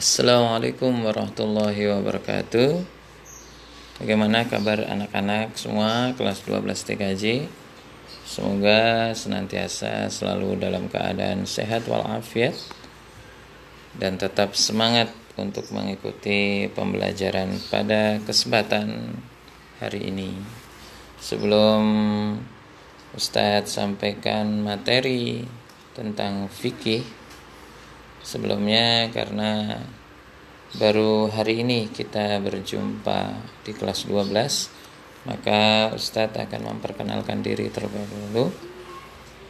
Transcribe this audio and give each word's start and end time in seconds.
Assalamualaikum 0.00 1.04
warahmatullahi 1.04 1.92
wabarakatuh. 1.92 2.72
Bagaimana 4.00 4.48
kabar 4.48 4.88
anak-anak 4.88 5.60
semua? 5.60 6.16
Kelas 6.16 6.40
12 6.48 6.88
TKJ 6.88 7.44
Semoga 8.24 9.12
senantiasa 9.12 10.08
selalu 10.08 10.56
dalam 10.56 10.88
keadaan 10.88 11.44
sehat 11.44 11.84
walafiat 11.84 12.56
Dan 13.92 14.16
tetap 14.16 14.56
semangat 14.56 15.12
untuk 15.36 15.68
mengikuti 15.68 16.64
pembelajaran 16.72 17.60
pada 17.68 18.24
kesempatan 18.24 19.20
hari 19.84 20.08
ini. 20.08 20.32
Sebelum 21.20 21.84
Ustadz 23.12 23.76
sampaikan 23.76 24.64
materi 24.64 25.44
tentang 25.92 26.48
fikih 26.48 27.19
sebelumnya 28.20 29.08
karena 29.10 29.80
baru 30.76 31.32
hari 31.32 31.66
ini 31.66 31.90
kita 31.90 32.38
berjumpa 32.38 33.42
di 33.66 33.72
kelas 33.74 34.06
12 34.06 34.80
maka 35.28 35.92
Ustadz 35.92 36.40
akan 36.40 36.76
memperkenalkan 36.76 37.44
diri 37.44 37.68
terlebih 37.68 38.08
dahulu. 38.08 38.48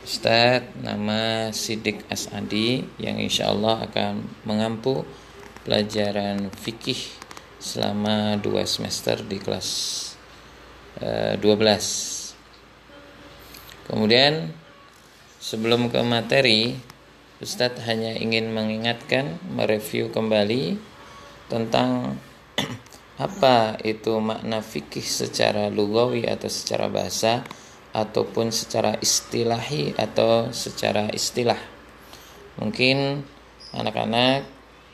Ustadz 0.02 0.74
nama 0.80 1.52
Sidik 1.54 2.08
Asadi 2.10 2.82
yang 2.98 3.20
insya 3.20 3.52
Allah 3.52 3.86
akan 3.86 4.26
mengampu 4.48 5.04
pelajaran 5.62 6.50
fikih 6.50 6.98
selama 7.60 8.40
dua 8.40 8.64
semester 8.64 9.20
di 9.20 9.36
kelas 9.36 9.68
uh, 11.04 11.36
eh, 11.36 11.38
12 11.38 13.92
kemudian 13.92 14.48
sebelum 15.36 15.92
ke 15.92 16.00
materi 16.00 16.80
Ustadz 17.40 17.80
hanya 17.88 18.12
ingin 18.20 18.52
mengingatkan, 18.52 19.40
mereview 19.48 20.12
kembali 20.12 20.76
tentang 21.48 22.20
apa 23.16 23.80
itu 23.80 24.20
makna 24.20 24.60
fikih 24.60 25.00
secara 25.00 25.72
lugawi 25.72 26.28
atau 26.28 26.52
secara 26.52 26.92
bahasa 26.92 27.40
ataupun 27.96 28.52
secara 28.52 29.00
istilahi 29.00 29.96
atau 29.96 30.52
secara 30.52 31.08
istilah. 31.16 31.56
Mungkin 32.60 33.24
anak-anak 33.72 34.44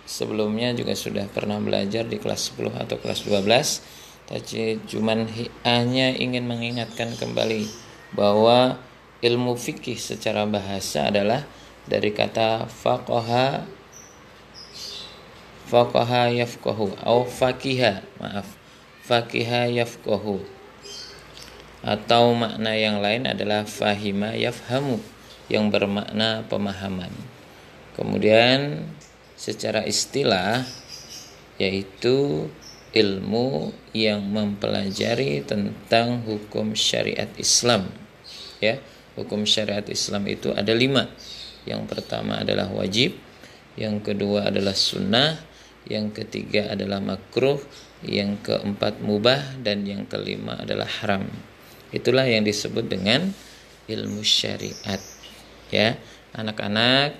sebelumnya 0.06 0.70
juga 0.70 0.94
sudah 0.94 1.26
pernah 1.26 1.58
belajar 1.58 2.06
di 2.06 2.22
kelas 2.22 2.54
10 2.54 2.78
atau 2.78 2.96
kelas 3.02 3.26
12 3.26 4.06
tapi 4.26 4.82
cuman 4.90 5.30
hanya 5.62 6.14
ingin 6.14 6.50
mengingatkan 6.50 7.14
kembali 7.14 7.66
bahwa 8.14 8.78
ilmu 9.22 9.54
fikih 9.54 9.98
secara 9.98 10.46
bahasa 10.46 11.10
adalah 11.10 11.46
dari 11.86 12.10
kata 12.10 12.66
faqaha 12.66 13.66
faqaha 15.66 16.30
yafqahu 16.30 16.94
atau 16.98 17.26
fakiha 17.26 18.02
maaf 18.22 18.66
fakiha 19.06 19.70
yafqahu. 19.70 20.42
Atau 21.86 22.34
makna 22.34 22.74
yang 22.74 22.98
lain 22.98 23.30
adalah 23.30 23.62
fahima 23.62 24.34
yafhamu 24.34 24.98
yang 25.46 25.70
bermakna 25.70 26.42
pemahaman. 26.50 27.14
Kemudian 27.94 28.90
secara 29.38 29.86
istilah 29.86 30.66
yaitu 31.62 32.50
ilmu 32.90 33.70
yang 33.94 34.26
mempelajari 34.26 35.46
tentang 35.46 36.26
hukum 36.26 36.74
syariat 36.74 37.30
Islam. 37.38 37.86
Ya 38.58 38.82
hukum 39.14 39.46
syariat 39.46 39.86
Islam 39.86 40.26
itu 40.26 40.50
ada 40.50 40.74
lima 40.74 41.06
yang 41.66 41.84
pertama 41.90 42.40
adalah 42.40 42.70
wajib, 42.70 43.18
yang 43.76 44.00
kedua 44.00 44.48
adalah 44.48 44.72
sunnah, 44.72 45.36
yang 45.86 46.14
ketiga 46.14 46.72
adalah 46.72 47.02
makruh, 47.02 47.60
yang 48.06 48.38
keempat 48.40 49.02
mubah 49.02 49.58
dan 49.60 49.82
yang 49.82 50.06
kelima 50.06 50.56
adalah 50.62 50.88
haram. 51.02 51.26
Itulah 51.90 52.26
yang 52.26 52.46
disebut 52.46 52.86
dengan 52.86 53.30
ilmu 53.86 54.22
syariat. 54.22 54.98
Ya, 55.70 55.98
anak-anak, 56.34 57.18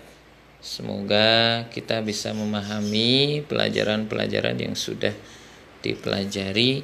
semoga 0.63 1.63
kita 1.71 2.03
bisa 2.03 2.31
memahami 2.31 3.43
pelajaran-pelajaran 3.47 4.59
yang 4.59 4.75
sudah 4.79 5.15
dipelajari 5.83 6.83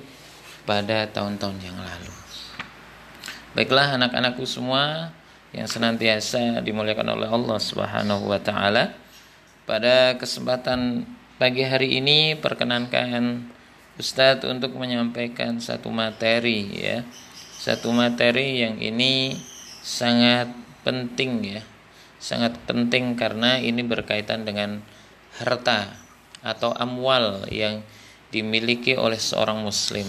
pada 0.63 1.11
tahun-tahun 1.11 1.59
yang 1.63 1.79
lalu. 1.79 2.15
Baiklah 3.53 3.99
anak-anakku 4.01 4.47
semua, 4.47 5.13
yang 5.53 5.69
senantiasa 5.69 6.65
dimuliakan 6.65 7.13
oleh 7.13 7.29
Allah 7.29 7.59
Subhanahu 7.61 8.25
wa 8.29 8.41
taala. 8.41 8.97
Pada 9.69 10.17
kesempatan 10.17 11.05
pagi 11.37 11.63
hari 11.63 12.01
ini 12.01 12.35
perkenankan 12.35 13.47
Ustadz 14.01 14.49
untuk 14.49 14.75
menyampaikan 14.81 15.61
satu 15.61 15.93
materi 15.93 16.73
ya. 16.73 17.05
Satu 17.63 17.93
materi 17.95 18.65
yang 18.65 18.81
ini 18.81 19.37
sangat 19.85 20.51
penting 20.83 21.45
ya. 21.45 21.63
Sangat 22.17 22.57
penting 22.65 23.15
karena 23.15 23.61
ini 23.61 23.85
berkaitan 23.85 24.49
dengan 24.49 24.81
harta 25.37 25.95
atau 26.43 26.75
amwal 26.75 27.47
yang 27.53 27.85
dimiliki 28.33 28.97
oleh 28.97 29.21
seorang 29.21 29.61
muslim 29.61 30.09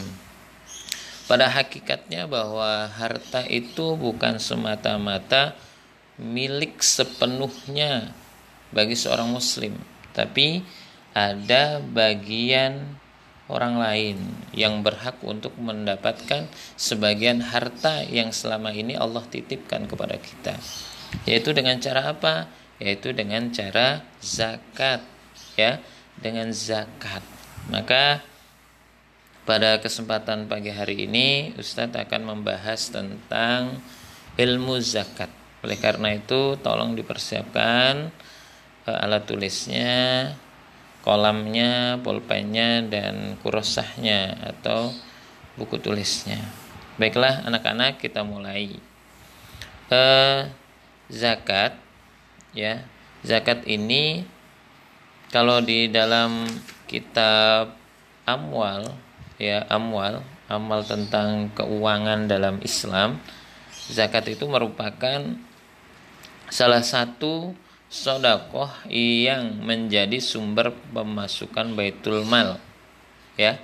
pada 1.26 1.48
hakikatnya 1.48 2.28
bahwa 2.28 2.92
harta 2.92 3.48
itu 3.48 3.96
bukan 3.96 4.40
semata-mata 4.40 5.56
milik 6.20 6.84
sepenuhnya 6.84 8.12
bagi 8.76 8.98
seorang 8.98 9.32
muslim, 9.32 9.78
tapi 10.12 10.62
ada 11.14 11.80
bagian 11.80 12.98
orang 13.52 13.78
lain 13.78 14.18
yang 14.56 14.82
berhak 14.82 15.20
untuk 15.22 15.54
mendapatkan 15.60 16.50
sebagian 16.80 17.44
harta 17.44 18.02
yang 18.08 18.34
selama 18.34 18.74
ini 18.74 18.98
Allah 18.98 19.22
titipkan 19.28 19.86
kepada 19.86 20.18
kita. 20.18 20.58
Yaitu 21.30 21.54
dengan 21.54 21.78
cara 21.78 22.10
apa? 22.10 22.50
Yaitu 22.82 23.14
dengan 23.14 23.54
cara 23.54 24.02
zakat, 24.20 25.06
ya, 25.54 25.78
dengan 26.18 26.50
zakat. 26.50 27.22
Maka 27.70 28.26
pada 29.44 29.84
kesempatan 29.84 30.48
pagi 30.48 30.72
hari 30.72 31.04
ini 31.04 31.52
Ustadz 31.60 32.00
akan 32.00 32.22
membahas 32.24 32.88
tentang 32.92 33.84
ilmu 34.40 34.80
zakat. 34.80 35.28
Oleh 35.64 35.76
karena 35.80 36.16
itu 36.16 36.56
tolong 36.60 36.96
dipersiapkan 36.96 38.12
uh, 38.88 39.04
alat 39.04 39.28
tulisnya, 39.28 40.32
kolamnya, 41.04 42.00
pulpennya 42.00 42.84
dan 42.88 43.36
kurosahnya 43.44 44.40
atau 44.44 44.96
buku 45.60 45.76
tulisnya. 45.80 46.40
Baiklah 46.96 47.44
anak-anak 47.44 48.00
kita 48.00 48.24
mulai. 48.24 48.80
Uh, 49.92 50.48
zakat 51.12 51.76
ya. 52.56 52.88
Zakat 53.24 53.64
ini 53.68 54.28
kalau 55.32 55.64
di 55.64 55.88
dalam 55.88 56.44
kitab 56.88 57.76
Amwal 58.24 59.13
ya 59.38 59.66
amwal. 59.70 60.22
Amal 60.52 60.84
tentang 60.86 61.50
keuangan 61.56 62.28
dalam 62.28 62.60
Islam. 62.62 63.18
Zakat 63.90 64.28
itu 64.30 64.46
merupakan 64.46 65.40
salah 66.52 66.84
satu 66.84 67.58
sodakoh 67.90 68.70
yang 68.90 69.64
menjadi 69.64 70.20
sumber 70.20 70.76
pemasukan 70.92 71.74
baitul 71.74 72.28
mal. 72.28 72.60
Ya 73.40 73.58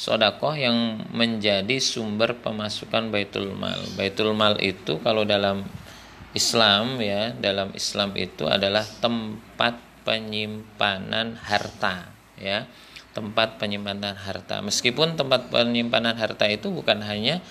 sodakoh 0.00 0.56
yang 0.56 1.04
menjadi 1.12 1.76
sumber 1.78 2.32
pemasukan 2.40 3.12
baitul 3.12 3.52
mal. 3.52 3.78
Baitul 3.94 4.32
mal 4.32 4.56
itu 4.58 4.96
kalau 5.04 5.28
dalam 5.28 5.68
Islam 6.32 7.02
ya 7.02 7.34
dalam 7.34 7.74
Islam 7.74 8.14
itu 8.14 8.46
adalah 8.46 8.86
tempat 9.02 9.76
penyimpanan 10.06 11.36
harta 11.36 12.08
ya 12.38 12.64
tempat 13.10 13.58
penyimpanan 13.58 14.14
harta. 14.14 14.62
Meskipun 14.62 15.18
tempat 15.18 15.50
penyimpanan 15.50 16.14
harta 16.14 16.46
itu 16.46 16.70
bukan 16.70 17.02
hanya 17.02 17.42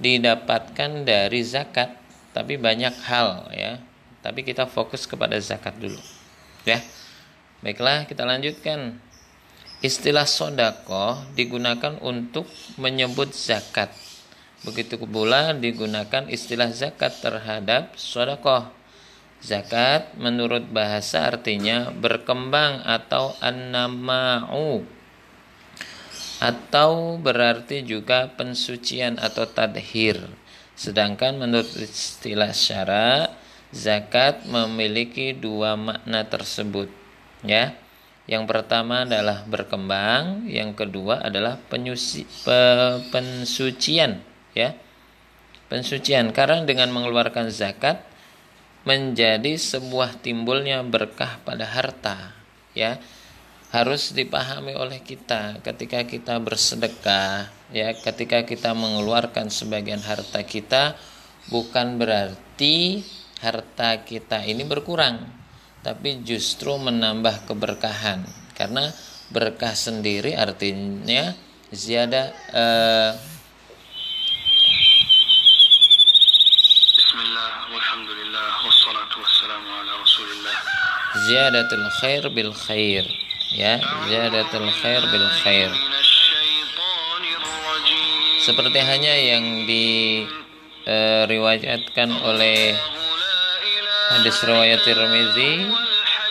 didapatkan 0.00 1.04
dari 1.04 1.40
zakat, 1.44 1.92
tapi 2.32 2.56
banyak 2.56 2.94
hal 3.04 3.50
ya. 3.52 3.82
Tapi 4.24 4.42
kita 4.42 4.66
fokus 4.66 5.04
kepada 5.04 5.36
zakat 5.38 5.76
dulu. 5.78 6.00
Ya. 6.66 6.82
Baiklah, 7.58 8.06
kita 8.06 8.22
lanjutkan. 8.22 9.02
Istilah 9.78 10.26
sodako 10.26 11.22
digunakan 11.38 11.98
untuk 12.02 12.50
menyebut 12.78 13.30
zakat. 13.30 13.94
Begitu 14.66 14.98
pula 15.06 15.54
digunakan 15.54 16.26
istilah 16.26 16.74
zakat 16.74 17.14
terhadap 17.22 17.94
sodakoh. 17.94 18.77
Zakat 19.38 20.18
menurut 20.18 20.66
bahasa 20.74 21.30
artinya 21.30 21.94
berkembang 21.94 22.82
atau 22.82 23.38
annama'u 23.38 24.82
atau 26.38 27.18
berarti 27.18 27.82
juga 27.82 28.30
pensucian 28.34 29.18
atau 29.18 29.46
tadhir. 29.46 30.18
Sedangkan 30.78 31.38
menurut 31.38 31.70
istilah 31.74 32.54
syara 32.54 33.30
zakat 33.74 34.46
memiliki 34.46 35.34
dua 35.34 35.74
makna 35.74 36.26
tersebut 36.26 36.90
ya. 37.42 37.74
Yang 38.28 38.44
pertama 38.44 39.08
adalah 39.08 39.40
berkembang, 39.48 40.44
yang 40.52 40.76
kedua 40.76 41.24
adalah 41.24 41.56
penyuci, 41.56 42.28
pe, 42.44 42.60
pensucian, 43.08 44.20
ya. 44.52 44.76
Pensucian 45.72 46.36
karena 46.36 46.60
dengan 46.68 46.92
mengeluarkan 46.92 47.48
zakat 47.48 48.04
menjadi 48.88 49.60
sebuah 49.60 50.24
timbulnya 50.24 50.80
berkah 50.80 51.36
pada 51.44 51.68
harta, 51.68 52.32
ya. 52.72 52.96
Harus 53.68 54.16
dipahami 54.16 54.72
oleh 54.72 55.04
kita 55.04 55.60
ketika 55.60 56.08
kita 56.08 56.40
bersedekah, 56.40 57.52
ya, 57.68 57.92
ketika 57.92 58.48
kita 58.48 58.72
mengeluarkan 58.72 59.52
sebagian 59.52 60.00
harta 60.00 60.40
kita 60.40 60.96
bukan 61.52 62.00
berarti 62.00 63.04
harta 63.40 64.02
kita 64.04 64.44
ini 64.44 64.64
berkurang 64.64 65.24
tapi 65.80 66.20
justru 66.26 66.74
menambah 66.76 67.48
keberkahan 67.48 68.26
karena 68.52 68.90
berkah 69.30 69.72
sendiri 69.72 70.34
artinya 70.34 71.32
ziyadah 71.70 72.26
uh, 72.52 73.12
ziyadatul 81.16 81.88
khair 82.00 82.28
bil 82.28 82.52
khair. 82.52 83.04
Ya 83.56 83.80
ziyadatul 84.04 84.68
khair 84.82 85.02
bil 85.08 85.28
khair. 85.40 85.70
Seperti 88.44 88.80
hanya 88.80 89.12
yang 89.12 89.68
diriwayatkan 89.68 92.08
uh, 92.12 92.28
oleh 92.32 92.76
hadis 94.08 94.40
riwayat 94.40 94.80
Tirmizi 94.88 95.68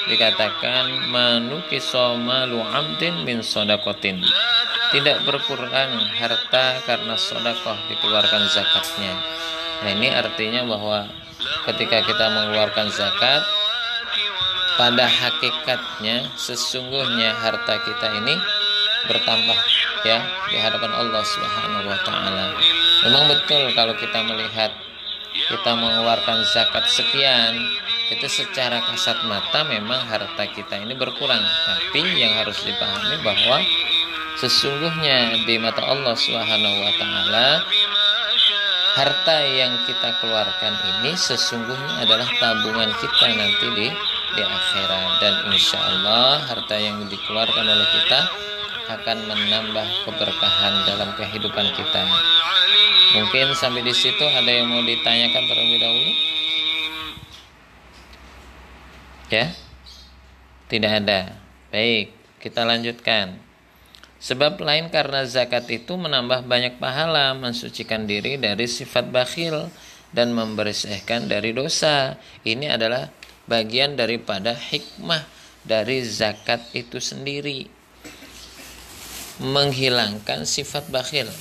dikatakan 0.08 1.12
manuki 1.14 1.78
malu 2.22 2.62
amdin 2.64 3.28
min 3.28 3.44
sodakotin. 3.46 4.24
Tidak 4.88 5.28
berkurang 5.28 6.00
harta 6.16 6.80
karena 6.88 7.20
sodakoh 7.20 7.76
dikeluarkan 7.92 8.48
zakatnya. 8.48 9.20
Nah 9.84 9.92
ini 9.94 10.10
artinya 10.10 10.64
bahwa 10.64 11.12
ketika 11.70 12.02
kita 12.08 12.26
mengeluarkan 12.32 12.88
zakat 12.90 13.44
pada 14.78 15.10
hakikatnya 15.10 16.30
sesungguhnya 16.38 17.34
harta 17.34 17.82
kita 17.82 18.08
ini 18.22 18.38
bertambah 19.10 19.60
ya 20.06 20.22
di 20.54 20.58
hadapan 20.62 20.94
Allah 20.94 21.24
Subhanahu 21.26 21.90
wa 21.90 22.00
taala. 22.06 22.46
Memang 23.10 23.26
betul 23.34 23.74
kalau 23.74 23.98
kita 23.98 24.22
melihat 24.26 24.72
kita 25.50 25.72
mengeluarkan 25.74 26.46
zakat 26.50 26.86
sekian 26.90 27.54
itu 28.08 28.26
secara 28.26 28.80
kasat 28.88 29.20
mata 29.28 29.68
memang 29.68 30.00
harta 30.08 30.48
kita 30.56 30.80
ini 30.80 30.96
berkurang 30.96 31.44
tapi 31.68 32.02
yang 32.16 32.32
harus 32.40 32.58
dipahami 32.64 33.20
bahwa 33.22 33.60
sesungguhnya 34.40 35.44
di 35.44 35.60
mata 35.60 35.84
Allah 35.84 36.16
Subhanahu 36.16 36.78
wa 36.82 36.94
taala 36.96 37.48
harta 38.98 39.38
yang 39.46 39.78
kita 39.86 40.10
keluarkan 40.24 40.74
ini 40.98 41.14
sesungguhnya 41.14 42.02
adalah 42.02 42.26
tabungan 42.42 42.90
kita 42.98 43.28
nanti 43.36 43.68
di 43.78 43.88
di 44.38 44.44
akhirat 44.46 45.18
dan 45.18 45.34
insya 45.50 45.82
Allah 45.82 46.46
harta 46.46 46.78
yang 46.78 47.10
dikeluarkan 47.10 47.66
oleh 47.66 47.88
kita 47.90 48.20
akan 48.88 49.18
menambah 49.26 49.88
keberkahan 50.06 50.74
dalam 50.86 51.10
kehidupan 51.18 51.68
kita. 51.74 52.04
Mungkin 53.18 53.58
sampai 53.58 53.82
di 53.82 53.98
situ 53.98 54.22
ada 54.22 54.46
yang 54.46 54.70
mau 54.70 54.86
ditanyakan 54.86 55.44
terlebih 55.50 55.80
dahulu? 55.82 56.12
Ya? 59.34 59.46
Tidak 60.70 60.92
ada. 61.04 61.34
Baik, 61.74 62.14
kita 62.38 62.62
lanjutkan. 62.62 63.42
Sebab 64.22 64.62
lain 64.62 64.94
karena 64.94 65.26
zakat 65.26 65.66
itu 65.70 65.98
menambah 65.98 66.46
banyak 66.46 66.78
pahala, 66.78 67.34
mensucikan 67.34 68.06
diri 68.06 68.38
dari 68.38 68.70
sifat 68.70 69.10
bakhil 69.10 69.74
dan 70.14 70.32
membersihkan 70.34 71.26
dari 71.26 71.54
dosa. 71.54 72.18
Ini 72.42 72.78
adalah 72.78 73.12
bagian 73.48 73.96
daripada 73.96 74.52
hikmah 74.52 75.24
dari 75.64 76.04
zakat 76.04 76.62
itu 76.76 77.00
sendiri. 77.00 77.66
Menghilangkan 79.40 80.44
sifat 80.44 80.92
bakhil. 80.92 81.32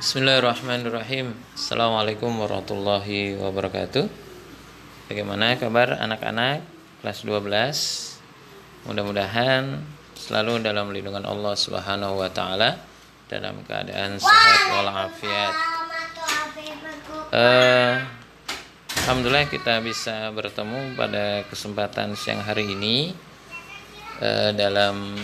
Bismillahirrahmanirrahim 0.00 1.38
Assalamualaikum 1.54 2.34
warahmatullahi 2.34 3.38
wabarakatuh 3.38 4.29
Bagaimana 5.10 5.58
kabar 5.58 5.98
anak-anak 5.98 6.62
kelas 7.02 7.26
12 7.26 8.86
Mudah-mudahan 8.86 9.82
selalu 10.14 10.62
dalam 10.62 10.94
lindungan 10.94 11.26
Allah 11.26 11.58
subhanahu 11.58 12.22
wa 12.22 12.30
ta'ala 12.30 12.78
Dalam 13.26 13.58
keadaan 13.66 14.22
sehat 14.22 14.60
walafiat. 14.70 15.54
Uh, 17.34 18.06
Alhamdulillah 19.02 19.50
kita 19.50 19.82
bisa 19.82 20.30
bertemu 20.30 20.94
pada 20.94 21.42
kesempatan 21.50 22.14
siang 22.14 22.46
hari 22.46 22.70
ini 22.70 23.10
uh, 24.22 24.54
Dalam 24.54 25.18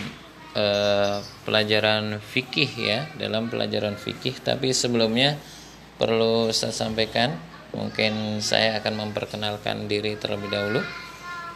Eh, 0.57 1.17
pelajaran 1.45 2.17
fikih 2.17 2.71
ya 2.81 3.05
dalam 3.13 3.45
pelajaran 3.45 3.93
fikih. 3.93 4.41
Tapi 4.41 4.73
sebelumnya 4.73 5.37
perlu 6.01 6.49
saya 6.49 6.73
sampaikan 6.73 7.37
mungkin 7.77 8.41
saya 8.41 8.81
akan 8.81 9.07
memperkenalkan 9.07 9.85
diri 9.85 10.17
terlebih 10.17 10.49
dahulu 10.49 10.81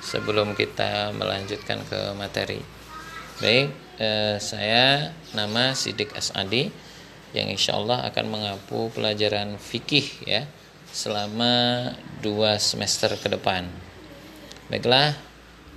sebelum 0.06 0.54
kita 0.54 1.10
melanjutkan 1.18 1.82
ke 1.90 2.14
materi. 2.14 2.62
Baik 3.42 3.74
eh, 3.98 4.38
saya 4.38 5.10
nama 5.34 5.74
Sidik 5.74 6.14
Asadi 6.14 6.70
yang 7.34 7.50
insya 7.50 7.80
Allah 7.80 8.06
akan 8.06 8.26
mengapu 8.30 8.94
pelajaran 8.94 9.58
fikih 9.58 10.06
ya 10.30 10.46
selama 10.94 11.90
dua 12.22 12.62
semester 12.62 13.10
ke 13.18 13.28
depan. 13.32 13.66
Baiklah 14.70 15.16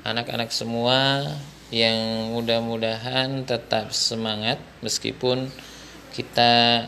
anak-anak 0.05 0.53
semua 0.53 1.25
yang 1.73 2.31
mudah-mudahan 2.37 3.49
tetap 3.49 3.91
semangat 3.97 4.61
meskipun 4.85 5.49
kita 6.13 6.87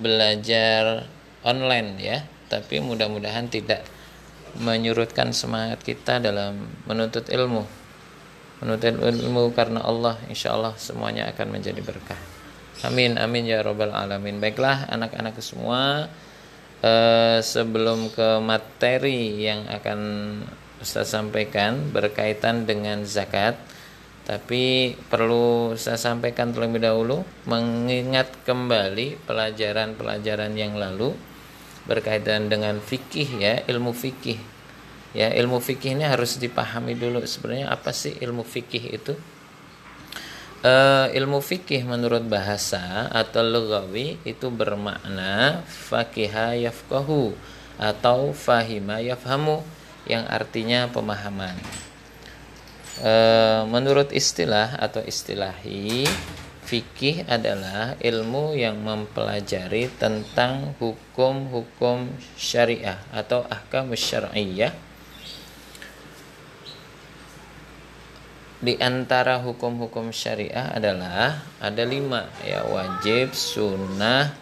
belajar 0.00 1.06
online 1.46 1.90
ya 2.00 2.18
tapi 2.46 2.78
mudah-mudahan 2.82 3.50
tidak 3.50 3.84
menyurutkan 4.56 5.36
semangat 5.36 5.84
kita 5.84 6.18
dalam 6.22 6.64
menuntut 6.88 7.28
ilmu. 7.28 7.64
Menuntut 8.64 8.96
ilmu 8.96 9.52
karena 9.52 9.84
Allah 9.84 10.16
insya 10.32 10.56
Allah 10.56 10.72
semuanya 10.80 11.28
akan 11.32 11.60
menjadi 11.60 11.80
berkah. 11.84 12.18
Amin 12.84 13.20
amin 13.20 13.44
ya 13.44 13.60
robbal 13.60 13.92
alamin. 13.92 14.40
Baiklah 14.40 14.88
anak-anak 14.88 15.36
semua 15.44 16.08
eh, 16.80 17.38
sebelum 17.44 18.12
ke 18.12 18.40
materi 18.40 19.44
yang 19.44 19.68
akan 19.68 20.00
Ustaz 20.76 21.08
sampaikan 21.12 21.88
berkaitan 21.88 22.68
dengan 22.68 23.00
zakat 23.08 23.56
tapi 24.26 24.92
perlu 25.06 25.78
saya 25.78 25.94
sampaikan 25.94 26.50
terlebih 26.50 26.82
dahulu 26.82 27.22
mengingat 27.46 28.26
kembali 28.42 29.22
pelajaran-pelajaran 29.22 30.52
yang 30.58 30.74
lalu 30.74 31.14
berkaitan 31.86 32.50
dengan 32.50 32.82
fikih 32.82 33.28
ya 33.38 33.54
ilmu 33.66 33.94
fikih. 33.94 34.38
Ya 35.16 35.32
ilmu 35.32 35.64
fikih 35.64 35.96
ini 35.96 36.04
harus 36.04 36.36
dipahami 36.36 36.92
dulu 36.92 37.24
sebenarnya 37.24 37.72
apa 37.72 37.94
sih 37.94 38.12
ilmu 38.20 38.44
fikih 38.44 38.84
itu. 39.00 39.14
E, 40.60 40.74
ilmu 41.16 41.40
fikih 41.40 41.86
menurut 41.88 42.26
bahasa 42.26 43.08
atau 43.08 43.40
lugawi 43.40 44.20
itu 44.28 44.52
bermakna 44.52 45.64
fakiha 45.64 46.58
yafkahu 46.68 47.32
atau 47.80 48.36
fahima 48.36 49.00
yafhamu 49.00 49.64
yang 50.04 50.28
artinya 50.28 50.90
pemahaman. 50.92 51.56
E, 53.00 53.12
menurut 53.72 54.12
istilah 54.12 54.76
atau 54.76 55.00
istilahi 55.00 56.04
fikih 56.66 57.22
adalah 57.30 57.94
ilmu 58.02 58.58
yang 58.58 58.82
mempelajari 58.82 59.86
tentang 59.94 60.74
hukum-hukum 60.82 62.10
syariah 62.34 62.98
atau 63.14 63.46
ahkam 63.46 63.94
syariah 63.94 64.74
di 68.58 68.74
antara 68.82 69.38
hukum-hukum 69.38 70.10
syariah 70.10 70.74
adalah 70.74 71.38
ada 71.62 71.84
lima 71.86 72.26
ya 72.42 72.66
wajib 72.66 73.30
sunnah 73.30 74.34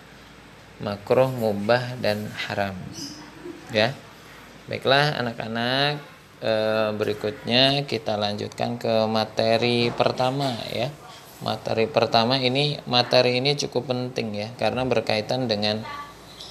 makruh 0.80 1.30
mubah 1.30 2.00
dan 2.00 2.30
haram. 2.48 2.74
Ya. 3.70 3.92
Baiklah 4.64 5.20
anak-anak 5.20 6.00
eh, 6.40 6.88
berikutnya 6.96 7.84
kita 7.84 8.16
lanjutkan 8.16 8.80
ke 8.80 9.04
materi 9.04 9.92
pertama 9.92 10.56
ya. 10.72 10.88
Materi 11.44 11.84
pertama 11.84 12.40
ini 12.40 12.80
materi 12.88 13.36
ini 13.36 13.52
cukup 13.52 13.92
penting 13.92 14.32
ya 14.32 14.48
karena 14.56 14.88
berkaitan 14.88 15.44
dengan 15.44 15.84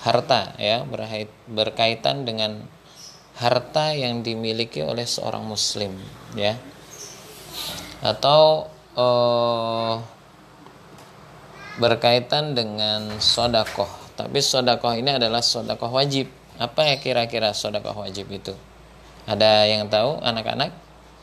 harta 0.06 0.54
ya, 0.62 0.86
berkaitan 1.50 2.30
dengan 2.30 2.62
harta 3.42 3.98
yang 3.98 4.22
dimiliki 4.22 4.86
oleh 4.86 5.10
seorang 5.10 5.50
muslim 5.50 5.98
ya. 6.38 6.54
Atau 8.06 8.70
eh, 8.94 9.96
berkaitan 11.82 12.54
dengan 12.54 13.18
sodakoh. 13.18 13.90
Tapi 14.14 14.46
sodakoh 14.46 14.94
ini 14.94 15.18
adalah 15.18 15.42
sodakoh 15.42 15.90
wajib. 15.90 16.30
Apa 16.62 16.86
ya 16.86 16.96
kira-kira 17.02 17.50
sodakoh 17.58 18.06
wajib 18.06 18.30
itu? 18.30 18.54
Ada 19.26 19.66
yang 19.66 19.90
tahu 19.90 20.22
anak-anak? 20.22 20.70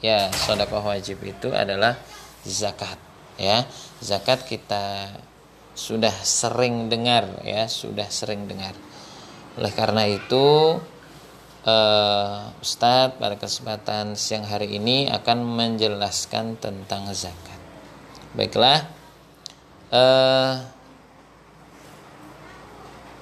Ya 0.03 0.27
sodakoh 0.35 0.83
wajib 0.83 1.23
itu 1.23 1.55
adalah 1.55 1.95
zakat 2.43 3.10
ya. 3.41 3.65
Zakat 4.05 4.45
kita 4.45 5.17
sudah 5.73 6.13
sering 6.13 6.93
dengar 6.93 7.41
ya 7.41 7.65
sudah 7.65 8.07
sering 8.13 8.45
dengar. 8.45 8.77
Oleh 9.57 9.73
karena 9.73 10.05
itu 10.05 10.77
uh, 11.65 12.39
Ustadz 12.61 13.17
pada 13.17 13.41
kesempatan 13.41 14.13
siang 14.15 14.45
hari 14.45 14.77
ini 14.77 15.09
akan 15.09 15.41
menjelaskan 15.41 16.61
tentang 16.61 17.09
zakat. 17.17 17.57
Baiklah 18.37 18.87
uh, 19.91 20.55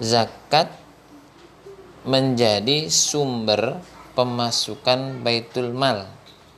zakat 0.02 0.74
menjadi 2.02 2.90
sumber 2.90 3.78
pemasukan 4.18 5.22
baitul 5.22 5.70
mal 5.74 6.10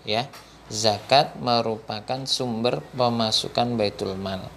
ya 0.05 0.29
zakat 0.71 1.37
merupakan 1.43 2.25
sumber 2.25 2.81
pemasukan 2.95 3.77
baitul 3.77 4.15
mal 4.15 4.49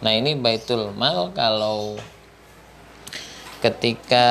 nah 0.00 0.10
ini 0.10 0.34
baitul 0.34 0.96
mal 0.96 1.30
kalau 1.36 2.00
ketika 3.58 4.26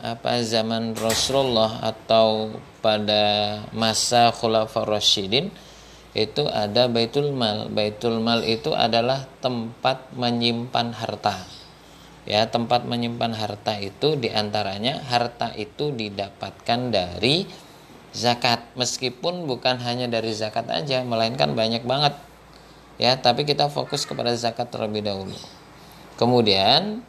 apa 0.00 0.46
zaman 0.46 0.94
Rasulullah 0.94 1.82
atau 1.82 2.54
pada 2.78 3.58
masa 3.74 4.30
Khulafaur 4.30 4.86
Rasyidin 4.86 5.50
itu 6.14 6.46
ada 6.50 6.90
baitul 6.90 7.30
mal. 7.30 7.70
Baitul 7.70 8.18
mal 8.18 8.42
itu 8.42 8.74
adalah 8.74 9.26
tempat 9.38 10.10
menyimpan 10.14 10.90
harta. 10.94 11.46
Ya, 12.26 12.46
tempat 12.46 12.86
menyimpan 12.86 13.34
harta 13.34 13.78
itu 13.80 14.14
di 14.14 14.30
antaranya 14.30 15.02
harta 15.06 15.50
itu 15.56 15.90
didapatkan 15.90 16.80
dari 16.92 17.48
zakat. 18.12 18.64
Meskipun 18.74 19.46
bukan 19.46 19.78
hanya 19.82 20.06
dari 20.10 20.34
zakat 20.34 20.66
aja, 20.70 21.02
melainkan 21.02 21.54
banyak 21.54 21.84
banget. 21.84 22.14
Ya, 23.00 23.16
tapi 23.16 23.48
kita 23.48 23.72
fokus 23.72 24.04
kepada 24.04 24.36
zakat 24.36 24.68
terlebih 24.68 25.04
dahulu. 25.04 25.36
Kemudian 26.20 27.00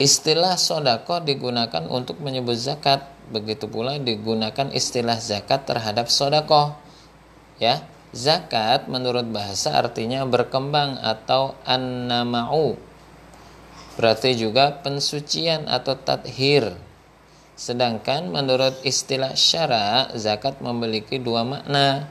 istilah 0.00 0.56
sodako 0.56 1.20
digunakan 1.20 1.84
untuk 1.86 2.18
menyebut 2.24 2.56
zakat. 2.56 3.06
Begitu 3.28 3.68
pula 3.68 3.96
digunakan 4.00 4.68
istilah 4.72 5.16
zakat 5.16 5.64
terhadap 5.64 6.12
sodako 6.12 6.84
ya 7.58 7.82
zakat 8.14 8.86
menurut 8.86 9.26
bahasa 9.30 9.74
artinya 9.74 10.22
berkembang 10.26 10.98
atau 11.02 11.58
annama'u 11.66 12.78
berarti 13.94 14.34
juga 14.34 14.74
pensucian 14.82 15.70
atau 15.70 15.94
tathir 15.98 16.74
sedangkan 17.54 18.30
menurut 18.30 18.82
istilah 18.82 19.38
syara 19.38 20.10
zakat 20.18 20.58
memiliki 20.58 21.22
dua 21.22 21.46
makna. 21.46 22.10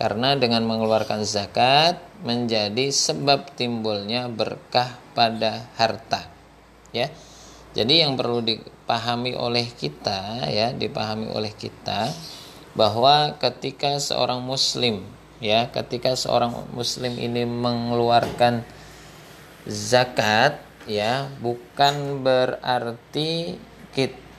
Karena 0.00 0.32
dengan 0.32 0.64
mengeluarkan 0.64 1.28
zakat 1.28 2.00
menjadi 2.24 2.88
sebab 2.88 3.52
timbulnya 3.52 4.32
berkah 4.32 4.96
pada 5.12 5.68
harta. 5.76 6.24
Ya. 6.88 7.12
Jadi 7.76 8.00
yang 8.00 8.16
perlu 8.16 8.40
dipahami 8.40 9.36
oleh 9.36 9.68
kita 9.68 10.48
ya 10.48 10.72
dipahami 10.72 11.30
oleh 11.30 11.52
kita 11.52 12.10
bahwa 12.74 13.36
ketika 13.38 14.00
seorang 14.00 14.42
muslim 14.42 15.06
ya 15.38 15.70
ketika 15.70 16.14
seorang 16.14 16.66
muslim 16.74 17.14
ini 17.14 17.46
mengeluarkan 17.46 18.62
zakat 19.66 20.58
ya 20.90 21.30
bukan 21.38 22.22
berarti 22.22 23.54
kita 23.94 24.29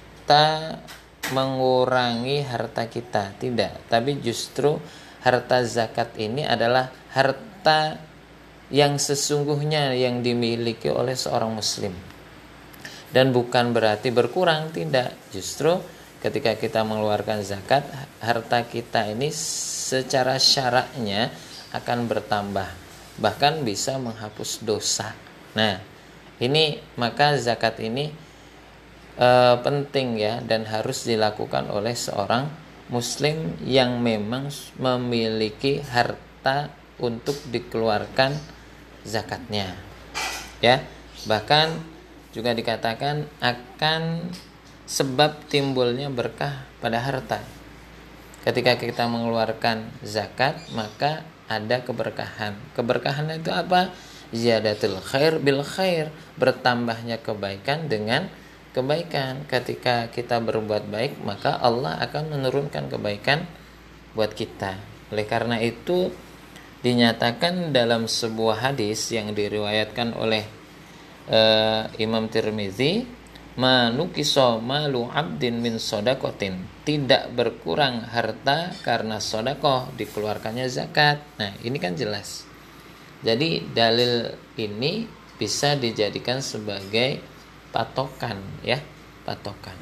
mengurangi 1.31 2.43
harta 2.45 2.85
kita. 2.87 3.35
Tidak 3.39 3.87
tapi 3.87 4.19
justru 4.19 4.77
harta 5.21 5.61
zakat 5.65 6.17
ini 6.17 6.45
adalah 6.45 6.89
harta 7.13 7.97
yang 8.71 8.95
sesungguhnya 8.97 9.93
yang 9.93 10.23
dimiliki 10.23 10.87
oleh 10.87 11.13
seorang 11.13 11.51
muslim. 11.51 11.93
Dan 13.11 13.35
bukan 13.35 13.75
berarti 13.75 14.07
berkurang 14.09 14.71
tidak. 14.71 15.11
Justru 15.35 15.75
ketika 16.23 16.55
kita 16.55 16.81
mengeluarkan 16.87 17.43
zakat 17.43 17.83
harta 18.23 18.63
kita 18.63 19.11
ini 19.11 19.33
secara 19.35 20.39
syaratnya 20.39 21.27
akan 21.75 22.07
bertambah 22.07 22.69
bahkan 23.19 23.61
bisa 23.67 23.99
menghapus 23.99 24.63
dosa. 24.63 25.11
Nah 25.57 25.83
ini 26.39 26.79
maka 26.95 27.35
zakat 27.35 27.83
ini 27.83 28.09
e, 29.15 29.29
penting 29.63 30.19
ya 30.19 30.39
dan 30.43 30.67
harus 30.67 31.07
dilakukan 31.07 31.71
oleh 31.71 31.95
seorang 31.95 32.47
muslim 32.91 33.55
yang 33.63 34.03
memang 34.03 34.51
memiliki 34.77 35.79
harta 35.81 36.71
untuk 36.99 37.35
dikeluarkan 37.49 38.35
zakatnya 39.07 39.73
ya 40.59 40.83
bahkan 41.25 41.71
juga 42.31 42.55
dikatakan 42.55 43.27
akan 43.43 44.31
sebab 44.91 45.47
timbulnya 45.47 46.11
berkah 46.11 46.67
pada 46.83 46.99
harta. 46.99 47.39
Ketika 48.43 48.75
kita 48.75 49.07
mengeluarkan 49.07 49.87
zakat, 50.03 50.59
maka 50.75 51.23
ada 51.47 51.79
keberkahan. 51.79 52.57
Keberkahan 52.75 53.31
itu 53.31 53.53
apa? 53.55 53.95
Ziyadatul 54.31 54.99
khair 55.03 55.39
bil 55.39 55.63
khair, 55.63 56.11
bertambahnya 56.35 57.19
kebaikan 57.19 57.87
dengan 57.87 58.31
kebaikan. 58.71 59.47
Ketika 59.47 60.11
kita 60.11 60.39
berbuat 60.39 60.87
baik, 60.91 61.21
maka 61.23 61.55
Allah 61.59 61.99
akan 62.03 62.35
menurunkan 62.35 62.91
kebaikan 62.91 63.47
buat 64.15 64.35
kita. 64.35 64.79
Oleh 65.11 65.27
karena 65.27 65.59
itu 65.59 66.11
dinyatakan 66.81 67.69
dalam 67.69 68.09
sebuah 68.09 68.73
hadis 68.73 69.13
yang 69.13 69.37
diriwayatkan 69.37 70.17
oleh 70.17 70.43
uh, 71.29 71.85
Imam 72.01 72.25
Tirmizi 72.25 73.05
manukiso 73.59 74.63
malu 74.63 75.11
abdin 75.11 75.59
min 75.59 75.75
sodakotin 75.75 76.63
tidak 76.87 77.29
berkurang 77.35 78.07
harta 78.07 78.71
karena 78.79 79.19
sodakoh 79.19 79.91
dikeluarkannya 79.99 80.71
zakat 80.71 81.19
nah 81.35 81.51
ini 81.59 81.75
kan 81.75 81.93
jelas 81.99 82.47
jadi 83.21 83.61
dalil 83.75 84.33
ini 84.55 85.05
bisa 85.35 85.75
dijadikan 85.75 86.39
sebagai 86.39 87.19
patokan 87.71 88.37
ya 88.61 88.79
patokan. 89.23 89.75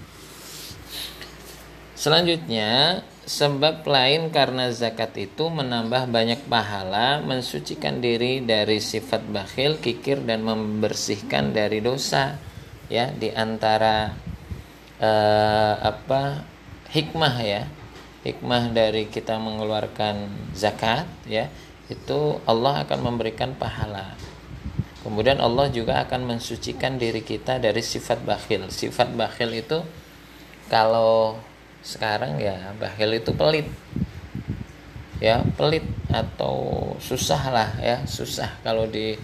Selanjutnya 1.99 3.03
sebab 3.27 3.83
lain 3.83 4.31
karena 4.31 4.71
zakat 4.71 5.13
itu 5.19 5.51
menambah 5.51 6.07
banyak 6.07 6.47
pahala 6.47 7.19
mensucikan 7.19 7.99
diri 7.99 8.39
dari 8.39 8.79
sifat 8.79 9.27
bakhil 9.27 9.83
kikir 9.83 10.23
dan 10.23 10.47
membersihkan 10.47 11.51
dari 11.51 11.83
dosa 11.83 12.39
ya 12.87 13.11
di 13.11 13.29
antara 13.35 14.15
uh, 15.03 15.75
apa 15.83 16.47
hikmah 16.95 17.35
ya. 17.43 17.63
Hikmah 18.19 18.75
dari 18.75 19.07
kita 19.07 19.39
mengeluarkan 19.39 20.27
zakat 20.51 21.07
ya 21.23 21.47
itu 21.89 22.37
Allah 22.45 22.85
akan 22.85 22.99
memberikan 23.01 23.55
pahala 23.55 24.13
kemudian 25.05 25.39
Allah 25.39 25.71
juga 25.71 26.03
akan 26.03 26.35
mensucikan 26.35 26.99
diri 26.99 27.23
kita 27.23 27.59
dari 27.59 27.79
sifat 27.79 28.23
bakhil 28.23 28.67
sifat 28.67 29.15
bakhil 29.15 29.51
itu 29.55 29.79
kalau 30.67 31.39
sekarang 31.79 32.37
ya 32.37 32.75
bakhil 32.75 33.15
itu 33.15 33.31
pelit 33.31 33.67
ya 35.23 35.43
pelit 35.55 35.83
atau 36.11 36.95
susah 36.99 37.41
lah 37.51 37.69
ya 37.79 38.03
susah 38.03 38.59
kalau 38.63 38.87
di 38.87 39.15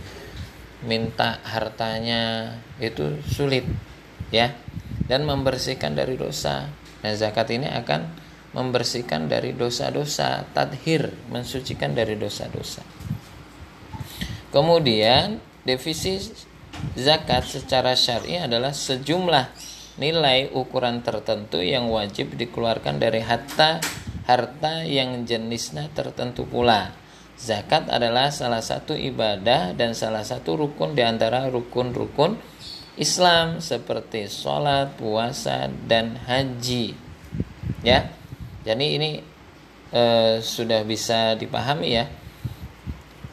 minta 0.86 1.42
hartanya 1.44 2.56
itu 2.78 3.20
sulit 3.26 3.66
ya 4.30 4.54
dan 5.06 5.26
membersihkan 5.26 5.94
dari 5.94 6.18
dosa. 6.18 6.70
Nah, 7.06 7.14
zakat 7.14 7.54
ini 7.54 7.70
akan 7.70 8.10
membersihkan 8.56 9.28
dari 9.30 9.54
dosa-dosa, 9.54 10.48
tadhir, 10.56 11.12
mensucikan 11.30 11.94
dari 11.94 12.18
dosa-dosa. 12.18 12.82
Kemudian, 14.50 15.38
defisit 15.66 16.48
zakat 16.96 17.50
secara 17.50 17.98
syar'i 17.98 18.40
adalah 18.40 18.72
sejumlah 18.72 19.52
nilai 19.98 20.52
ukuran 20.52 21.02
tertentu 21.02 21.64
yang 21.64 21.88
wajib 21.92 22.36
dikeluarkan 22.36 23.00
dari 23.00 23.24
harta 23.24 23.80
harta 24.26 24.84
yang 24.84 25.24
jenisnya 25.24 25.90
tertentu 25.94 26.46
pula. 26.46 26.94
Zakat 27.36 27.92
adalah 27.92 28.32
salah 28.32 28.64
satu 28.64 28.96
ibadah 28.96 29.76
dan 29.76 29.92
salah 29.92 30.24
satu 30.24 30.56
rukun 30.56 30.96
di 30.96 31.04
antara 31.04 31.52
rukun-rukun 31.52 32.40
Islam 32.96 33.60
seperti 33.60 34.32
sholat, 34.32 34.96
puasa, 34.96 35.68
dan 35.84 36.16
haji. 36.16 36.96
Ya, 37.84 38.08
jadi 38.64 38.86
ini 38.88 39.20
e, 39.92 40.04
sudah 40.40 40.88
bisa 40.88 41.36
dipahami 41.36 41.92
ya. 41.92 42.08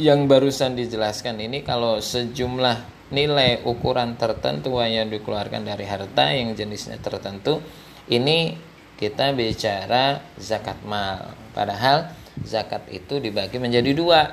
Yang 0.01 0.21
barusan 0.25 0.73
dijelaskan 0.73 1.37
ini 1.43 1.61
kalau 1.61 2.01
sejumlah 2.01 3.11
nilai 3.13 3.61
ukuran 3.69 4.17
tertentu 4.17 4.81
yang 4.81 5.13
dikeluarkan 5.13 5.69
dari 5.69 5.85
harta 5.85 6.33
yang 6.33 6.57
jenisnya 6.57 6.97
tertentu 6.97 7.61
ini 8.09 8.57
kita 8.97 9.37
bicara 9.37 10.25
zakat 10.41 10.81
mal. 10.89 11.37
Padahal 11.53 12.09
zakat 12.41 12.89
itu 12.89 13.21
dibagi 13.21 13.61
menjadi 13.61 13.93
dua. 13.93 14.33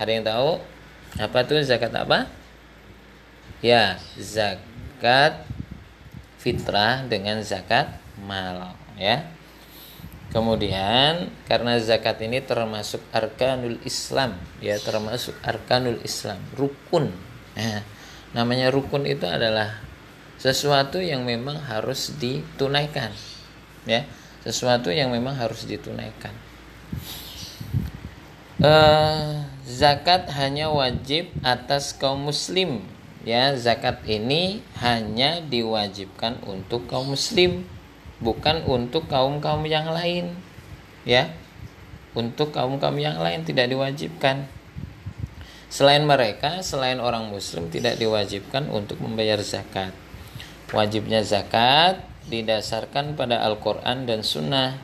Ada 0.00 0.10
yang 0.10 0.24
tahu? 0.24 0.50
Apa 1.20 1.44
tuh 1.44 1.60
zakat 1.60 1.92
apa? 1.92 2.30
Ya 3.60 4.00
zakat 4.16 5.44
fitrah 6.40 7.04
dengan 7.04 7.44
zakat 7.44 8.00
mal 8.24 8.72
ya 8.96 9.28
Kemudian 10.30 11.34
karena 11.50 11.78
zakat 11.82 12.22
ini 12.22 12.38
termasuk 12.38 13.02
arkanul 13.10 13.82
Islam, 13.82 14.38
ya 14.62 14.78
termasuk 14.78 15.34
arkanul 15.42 15.98
Islam, 16.06 16.38
rukun 16.54 17.10
Nah, 17.58 17.82
namanya 18.32 18.70
rukun 18.70 19.06
itu 19.06 19.26
adalah 19.26 19.82
sesuatu 20.38 21.02
yang 21.02 21.26
memang 21.26 21.58
harus 21.66 22.14
ditunaikan. 22.16 23.10
Ya, 23.88 24.06
sesuatu 24.46 24.88
yang 24.94 25.10
memang 25.10 25.34
harus 25.34 25.66
ditunaikan. 25.66 26.32
Uh, 28.60 29.44
zakat 29.64 30.28
hanya 30.36 30.68
wajib 30.68 31.32
atas 31.44 31.96
kaum 31.96 32.28
muslim. 32.28 32.84
Ya, 33.20 33.52
zakat 33.56 34.00
ini 34.08 34.64
hanya 34.80 35.44
diwajibkan 35.44 36.40
untuk 36.48 36.88
kaum 36.88 37.12
muslim, 37.12 37.68
bukan 38.20 38.62
untuk 38.68 39.08
kaum-kaum 39.08 39.64
yang 39.66 39.90
lain. 39.90 40.36
Ya. 41.02 41.32
Untuk 42.12 42.54
kaum-kaum 42.54 42.94
yang 43.00 43.18
lain 43.18 43.42
tidak 43.42 43.72
diwajibkan. 43.72 44.46
Selain 45.70 46.02
mereka, 46.02 46.60
selain 46.66 46.98
orang 46.98 47.30
muslim 47.30 47.70
tidak 47.70 47.96
diwajibkan 47.96 48.68
untuk 48.68 48.98
membayar 48.98 49.38
zakat. 49.40 49.94
Wajibnya 50.70 51.22
zakat 51.22 52.02
didasarkan 52.30 53.18
pada 53.18 53.42
Al-Qur'an 53.42 54.06
dan 54.06 54.22
sunnah 54.22 54.78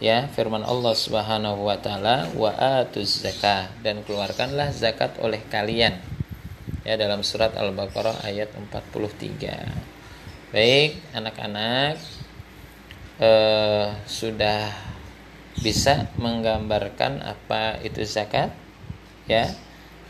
ya 0.00 0.32
firman 0.32 0.64
Allah 0.64 0.96
Subhanahu 0.96 1.68
wa 1.68 1.76
taala 1.76 2.32
wa 2.32 2.48
atuz 2.56 3.20
zakah 3.20 3.68
dan 3.84 4.00
keluarkanlah 4.02 4.72
zakat 4.72 5.12
oleh 5.20 5.44
kalian 5.52 6.00
ya 6.88 6.96
dalam 6.96 7.20
surat 7.20 7.52
Al-Baqarah 7.52 8.24
ayat 8.24 8.48
43 8.56 10.56
baik 10.56 10.96
anak-anak 11.12 12.00
eh, 13.20 13.86
sudah 14.08 14.72
bisa 15.60 16.08
menggambarkan 16.16 17.20
apa 17.20 17.76
itu 17.84 18.00
zakat 18.08 18.56
ya 19.28 19.52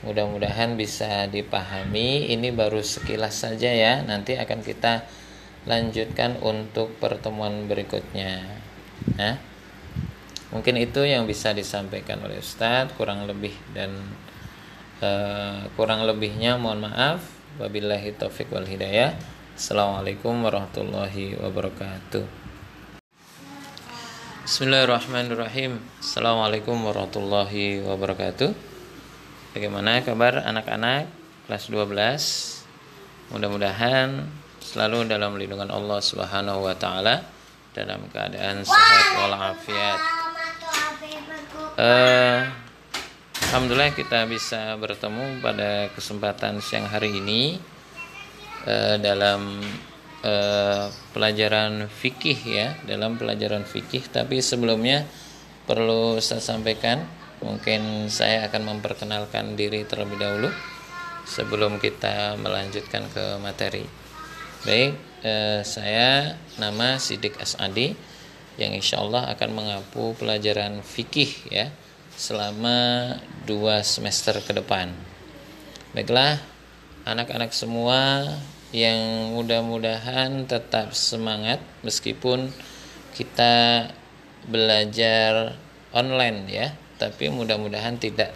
Mudah-mudahan 0.01 0.81
bisa 0.81 1.29
dipahami. 1.29 2.33
Ini 2.33 2.57
baru 2.57 2.81
sekilas 2.81 3.45
saja 3.45 3.69
ya. 3.69 4.01
Nanti 4.01 4.33
akan 4.33 4.65
kita 4.65 5.05
lanjutkan 5.69 6.41
untuk 6.41 6.97
pertemuan 6.97 7.69
berikutnya. 7.69 8.41
Nah, 9.21 9.37
mungkin 10.49 10.81
itu 10.81 11.05
yang 11.05 11.29
bisa 11.29 11.53
disampaikan 11.53 12.25
oleh 12.25 12.41
Ustadz. 12.41 12.97
Kurang 12.97 13.29
lebih 13.29 13.53
dan 13.77 13.93
uh, 15.05 15.69
kurang 15.77 16.09
lebihnya 16.09 16.57
mohon 16.57 16.89
maaf. 16.89 17.21
Wabillahi 17.61 18.17
taufik 18.17 18.49
wal 18.49 18.65
hidayah. 18.65 19.13
Assalamualaikum 19.53 20.33
warahmatullahi 20.41 21.37
wabarakatuh. 21.37 22.50
Bismillahirrahmanirrahim. 24.51 25.79
Assalamualaikum 26.03 26.75
warahmatullahi 26.83 27.87
wabarakatuh. 27.87 28.51
Bagaimana 29.55 30.03
kabar 30.03 30.43
anak-anak 30.43 31.07
kelas 31.47 31.71
12? 31.71 33.31
Mudah-mudahan 33.31 34.27
selalu 34.59 35.07
dalam 35.07 35.39
lindungan 35.39 35.71
Allah 35.71 36.03
Subhanahu 36.03 36.67
wa 36.67 36.75
taala 36.75 37.31
dalam 37.79 38.03
keadaan 38.11 38.67
sehat 38.67 39.23
walafiat. 39.23 40.01
Uh, 41.79 42.51
Alhamdulillah 43.55 43.95
kita 43.95 44.27
bisa 44.27 44.75
bertemu 44.83 45.39
pada 45.39 45.95
kesempatan 45.95 46.59
siang 46.59 46.91
hari 46.91 47.23
ini 47.23 47.55
uh, 48.67 48.99
dalam 48.99 49.63
uh, 50.23 50.93
pelajaran 51.13 51.87
fikih 51.87 52.41
ya, 52.45 52.75
dalam 52.85 53.17
pelajaran 53.21 53.63
fikih 53.63 54.09
tapi 54.11 54.41
sebelumnya 54.41 55.05
perlu 55.69 56.19
saya 56.19 56.43
sampaikan 56.43 57.21
Mungkin 57.41 58.13
saya 58.13 58.45
akan 58.53 58.77
memperkenalkan 58.77 59.57
diri 59.57 59.89
terlebih 59.89 60.21
dahulu 60.21 60.53
sebelum 61.25 61.81
kita 61.81 62.37
melanjutkan 62.37 63.09
ke 63.09 63.41
materi. 63.41 63.85
Baik, 64.61 64.93
eh, 65.25 65.65
saya 65.65 66.37
nama 66.61 67.01
Sidik 67.01 67.41
Asadi 67.41 67.97
yang 68.61 68.77
insya 68.77 69.01
Allah 69.01 69.33
akan 69.33 69.51
mengapu 69.57 70.13
pelajaran 70.21 70.85
fikih 70.85 71.33
ya 71.49 71.73
selama 72.13 73.17
dua 73.49 73.81
semester 73.81 74.37
ke 74.45 74.53
depan. 74.53 74.93
Baiklah, 75.97 76.37
anak-anak 77.09 77.57
semua 77.57 78.21
yang 78.71 79.35
mudah-mudahan 79.35 80.47
tetap 80.47 80.95
semangat 80.95 81.59
meskipun 81.83 82.55
kita 83.15 83.87
belajar 84.47 85.59
online 85.91 86.39
ya 86.47 86.69
tapi 87.01 87.33
mudah-mudahan 87.33 87.99
tidak 87.99 88.31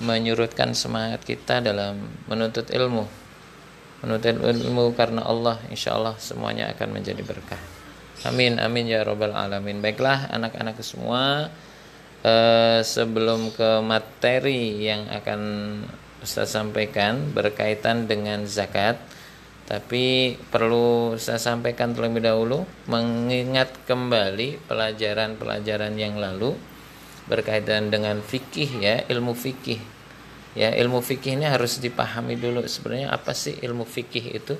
menyurutkan 0.00 0.72
semangat 0.72 1.20
kita 1.22 1.60
dalam 1.60 2.08
menuntut 2.24 2.72
ilmu. 2.72 3.04
Menuntut 4.00 4.34
ilmu 4.40 4.96
karena 4.96 5.22
Allah 5.22 5.60
insya 5.68 5.94
Allah 5.94 6.16
semuanya 6.16 6.72
akan 6.72 6.88
menjadi 6.96 7.20
berkah. 7.20 7.60
Amin 8.24 8.56
amin 8.56 8.88
ya 8.88 9.04
robbal 9.04 9.36
alamin. 9.36 9.84
Baiklah 9.84 10.32
anak-anak 10.32 10.80
semua 10.80 11.52
eh, 12.24 12.80
sebelum 12.80 13.52
ke 13.52 13.84
materi 13.84 14.88
yang 14.88 15.06
akan 15.12 15.40
Ustaz 16.22 16.54
sampaikan 16.54 17.34
berkaitan 17.34 18.06
dengan 18.06 18.46
zakat 18.48 18.96
tapi 19.62 20.34
perlu 20.50 21.14
saya 21.22 21.38
sampaikan 21.38 21.94
terlebih 21.94 22.26
dahulu 22.26 22.66
mengingat 22.90 23.70
kembali 23.86 24.58
pelajaran-pelajaran 24.66 25.94
yang 25.94 26.18
lalu 26.18 26.58
berkaitan 27.30 27.88
dengan 27.88 28.18
fikih 28.18 28.70
ya 28.82 28.96
ilmu 29.06 29.32
fikih. 29.38 29.78
Ya 30.52 30.74
ilmu 30.74 31.00
fikih 31.00 31.38
ini 31.38 31.48
harus 31.48 31.80
dipahami 31.80 32.36
dulu 32.36 32.66
sebenarnya 32.66 33.14
apa 33.14 33.32
sih 33.32 33.56
ilmu 33.62 33.86
fikih 33.86 34.26
itu. 34.36 34.58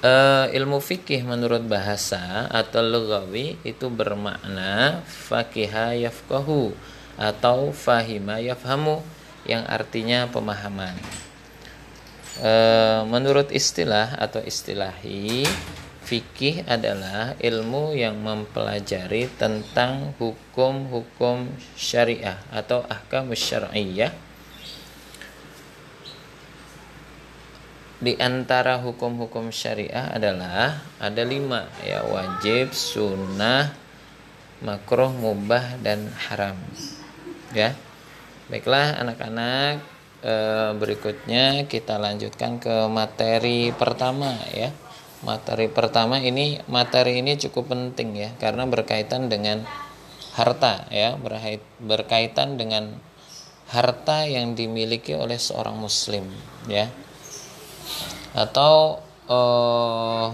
Uh, 0.00 0.48
ilmu 0.56 0.80
fikih 0.80 1.20
menurut 1.28 1.60
bahasa 1.68 2.48
atau 2.48 2.80
lugawi 2.80 3.60
itu 3.68 3.92
bermakna 3.92 5.04
fakiha 5.04 5.92
yafkahu 6.08 6.72
atau 7.20 7.68
fahima 7.76 8.40
yafhamu 8.40 9.04
yang 9.44 9.60
artinya 9.68 10.24
pemahaman 10.32 10.96
uh, 12.40 13.06
menurut 13.06 13.52
istilah 13.52 14.16
atau 14.18 14.40
istilahi 14.42 15.46
Fikih 16.10 16.66
adalah 16.66 17.38
ilmu 17.38 17.94
yang 17.94 18.18
mempelajari 18.18 19.30
tentang 19.38 20.10
hukum-hukum 20.18 21.46
syariah 21.78 22.34
atau 22.50 22.82
ahkam 22.90 23.30
syariah. 23.38 24.10
Di 28.02 28.18
antara 28.18 28.82
hukum-hukum 28.82 29.54
syariah 29.54 30.10
adalah 30.10 30.82
ada 30.98 31.22
lima 31.22 31.70
ya 31.86 32.02
wajib, 32.02 32.74
sunnah, 32.74 33.70
makruh, 34.66 35.14
mubah 35.14 35.78
dan 35.78 36.10
haram. 36.26 36.58
Ya, 37.54 37.78
baiklah 38.50 38.98
anak-anak 38.98 39.99
e, 40.20 40.34
berikutnya 40.76 41.66
kita 41.66 42.00
lanjutkan 42.00 42.60
ke 42.60 42.86
materi 42.88 43.74
pertama 43.74 44.36
ya 44.52 44.72
materi 45.20 45.68
pertama 45.68 46.16
ini 46.20 46.60
materi 46.68 47.20
ini 47.20 47.36
cukup 47.36 47.72
penting 47.72 48.16
ya 48.16 48.30
karena 48.40 48.64
berkaitan 48.64 49.28
dengan 49.28 49.64
harta 50.36 50.88
ya 50.88 51.18
berkaitan 51.80 52.56
dengan 52.56 52.96
harta 53.68 54.24
yang 54.24 54.56
dimiliki 54.56 55.12
oleh 55.12 55.36
seorang 55.36 55.76
muslim 55.76 56.24
ya 56.64 56.88
atau 58.34 59.02
uh, 59.26 60.30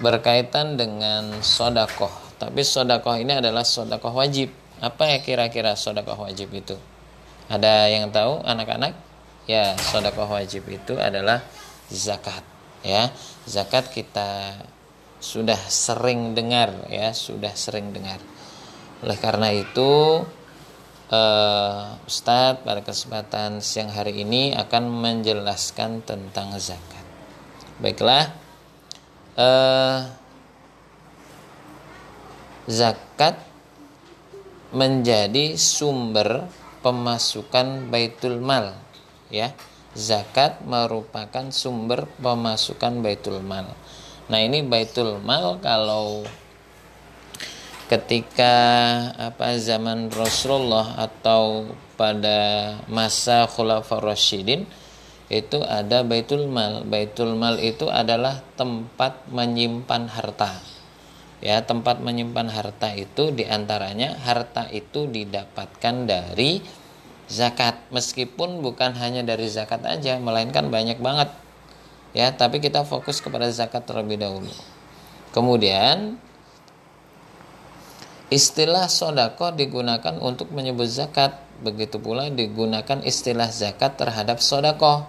berkaitan 0.00 0.80
dengan 0.80 1.44
sodakoh. 1.44 2.10
Tapi 2.40 2.64
sodakoh 2.64 3.20
ini 3.20 3.36
adalah 3.36 3.62
sodakoh 3.62 4.16
wajib. 4.16 4.48
Apa 4.80 5.12
ya 5.12 5.18
kira-kira 5.20 5.76
sodakoh 5.76 6.24
wajib 6.24 6.48
itu? 6.56 6.76
Ada 7.50 7.90
yang 7.90 8.14
tahu 8.14 8.46
anak-anak? 8.46 8.94
Ya, 9.50 9.74
sodakoh 9.74 10.30
wajib 10.30 10.70
itu 10.70 10.94
adalah 10.94 11.42
zakat. 11.90 12.46
Ya, 12.86 13.10
zakat 13.42 13.90
kita 13.90 14.54
sudah 15.18 15.58
sering 15.66 16.38
dengar 16.38 16.70
ya, 16.86 17.10
sudah 17.10 17.50
sering 17.58 17.90
dengar. 17.90 18.22
Oleh 19.02 19.18
karena 19.18 19.50
itu, 19.50 20.22
uh, 21.10 21.82
Ustadz 22.06 22.62
pada 22.62 22.86
kesempatan 22.86 23.58
siang 23.58 23.90
hari 23.90 24.22
ini 24.22 24.54
akan 24.54 24.86
menjelaskan 24.86 26.06
tentang 26.06 26.54
zakat. 26.62 27.02
Baiklah, 27.82 28.30
uh, 29.34 30.06
zakat 32.70 33.42
menjadi 34.70 35.58
sumber 35.58 36.46
pemasukan 36.80 37.88
baitul 37.88 38.42
mal, 38.42 38.76
ya. 39.28 39.52
Zakat 39.90 40.62
merupakan 40.62 41.50
sumber 41.50 42.06
pemasukan 42.22 43.02
baitul 43.02 43.42
mal. 43.42 43.74
Nah 44.30 44.38
ini 44.38 44.62
baitul 44.62 45.18
mal 45.18 45.58
kalau 45.58 46.22
ketika 47.90 48.54
apa 49.18 49.58
zaman 49.58 50.14
Rasulullah 50.14 50.94
atau 50.94 51.74
pada 51.98 52.78
masa 52.86 53.50
Khulafaur 53.50 54.14
Rasyidin 54.14 54.62
itu 55.26 55.58
ada 55.66 56.06
Baitul 56.06 56.46
Mal. 56.46 56.86
Baitul 56.86 57.34
Mal 57.34 57.58
itu 57.58 57.90
adalah 57.90 58.42
tempat 58.54 59.26
menyimpan 59.30 60.06
harta. 60.06 60.58
Ya, 61.40 61.64
tempat 61.64 62.04
menyimpan 62.04 62.52
harta 62.52 62.92
itu 62.92 63.32
di 63.32 63.48
antaranya 63.48 64.12
harta 64.20 64.68
itu 64.68 65.08
didapatkan 65.08 66.04
dari 66.04 66.60
zakat 67.32 67.80
meskipun 67.88 68.60
bukan 68.60 68.92
hanya 69.00 69.24
dari 69.24 69.48
zakat 69.48 69.80
aja 69.86 70.18
melainkan 70.20 70.66
banyak 70.68 70.98
banget 70.98 71.30
ya 72.10 72.34
tapi 72.34 72.58
kita 72.58 72.82
fokus 72.82 73.22
kepada 73.22 73.46
zakat 73.54 73.86
terlebih 73.86 74.18
dahulu 74.18 74.50
kemudian 75.30 76.18
Istilah 78.30 78.86
sodako 78.86 79.50
digunakan 79.50 80.14
untuk 80.22 80.54
menyebut 80.54 80.86
zakat. 80.86 81.34
Begitu 81.66 81.98
pula 81.98 82.30
digunakan 82.30 83.02
istilah 83.02 83.50
zakat 83.50 83.98
terhadap 83.98 84.38
sodako. 84.38 85.02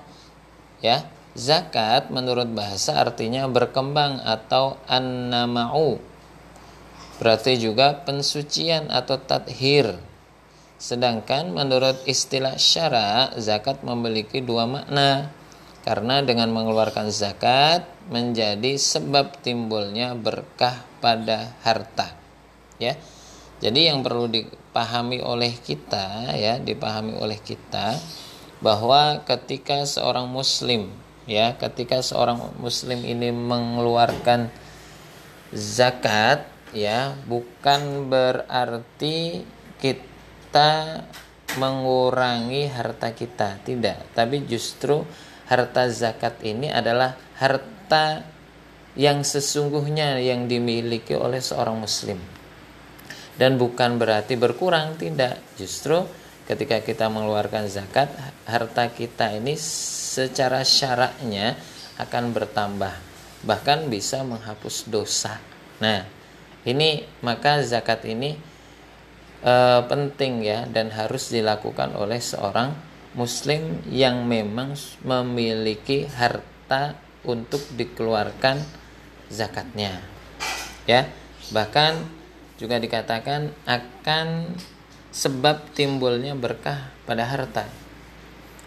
Ya, 0.81 1.05
zakat 1.37 2.09
menurut 2.09 2.49
bahasa 2.49 2.97
artinya 2.97 3.45
berkembang 3.45 4.25
atau 4.25 4.81
an-nama'u. 4.89 6.01
Berarti 7.21 7.61
juga 7.61 8.01
pensucian 8.01 8.89
atau 8.89 9.21
tathir. 9.21 9.93
Sedangkan 10.81 11.53
menurut 11.53 12.01
istilah 12.09 12.57
syara, 12.57 13.29
zakat 13.37 13.85
memiliki 13.85 14.41
dua 14.41 14.65
makna. 14.65 15.29
Karena 15.85 16.25
dengan 16.25 16.49
mengeluarkan 16.49 17.13
zakat 17.13 17.85
menjadi 18.09 18.77
sebab 18.77 19.37
timbulnya 19.45 20.13
berkah 20.17 20.81
pada 21.01 21.57
harta 21.65 22.21
ya 22.81 22.97
jadi 23.61 23.93
yang 23.93 24.01
perlu 24.01 24.25
dipahami 24.25 25.21
oleh 25.21 25.53
kita 25.53 26.33
ya 26.33 26.57
dipahami 26.57 27.21
oleh 27.21 27.37
kita 27.37 27.93
bahwa 28.57 29.21
ketika 29.21 29.85
seorang 29.85 30.25
muslim 30.25 30.89
ya 31.29 31.53
ketika 31.61 32.01
seorang 32.01 32.41
muslim 32.57 33.05
ini 33.05 33.29
mengeluarkan 33.29 34.49
zakat 35.53 36.49
ya 36.71 37.15
bukan 37.27 38.07
berarti 38.07 39.43
kita 39.79 41.01
mengurangi 41.59 42.69
harta 42.71 43.11
kita. 43.11 43.59
Tidak. 43.63 44.15
Tapi 44.15 44.47
justru 44.47 45.03
harta 45.51 45.87
zakat 45.91 46.39
ini 46.45 46.71
adalah 46.71 47.17
harta 47.39 48.23
yang 48.95 49.23
sesungguhnya 49.23 50.19
yang 50.19 50.47
dimiliki 50.47 51.15
oleh 51.15 51.43
seorang 51.43 51.79
muslim. 51.79 52.19
Dan 53.35 53.57
bukan 53.59 53.99
berarti 53.99 54.37
berkurang. 54.39 54.95
Tidak. 54.95 55.57
Justru 55.59 56.03
ketika 56.47 56.79
kita 56.83 57.07
mengeluarkan 57.07 57.67
zakat 57.67 58.11
harta 58.47 58.91
kita 58.91 59.35
ini 59.35 59.55
secara 59.59 60.63
syaratnya 60.63 61.55
akan 61.99 62.31
bertambah. 62.31 62.93
Bahkan 63.41 63.89
bisa 63.89 64.21
menghapus 64.21 64.85
dosa. 64.87 65.41
Nah 65.81 66.20
ini 66.67 67.05
maka 67.25 67.61
zakat 67.65 68.05
ini 68.05 68.37
e, 69.41 69.53
penting 69.85 70.45
ya 70.45 70.67
dan 70.69 70.93
harus 70.93 71.29
dilakukan 71.33 71.93
oleh 71.97 72.21
seorang 72.21 72.73
muslim 73.17 73.83
yang 73.91 74.23
memang 74.23 74.77
memiliki 75.03 76.07
harta 76.07 76.95
untuk 77.27 77.61
dikeluarkan 77.75 78.61
zakatnya 79.29 80.01
ya 80.89 81.05
bahkan 81.51 81.99
juga 82.61 82.77
dikatakan 82.77 83.49
akan 83.65 84.53
sebab 85.11 85.75
timbulnya 85.75 86.37
berkah 86.37 86.93
pada 87.03 87.27
harta. 87.27 87.67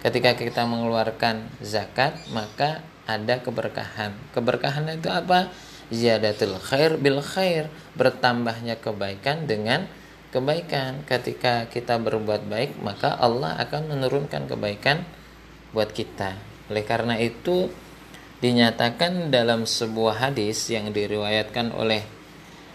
Ketika 0.04 0.36
kita 0.36 0.68
mengeluarkan 0.68 1.48
zakat, 1.64 2.18
maka 2.34 2.84
ada 3.08 3.40
keberkahan. 3.40 4.12
Keberkahan 4.36 4.92
itu 4.92 5.08
apa? 5.08 5.48
Ziyadatul 5.94 6.58
khair 6.58 6.98
bil 6.98 7.22
khair, 7.22 7.70
bertambahnya 7.94 8.82
kebaikan 8.82 9.46
dengan 9.46 9.86
kebaikan. 10.34 11.06
Ketika 11.06 11.70
kita 11.70 12.02
berbuat 12.02 12.50
baik, 12.50 12.82
maka 12.82 13.14
Allah 13.14 13.54
akan 13.62 13.94
menurunkan 13.94 14.50
kebaikan 14.50 15.06
buat 15.70 15.94
kita. 15.94 16.34
Oleh 16.68 16.82
karena 16.82 17.14
itu 17.22 17.70
dinyatakan 18.44 19.32
dalam 19.32 19.64
sebuah 19.64 20.28
hadis 20.28 20.68
yang 20.68 20.92
diriwayatkan 20.92 21.72
oleh 21.72 22.02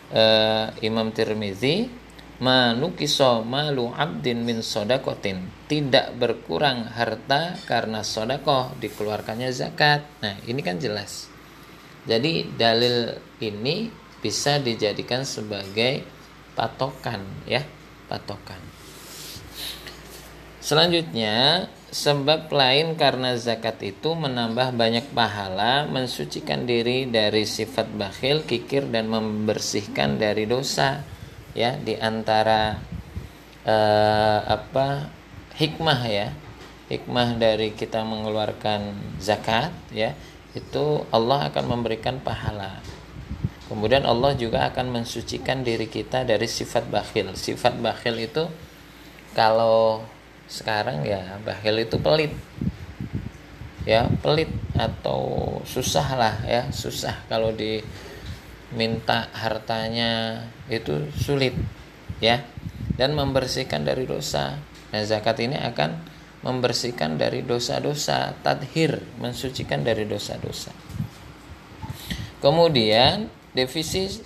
uh, 0.10 0.74
Imam 0.82 1.14
Tirmizi 1.14 1.86
manukiso 2.42 3.46
malu 3.46 3.94
abdin 3.94 4.42
min 4.42 4.66
sodakotin 4.66 5.46
tidak 5.70 6.16
berkurang 6.18 6.88
harta 6.90 7.54
karena 7.70 8.02
sodakoh 8.02 8.74
dikeluarkannya 8.82 9.52
zakat 9.54 10.02
nah 10.24 10.34
ini 10.48 10.64
kan 10.66 10.80
jelas 10.82 11.29
jadi 12.08 12.48
dalil 12.56 13.18
ini 13.44 13.92
bisa 14.20 14.60
dijadikan 14.60 15.24
sebagai 15.24 16.04
patokan 16.56 17.24
ya 17.48 17.64
patokan 18.08 18.60
selanjutnya 20.60 21.68
Sebab 21.90 22.54
lain 22.54 22.94
karena 22.94 23.34
zakat 23.34 23.82
itu 23.82 24.14
menambah 24.14 24.78
banyak 24.78 25.10
pahala, 25.10 25.90
mensucikan 25.90 26.70
diri 26.70 27.10
dari 27.10 27.50
sifat 27.50 27.90
bakhil, 27.98 28.46
kikir 28.46 28.94
dan 28.94 29.10
membersihkan 29.10 30.22
dari 30.22 30.46
dosa. 30.46 31.02
Ya, 31.58 31.74
di 31.82 31.98
antara 31.98 32.78
uh, 33.66 34.40
apa 34.46 35.10
hikmah 35.58 36.02
ya. 36.06 36.30
Hikmah 36.94 37.42
dari 37.42 37.74
kita 37.74 38.06
mengeluarkan 38.06 38.94
zakat 39.18 39.74
ya, 39.90 40.14
itu 40.58 41.06
Allah 41.14 41.50
akan 41.54 41.66
memberikan 41.78 42.18
pahala. 42.22 42.82
Kemudian 43.70 44.02
Allah 44.06 44.34
juga 44.34 44.66
akan 44.74 45.02
mensucikan 45.02 45.62
diri 45.62 45.86
kita 45.86 46.26
dari 46.26 46.50
sifat 46.50 46.90
bakhil. 46.90 47.38
Sifat 47.38 47.78
bakhil 47.78 48.18
itu 48.18 48.50
kalau 49.38 50.02
sekarang 50.50 51.06
ya 51.06 51.38
bakhil 51.46 51.78
itu 51.78 52.02
pelit 52.02 52.34
ya 53.86 54.10
pelit 54.26 54.50
atau 54.74 55.62
susah 55.62 56.18
lah 56.18 56.36
ya 56.42 56.74
susah 56.74 57.26
kalau 57.30 57.54
diminta 57.54 59.30
hartanya 59.34 60.42
itu 60.70 61.06
sulit 61.14 61.54
ya 62.18 62.42
dan 62.98 63.14
membersihkan 63.14 63.86
dari 63.86 64.10
dosa 64.10 64.58
nah 64.90 65.02
zakat 65.06 65.38
ini 65.46 65.54
akan 65.62 66.02
membersihkan 66.46 67.20
dari 67.20 67.44
dosa-dosa 67.44 68.36
tadhir 68.40 69.04
mensucikan 69.20 69.84
dari 69.84 70.08
dosa-dosa 70.08 70.72
kemudian 72.40 73.28
defisit 73.52 74.24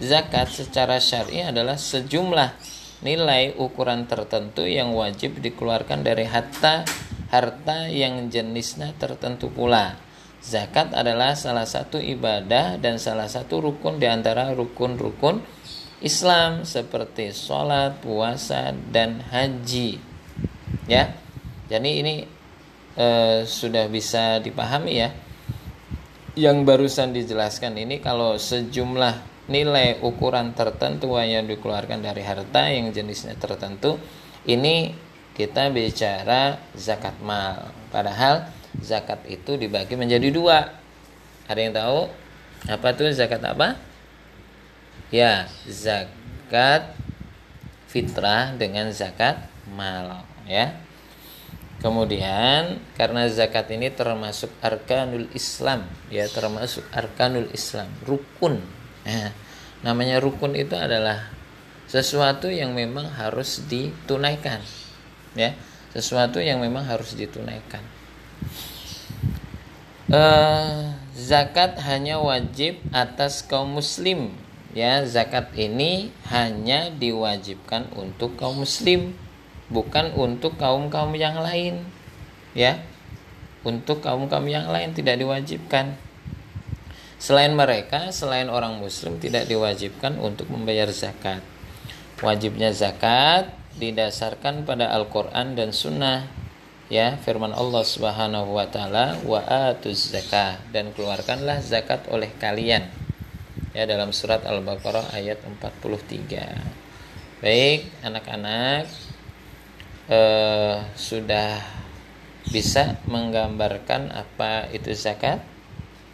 zakat 0.00 0.50
secara 0.50 0.98
syar'i 0.98 1.44
adalah 1.44 1.78
sejumlah 1.78 2.56
nilai 3.04 3.52
ukuran 3.60 4.08
tertentu 4.08 4.64
yang 4.64 4.96
wajib 4.96 5.38
dikeluarkan 5.38 6.00
dari 6.00 6.24
harta 6.24 6.88
harta 7.34 7.90
yang 7.90 8.30
jenisnya 8.30 8.94
tertentu 8.94 9.50
pula. 9.50 9.98
Zakat 10.44 10.92
adalah 10.92 11.34
salah 11.34 11.66
satu 11.66 11.98
ibadah 11.98 12.76
dan 12.78 13.00
salah 13.00 13.26
satu 13.26 13.64
rukun 13.64 13.96
di 13.96 14.06
antara 14.06 14.52
rukun-rukun 14.52 15.40
Islam 16.04 16.68
seperti 16.68 17.32
sholat, 17.32 17.98
puasa, 18.04 18.76
dan 18.92 19.24
haji. 19.32 19.96
Ya, 20.84 21.16
jadi 21.64 21.90
ini 22.04 22.14
e, 22.96 23.06
sudah 23.48 23.88
bisa 23.88 24.40
dipahami 24.40 24.92
ya. 25.00 25.10
Yang 26.34 26.58
barusan 26.66 27.14
dijelaskan 27.14 27.78
ini 27.78 28.02
kalau 28.02 28.34
sejumlah 28.34 29.46
nilai 29.46 30.02
ukuran 30.02 30.56
tertentu 30.56 31.14
yang 31.20 31.46
dikeluarkan 31.46 32.02
dari 32.02 32.24
harta 32.24 32.72
yang 32.72 32.90
jenisnya 32.90 33.38
tertentu 33.38 34.00
ini 34.48 34.92
kita 35.38 35.70
bicara 35.70 36.58
zakat 36.74 37.16
mal. 37.22 37.70
Padahal 37.94 38.50
zakat 38.82 39.22
itu 39.30 39.54
dibagi 39.54 39.94
menjadi 39.94 40.28
dua. 40.34 40.74
Ada 41.46 41.60
yang 41.60 41.74
tahu? 41.76 42.00
Apa 42.66 42.96
tuh 42.96 43.12
zakat 43.14 43.40
apa? 43.44 43.78
Ya 45.12 45.46
zakat 45.70 46.96
fitrah 47.86 48.50
dengan 48.58 48.90
zakat 48.90 49.38
mal 49.70 50.26
ya 50.50 50.83
Kemudian 51.84 52.80
karena 52.96 53.28
zakat 53.28 53.68
ini 53.68 53.92
termasuk 53.92 54.48
arkanul 54.64 55.28
Islam, 55.36 55.84
ya 56.08 56.24
termasuk 56.32 56.80
arkanul 56.88 57.52
Islam, 57.52 57.92
rukun. 58.08 58.56
Nah, 59.04 59.36
namanya 59.84 60.16
rukun 60.16 60.56
itu 60.56 60.72
adalah 60.80 61.28
sesuatu 61.84 62.48
yang 62.48 62.72
memang 62.72 63.12
harus 63.12 63.60
ditunaikan, 63.68 64.64
ya 65.36 65.52
sesuatu 65.92 66.40
yang 66.40 66.64
memang 66.64 66.88
harus 66.88 67.12
ditunaikan. 67.12 67.84
Uh, 70.08 70.96
zakat 71.12 71.76
hanya 71.84 72.16
wajib 72.16 72.80
atas 72.96 73.44
kaum 73.44 73.76
muslim, 73.76 74.32
ya 74.72 75.04
zakat 75.04 75.52
ini 75.52 76.16
hanya 76.32 76.88
diwajibkan 76.96 77.92
untuk 77.92 78.40
kaum 78.40 78.64
muslim 78.64 79.12
bukan 79.68 80.12
untuk 80.16 80.56
kaum-kaum 80.56 81.12
yang 81.16 81.36
lain 81.40 81.84
ya. 82.56 82.80
Untuk 83.64 84.04
kaum-kaum 84.04 84.44
yang 84.44 84.68
lain 84.68 84.92
tidak 84.92 85.16
diwajibkan. 85.16 85.96
Selain 87.16 87.56
mereka 87.56 88.12
selain 88.12 88.52
orang 88.52 88.76
muslim 88.76 89.16
tidak 89.16 89.48
diwajibkan 89.48 90.20
untuk 90.20 90.52
membayar 90.52 90.92
zakat. 90.92 91.40
Wajibnya 92.20 92.76
zakat 92.76 93.48
didasarkan 93.80 94.68
pada 94.68 94.92
Al-Qur'an 94.92 95.56
dan 95.56 95.72
sunnah 95.72 96.28
ya. 96.92 97.16
Firman 97.24 97.56
Allah 97.56 97.80
Subhanahu 97.80 98.52
wa 98.52 98.68
taala 98.68 99.16
wa 99.24 99.40
atuz 99.40 100.12
zakah 100.12 100.60
dan 100.68 100.92
keluarkanlah 100.92 101.64
zakat 101.64 102.04
oleh 102.12 102.28
kalian 102.36 102.84
ya 103.74 103.90
dalam 103.90 104.14
surat 104.14 104.46
Al-Baqarah 104.46 105.10
ayat 105.18 105.42
43 105.42 107.42
baik 107.42 107.90
anak-anak 108.06 108.86
eh, 110.08 110.76
sudah 110.94 111.60
bisa 112.48 113.00
menggambarkan 113.08 114.12
apa 114.12 114.68
itu 114.72 114.92
zakat 114.92 115.40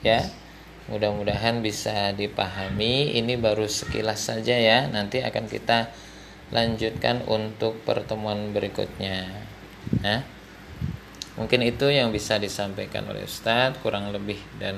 ya. 0.04 0.22
Mudah-mudahan 0.90 1.62
bisa 1.62 2.10
dipahami. 2.10 3.14
Ini 3.14 3.38
baru 3.38 3.70
sekilas 3.70 4.26
saja 4.26 4.58
ya. 4.58 4.90
Nanti 4.90 5.22
akan 5.22 5.46
kita 5.46 5.90
lanjutkan 6.50 7.22
untuk 7.30 7.78
pertemuan 7.86 8.50
berikutnya 8.50 9.46
nah 10.02 10.22
mungkin 11.38 11.62
itu 11.62 11.88
yang 11.88 12.12
bisa 12.12 12.36
disampaikan 12.36 13.06
oleh 13.08 13.24
Ustadz. 13.24 13.80
Kurang 13.80 14.12
lebih 14.12 14.38
dan 14.60 14.76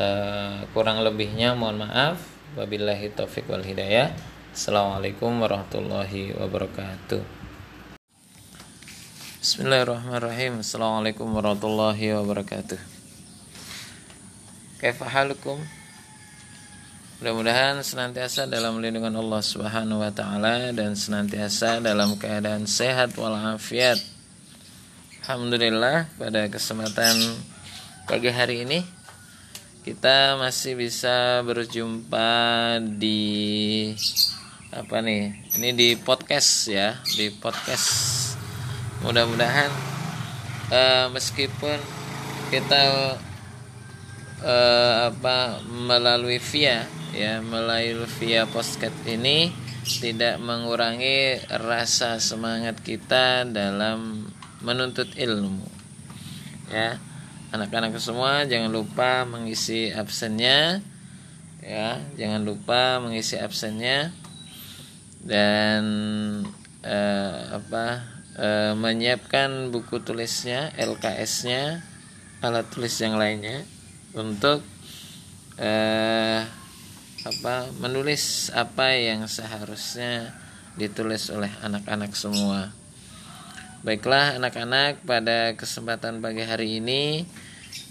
uh, 0.00 0.64
kurang 0.72 1.04
lebihnya 1.04 1.52
mohon 1.52 1.84
maaf. 1.84 2.18
Wabillahi 2.56 3.12
taufik 3.12 3.48
wal 3.48 3.64
hidayah. 3.64 4.12
Assalamualaikum 4.52 5.40
warahmatullahi 5.40 6.36
wabarakatuh 6.36 7.41
Bismillahirrahmanirrahim 9.42 10.62
Assalamualaikum 10.62 11.26
warahmatullahi 11.34 12.14
wabarakatuh 12.14 12.78
Kaifahalukum 14.78 15.58
Mudah-mudahan 17.18 17.82
senantiasa 17.82 18.46
dalam 18.46 18.78
lindungan 18.78 19.10
Allah 19.18 19.42
Subhanahu 19.42 19.98
wa 19.98 20.14
taala 20.14 20.70
dan 20.70 20.94
senantiasa 20.94 21.82
dalam 21.82 22.14
keadaan 22.22 22.70
sehat 22.70 23.18
walafiat. 23.18 23.98
Alhamdulillah 25.26 26.06
pada 26.22 26.46
kesempatan 26.46 27.18
pagi 28.06 28.30
hari 28.30 28.62
ini 28.62 28.86
kita 29.82 30.38
masih 30.38 30.78
bisa 30.78 31.42
berjumpa 31.42 32.30
di 32.78 33.90
apa 34.70 35.02
nih? 35.02 35.34
Ini 35.58 35.74
di 35.74 35.88
podcast 35.98 36.70
ya, 36.70 36.94
di 37.18 37.26
podcast 37.34 38.31
mudah-mudahan 39.02 39.70
uh, 40.70 41.06
meskipun 41.10 41.78
kita 42.50 42.80
uh, 44.42 44.94
apa 45.10 45.62
melalui 45.66 46.38
via 46.38 46.86
ya 47.12 47.44
melalui 47.44 48.08
via 48.18 48.48
podcast 48.48 48.96
ini 49.04 49.52
tidak 49.82 50.38
mengurangi 50.38 51.42
rasa 51.50 52.22
semangat 52.22 52.78
kita 52.86 53.42
dalam 53.42 54.30
menuntut 54.62 55.10
ilmu. 55.18 55.66
Ya 56.70 57.02
anak-anak 57.50 57.98
semua 57.98 58.46
jangan 58.46 58.70
lupa 58.70 59.26
mengisi 59.26 59.90
absennya. 59.90 60.80
Ya 61.62 61.98
jangan 62.14 62.46
lupa 62.46 63.02
mengisi 63.02 63.34
absennya. 63.38 64.14
Dan 65.22 65.82
uh, 66.82 67.40
apa 67.58 68.11
e, 68.36 68.76
menyiapkan 68.76 69.72
buku 69.72 70.00
tulisnya, 70.04 70.72
LKS-nya, 70.76 71.82
alat 72.42 72.66
tulis 72.72 72.92
yang 72.98 73.16
lainnya 73.16 73.64
untuk 74.12 74.60
e, 75.56 75.72
apa 77.22 77.70
menulis 77.78 78.50
apa 78.50 78.98
yang 78.98 79.30
seharusnya 79.30 80.34
ditulis 80.74 81.30
oleh 81.30 81.50
anak-anak 81.62 82.12
semua. 82.18 82.74
Baiklah 83.82 84.38
anak-anak 84.38 85.02
pada 85.02 85.54
kesempatan 85.58 86.22
pagi 86.22 86.46
hari 86.46 86.78
ini 86.78 87.26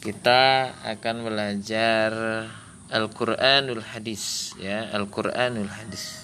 kita 0.02 0.72
akan 0.88 1.28
belajar 1.28 2.12
Al-Qur'anul 2.92 3.84
Hadis 3.84 4.56
ya, 4.60 4.92
Al-Qur'anul 4.92 5.72
Hadis. 5.72 6.21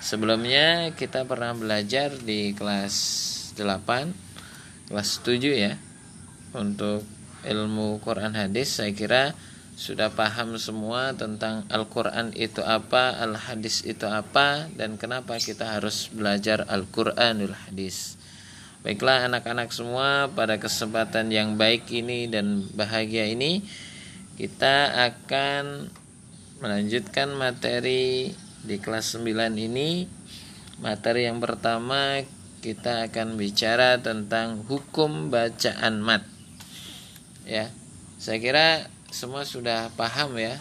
Sebelumnya 0.00 0.96
kita 0.96 1.28
pernah 1.28 1.52
belajar 1.52 2.16
di 2.16 2.56
kelas 2.56 2.96
8, 3.52 4.88
kelas 4.88 5.10
7 5.20 5.52
ya. 5.52 5.76
Untuk 6.56 7.04
ilmu 7.44 8.00
Quran 8.00 8.32
hadis 8.32 8.80
saya 8.80 8.96
kira 8.96 9.36
sudah 9.76 10.08
paham 10.08 10.56
semua 10.56 11.12
tentang 11.12 11.68
Al-Quran 11.68 12.32
itu 12.32 12.64
apa, 12.64 13.16
Al-Hadis 13.16 13.84
itu 13.84 14.08
apa, 14.08 14.68
dan 14.76 14.96
kenapa 14.96 15.36
kita 15.36 15.68
harus 15.76 16.08
belajar 16.12 16.64
Al-Quranul 16.68 17.52
Hadis. 17.52 18.16
Baiklah 18.80 19.28
anak-anak 19.28 19.68
semua 19.68 20.32
pada 20.32 20.56
kesempatan 20.56 21.28
yang 21.28 21.60
baik 21.60 21.88
ini 21.92 22.24
dan 22.24 22.64
bahagia 22.72 23.28
ini 23.28 23.60
kita 24.40 24.96
akan 25.12 25.92
melanjutkan 26.64 27.36
materi 27.36 28.32
di 28.64 28.76
kelas 28.76 29.16
9 29.16 29.56
ini 29.56 30.04
materi 30.80 31.28
yang 31.28 31.40
pertama 31.40 32.20
kita 32.60 33.08
akan 33.08 33.40
bicara 33.40 33.96
tentang 34.00 34.64
hukum 34.68 35.32
bacaan 35.32 36.00
mat. 36.04 36.24
Ya. 37.48 37.72
Saya 38.20 38.36
kira 38.36 38.68
semua 39.08 39.48
sudah 39.48 39.88
paham 39.96 40.36
ya 40.36 40.60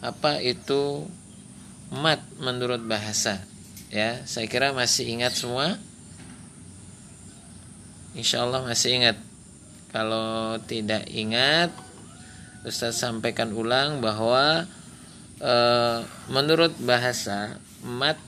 apa 0.00 0.40
itu 0.40 1.08
mat 1.92 2.20
menurut 2.36 2.84
bahasa. 2.84 3.40
Ya, 3.88 4.20
saya 4.26 4.50
kira 4.50 4.74
masih 4.74 5.06
ingat 5.06 5.32
semua. 5.32 5.78
Insya 8.12 8.42
Allah 8.44 8.66
masih 8.66 9.00
ingat. 9.00 9.16
Kalau 9.94 10.58
tidak 10.66 11.06
ingat, 11.06 11.70
Ustaz 12.66 12.98
sampaikan 12.98 13.54
ulang 13.54 14.02
bahwa 14.02 14.66
e, 15.38 15.54
menurut 16.30 16.74
bahasa 16.82 17.58
mat 17.82 18.18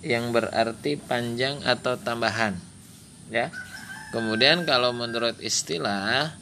yang 0.00 0.32
berarti 0.32 0.96
panjang 0.96 1.60
atau 1.64 1.96
tambahan 2.00 2.56
ya. 3.28 3.52
Kemudian 4.10 4.66
kalau 4.66 4.90
menurut 4.90 5.38
istilah 5.38 6.34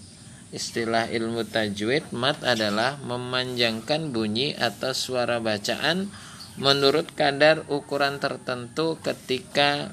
istilah 0.49 1.12
ilmu 1.12 1.44
tajwid 1.44 2.09
mat 2.16 2.40
adalah 2.40 2.97
memanjangkan 3.05 4.09
bunyi 4.09 4.57
atau 4.57 4.97
suara 4.97 5.37
bacaan 5.44 6.09
menurut 6.57 7.12
kadar 7.12 7.68
ukuran 7.68 8.16
tertentu 8.18 8.97
ketika 9.05 9.92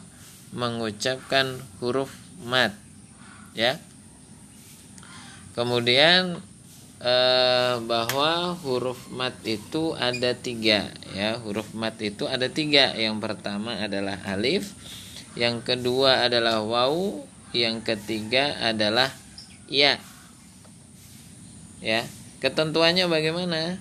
mengucapkan 0.56 1.60
huruf 1.84 2.16
mat 2.48 2.72
ya. 3.52 3.76
Kemudian 5.52 6.40
eh, 7.02 7.76
bahwa 7.84 8.56
huruf 8.64 9.10
mat 9.12 9.36
itu 9.44 9.96
ada 9.96 10.32
tiga 10.36 10.92
ya. 11.12 11.40
Huruf 11.42 11.72
mat 11.76 12.00
itu 12.00 12.28
ada 12.28 12.48
tiga. 12.48 12.96
Yang 12.96 13.18
pertama 13.24 13.76
adalah 13.80 14.20
alif 14.28 14.72
yang 15.36 15.60
kedua 15.60 16.24
adalah 16.28 16.64
waw 16.64 17.24
yang 17.52 17.84
ketiga 17.84 18.56
adalah 18.64 19.12
ya. 19.68 20.00
Ya 21.84 22.08
ketentuannya 22.40 23.08
bagaimana? 23.12 23.80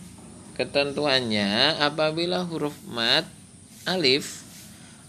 Ketentuannya 0.55 1.79
apabila 1.83 2.46
huruf 2.46 2.74
mat 2.87 3.27
alif 3.85 4.44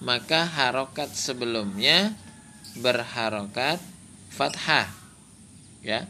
maka 0.03 0.43
harokat 0.43 1.13
sebelumnya 1.15 2.11
berharokat 2.75 3.79
fathah 4.27 4.91
ya 5.79 6.03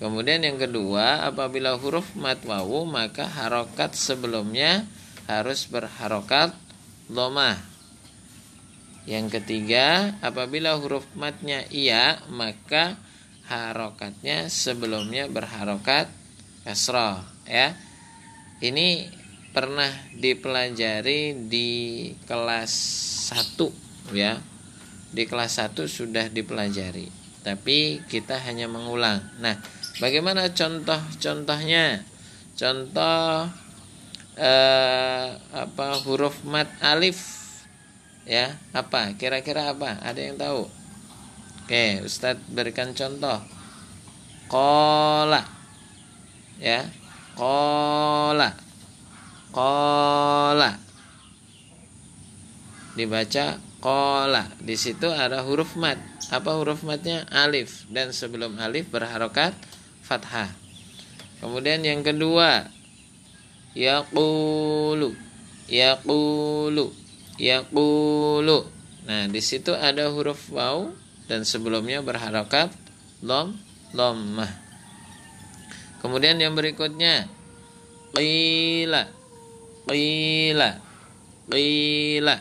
kemudian 0.00 0.40
yang 0.40 0.56
kedua 0.56 1.28
apabila 1.28 1.76
huruf 1.76 2.16
mat 2.16 2.40
wawu 2.42 2.88
maka 2.88 3.28
harokat 3.28 3.92
sebelumnya 3.92 4.88
harus 5.30 5.70
berharokat 5.70 6.56
lomah. 7.06 7.60
Yang 9.06 9.40
ketiga 9.40 10.16
apabila 10.24 10.74
huruf 10.80 11.06
matnya 11.14 11.62
iya 11.70 12.18
maka 12.32 12.98
harokatnya 13.46 14.50
sebelumnya 14.50 15.30
berharokat 15.30 16.10
kasroh 16.66 17.22
ya. 17.46 17.76
Ini 18.60 19.08
pernah 19.50 19.90
dipelajari 20.14 21.48
di 21.48 21.70
kelas 22.26 22.72
1 23.32 24.16
ya. 24.16 24.38
Di 25.10 25.26
kelas 25.26 25.58
1 25.58 25.86
sudah 25.86 26.26
dipelajari 26.30 27.20
tapi 27.40 28.04
kita 28.06 28.36
hanya 28.44 28.68
mengulang. 28.68 29.20
Nah 29.40 29.56
bagaimana 30.00 30.50
contoh-contohnya? 30.50 32.02
Contoh 32.56 33.48
eh, 34.40 35.28
apa 35.36 35.86
huruf 36.08 36.42
mat 36.48 36.68
alif. 36.80 37.38
Ya 38.24 38.56
apa? 38.72 39.16
Kira-kira 39.16 39.72
apa? 39.72 40.00
Ada 40.00 40.20
yang 40.20 40.36
tahu? 40.40 40.68
Oke 41.64 42.02
Ustadz 42.02 42.50
berikan 42.50 42.96
contoh. 42.96 43.38
Kola. 44.50 45.46
Ya 46.58 46.84
kola. 47.38 48.50
Kola. 49.54 50.70
Dibaca 52.98 53.56
kola. 53.80 54.44
Di 54.60 54.76
situ 54.76 55.08
ada 55.08 55.46
huruf 55.46 55.78
mat. 55.80 55.96
Apa 56.30 56.60
huruf 56.60 56.84
matnya? 56.84 57.24
Alif. 57.32 57.88
Dan 57.88 58.12
sebelum 58.12 58.60
alif 58.60 58.90
berharokat 58.92 59.56
fathah 60.10 60.50
kemudian 61.38 61.86
yang 61.86 62.02
kedua 62.02 62.66
yaqulu 63.78 65.14
yaqulu 65.70 66.90
yaqulu 67.38 68.58
nah 69.06 69.30
di 69.30 69.38
situ 69.38 69.70
ada 69.70 70.10
huruf 70.10 70.50
waw 70.50 70.90
dan 71.30 71.46
sebelumnya 71.46 72.02
berharokat 72.02 72.74
lom 73.22 73.54
lommah 73.94 74.70
Kemudian 76.00 76.40
yang 76.40 76.56
berikutnya 76.56 77.28
qila 78.16 79.04
qila 79.84 80.70
qila. 81.52 82.36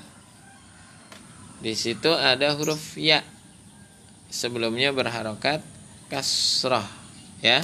Di 1.59 1.73
situ 1.75 2.11
ada 2.15 2.55
huruf 2.55 2.95
ya. 2.95 3.19
Sebelumnya 4.31 4.95
berharokat 4.95 5.59
kasrah 6.07 6.87
ya. 7.39 7.63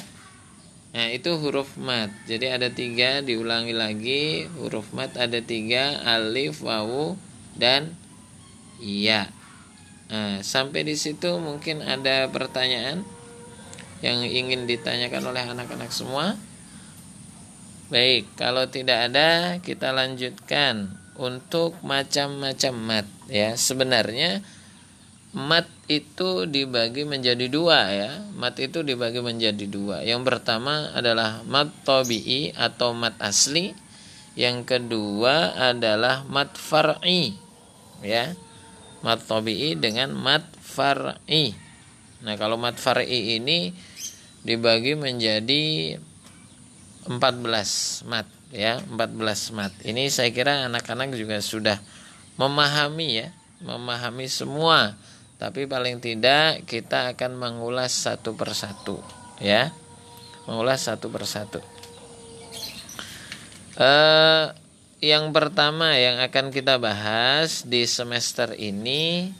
Nah 0.96 1.12
itu 1.12 1.36
huruf 1.36 1.76
mat. 1.76 2.12
Jadi 2.24 2.48
ada 2.48 2.72
tiga 2.72 3.20
diulangi 3.20 3.76
lagi 3.76 4.48
huruf 4.56 4.96
mat 4.96 5.16
ada 5.20 5.44
tiga 5.44 6.00
alif 6.08 6.64
wawu 6.64 7.20
dan 7.56 7.96
ya. 8.80 9.28
Nah, 10.06 10.46
sampai 10.46 10.86
di 10.86 10.94
situ 10.94 11.42
mungkin 11.42 11.82
ada 11.82 12.30
pertanyaan 12.30 13.02
yang 14.06 14.22
ingin 14.22 14.70
ditanyakan 14.70 15.34
oleh 15.34 15.44
anak-anak 15.50 15.90
semua? 15.90 16.38
Baik, 17.90 18.30
kalau 18.38 18.70
tidak 18.70 19.10
ada 19.10 19.58
kita 19.62 19.90
lanjutkan 19.94 20.94
untuk 21.18 21.78
macam-macam 21.82 22.74
mat 22.76 23.08
ya. 23.30 23.58
Sebenarnya 23.58 24.46
mat 25.36 25.68
itu 25.92 26.48
dibagi 26.48 27.04
menjadi 27.04 27.52
dua 27.52 27.92
ya. 27.92 28.12
Mat 28.40 28.56
itu 28.64 28.82
dibagi 28.82 29.20
menjadi 29.20 29.68
dua. 29.68 30.02
Yang 30.02 30.32
pertama 30.32 30.96
adalah 30.96 31.44
mat 31.44 31.70
tobi'i 31.84 32.56
atau 32.56 32.96
mat 32.96 33.20
asli. 33.20 33.76
Yang 34.40 34.64
kedua 34.64 35.54
adalah 35.76 36.24
mat 36.26 36.56
far'i 36.56 37.36
ya. 38.00 38.32
Mat 39.04 39.28
tobi'i 39.28 39.76
dengan 39.76 40.16
mat 40.16 40.48
far'i. 40.64 41.52
Nah, 42.24 42.40
kalau 42.40 42.56
mat 42.56 42.80
far'i 42.80 43.38
ini 43.38 43.76
dibagi 44.48 44.96
menjadi 44.96 45.98
14 47.06 48.10
mat 48.10 48.30
ya 48.54 48.78
14 48.78 49.58
mat 49.58 49.74
ini 49.82 50.10
saya 50.14 50.30
kira 50.30 50.70
anak-anak 50.70 51.18
juga 51.18 51.42
sudah 51.42 51.82
memahami 52.38 53.26
ya 53.26 53.28
memahami 53.62 54.30
semua 54.30 54.94
tapi 55.36 55.68
paling 55.68 56.00
tidak 56.00 56.64
kita 56.68 57.16
akan 57.16 57.36
mengulas 57.36 57.92
satu 57.92 58.36
persatu 58.36 59.00
ya 59.42 59.72
mengulas 60.48 60.88
satu 60.88 61.12
persatu 61.12 61.60
eh, 63.80 64.46
yang 65.04 65.30
pertama 65.36 65.98
yang 66.00 66.24
akan 66.24 66.50
kita 66.50 66.80
bahas 66.80 67.68
di 67.68 67.84
semester 67.86 68.56
ini 68.56 69.32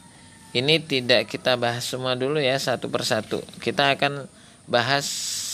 ini 0.56 0.76
tidak 0.84 1.28
kita 1.28 1.56
bahas 1.56 1.84
semua 1.84 2.16
dulu 2.16 2.40
ya 2.40 2.56
satu 2.60 2.92
persatu 2.92 3.40
kita 3.60 3.96
akan 3.96 4.28
bahas 4.66 5.06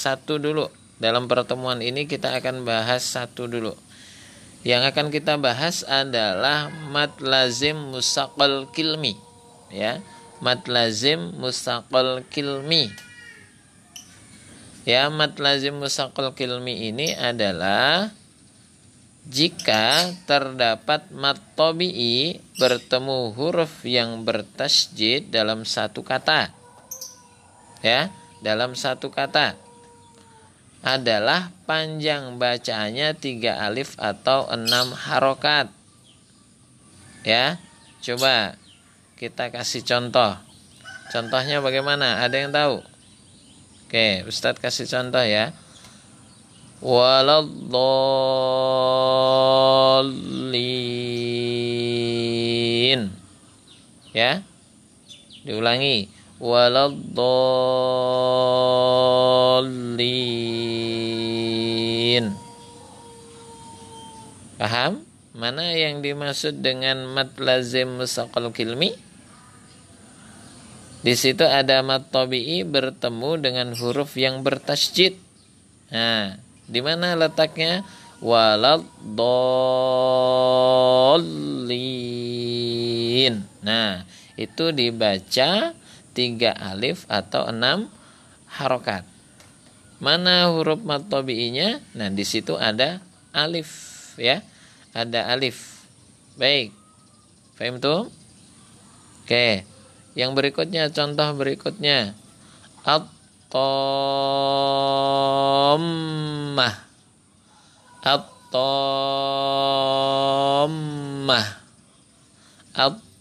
satu 0.02 0.40
dulu. 0.40 0.72
Dalam 1.02 1.26
pertemuan 1.26 1.82
ini 1.82 2.06
kita 2.06 2.32
akan 2.38 2.64
bahas 2.64 3.04
satu 3.04 3.50
dulu. 3.50 3.74
Yang 4.62 4.94
akan 4.94 5.08
kita 5.10 5.42
bahas 5.42 5.82
adalah 5.86 6.70
mat 6.94 7.18
lazim 7.18 7.74
musaqal 7.90 8.70
kilmi. 8.70 9.18
Ya, 9.72 10.04
mat 10.42 10.66
lazim 10.66 11.38
musaqal 11.38 12.26
kilmi. 12.28 12.90
Ya, 14.84 15.08
mat 15.14 15.38
lazim 15.38 15.78
musaqal 15.78 16.34
kilmi 16.34 16.90
ini 16.90 17.14
adalah 17.14 18.10
jika 19.30 20.10
terdapat 20.26 21.14
mat 21.14 21.38
tobi'i 21.54 22.42
bertemu 22.58 23.38
huruf 23.38 23.86
yang 23.86 24.26
bertasjid 24.26 25.30
dalam 25.30 25.64
satu 25.64 26.02
kata. 26.02 26.50
Ya, 27.86 28.10
dalam 28.42 28.74
satu 28.74 29.14
kata 29.14 29.54
adalah 30.82 31.54
panjang 31.70 32.42
bacaannya 32.42 33.14
tiga 33.14 33.62
alif 33.62 33.94
atau 34.02 34.50
enam 34.50 34.98
harokat 34.98 35.70
ya 37.22 37.62
coba 38.02 38.58
kita 39.22 39.54
kasih 39.54 39.86
contoh. 39.86 40.34
Contohnya 41.14 41.62
bagaimana? 41.62 42.26
Ada 42.26 42.42
yang 42.42 42.50
tahu? 42.50 42.82
Oke 43.86 44.26
Ustadz 44.26 44.58
kasih 44.58 44.90
contoh 44.90 45.22
ya. 45.22 45.54
Waladhalin 46.82 47.54
ya. 54.10 54.42
Diulangi. 55.46 56.10
Waladdallin. 56.42 57.54
Paham? 64.58 65.06
Mana 65.38 65.78
yang 65.78 66.02
dimaksud 66.02 66.66
dengan 66.66 67.06
mat 67.06 67.38
lazim 67.38 68.02
musaqal 68.02 68.50
kilmi? 68.50 69.11
Di 71.02 71.18
situ 71.18 71.42
ada 71.42 71.82
mat 71.82 72.14
tabi'i 72.14 72.62
bertemu 72.62 73.42
dengan 73.42 73.74
huruf 73.74 74.14
yang 74.22 74.46
bertasjid. 74.46 75.18
Nah, 75.90 76.38
di 76.70 76.78
mana 76.86 77.18
letaknya? 77.18 77.82
Waladdallin. 78.22 78.86
Nah, 83.66 84.06
itu 84.38 84.70
dibaca 84.70 85.74
tiga 86.14 86.54
alif 86.54 87.10
atau 87.10 87.50
enam 87.50 87.90
harokat. 88.62 89.02
Mana 89.98 90.54
huruf 90.54 90.86
mat 90.86 91.10
tabi'inya? 91.10 91.82
Nah, 91.98 92.14
di 92.14 92.22
situ 92.22 92.62
ada 92.62 93.02
alif 93.34 93.70
ya. 94.22 94.46
Ada 94.94 95.34
alif. 95.34 95.82
Baik. 96.38 96.78
Faham 97.58 97.82
tuh? 97.82 98.06
Oke. 99.26 99.66
Yang 100.12 100.32
berikutnya 100.36 100.92
contoh 100.92 101.32
berikutnya. 101.40 102.12
At-tammah. 102.84 103.16
At-tammah. 108.04 108.42
At-tammah 112.72 113.12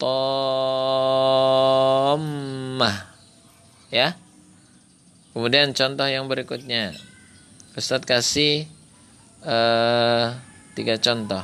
Ya. 3.91 4.15
Kemudian 5.35 5.75
contoh 5.75 6.07
yang 6.07 6.31
berikutnya. 6.31 6.95
Ustadz 7.75 8.07
kasih 8.07 8.67
uh, 9.43 10.35
tiga 10.75 10.95
contoh. 10.99 11.43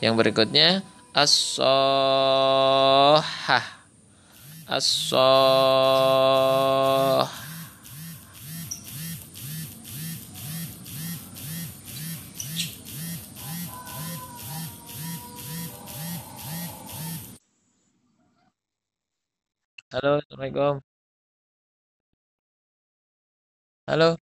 Yang 0.00 0.14
berikutnya 0.20 0.80
as-sohah. 1.16 2.20
As-sohah. 4.70 5.20
Halo, 19.90 20.22
Assalamualaikum. 20.22 20.80
Halo. 23.86 24.16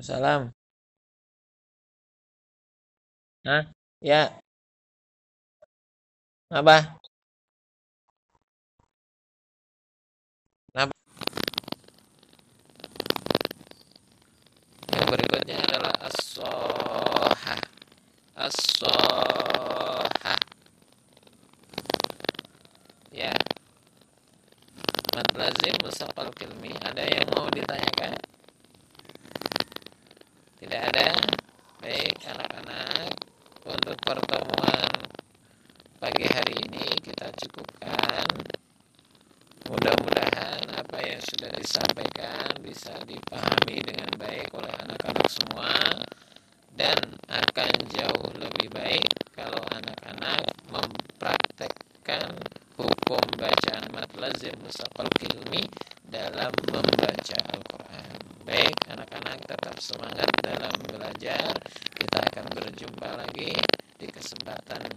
Salam. 0.00 0.52
Hah? 3.44 3.62
Ya. 4.00 4.42
Apa? 6.50 7.01
Yang 14.92 15.06
berikutnya 15.08 15.56
adalah 15.68 15.94
as-soha. 16.04 17.56
As-soha. 18.36 20.34
Ya. 23.12 23.32
Mat 25.16 25.28
lazim 25.36 25.76
musafal 25.80 26.28
kilmi. 26.36 26.72
Ada 26.84 27.04
yang 27.08 27.26
mau 27.32 27.48
ditanyakan? 27.48 28.12
Tidak 30.62 30.82
ada? 30.94 31.10
Baik 31.82 32.14
anak-anak 32.30 33.10
Untuk 33.66 33.98
pertemuan 34.06 34.90
pagi 35.98 36.26
hari 36.30 36.54
ini 36.66 36.86
kita 37.02 37.30
cukupkan 37.34 38.26
Mudah-mudahan 39.70 40.66
apa 40.74 40.98
yang 41.06 41.22
sudah 41.22 41.50
disampaikan 41.54 42.50
bisa 42.58 42.90
dipahami 43.06 43.78
dengan 43.86 44.10
baik 44.18 44.50
oleh 44.58 44.74
anak-anak 44.82 45.28
semua 45.30 45.70
Dan 46.74 46.98
akan 47.30 47.72
jauh 47.94 48.30
lebih 48.42 48.74
baik 48.74 49.06
kalau 49.30 49.62
anak-anak 49.70 50.42
mempraktekkan 50.66 52.34
hukum 52.74 53.22
bacaan 53.38 53.86
matlazim 53.94 54.56
musaqal 54.66 55.06
kilmi 55.20 55.62
dalam 56.10 56.50
membaca 56.66 57.38
Al-Quran. 57.54 58.18
Baik 58.42 58.74
anak-anak 58.90 59.38
tetap 59.46 59.76
semangat 59.78 60.30
dalam 60.42 60.74
belajar. 60.90 61.54
Kita 61.94 62.18
akan 62.18 62.46
berjumpa 62.56 63.08
lagi 63.14 63.54
di 64.00 64.06
kesempatan 64.10 64.90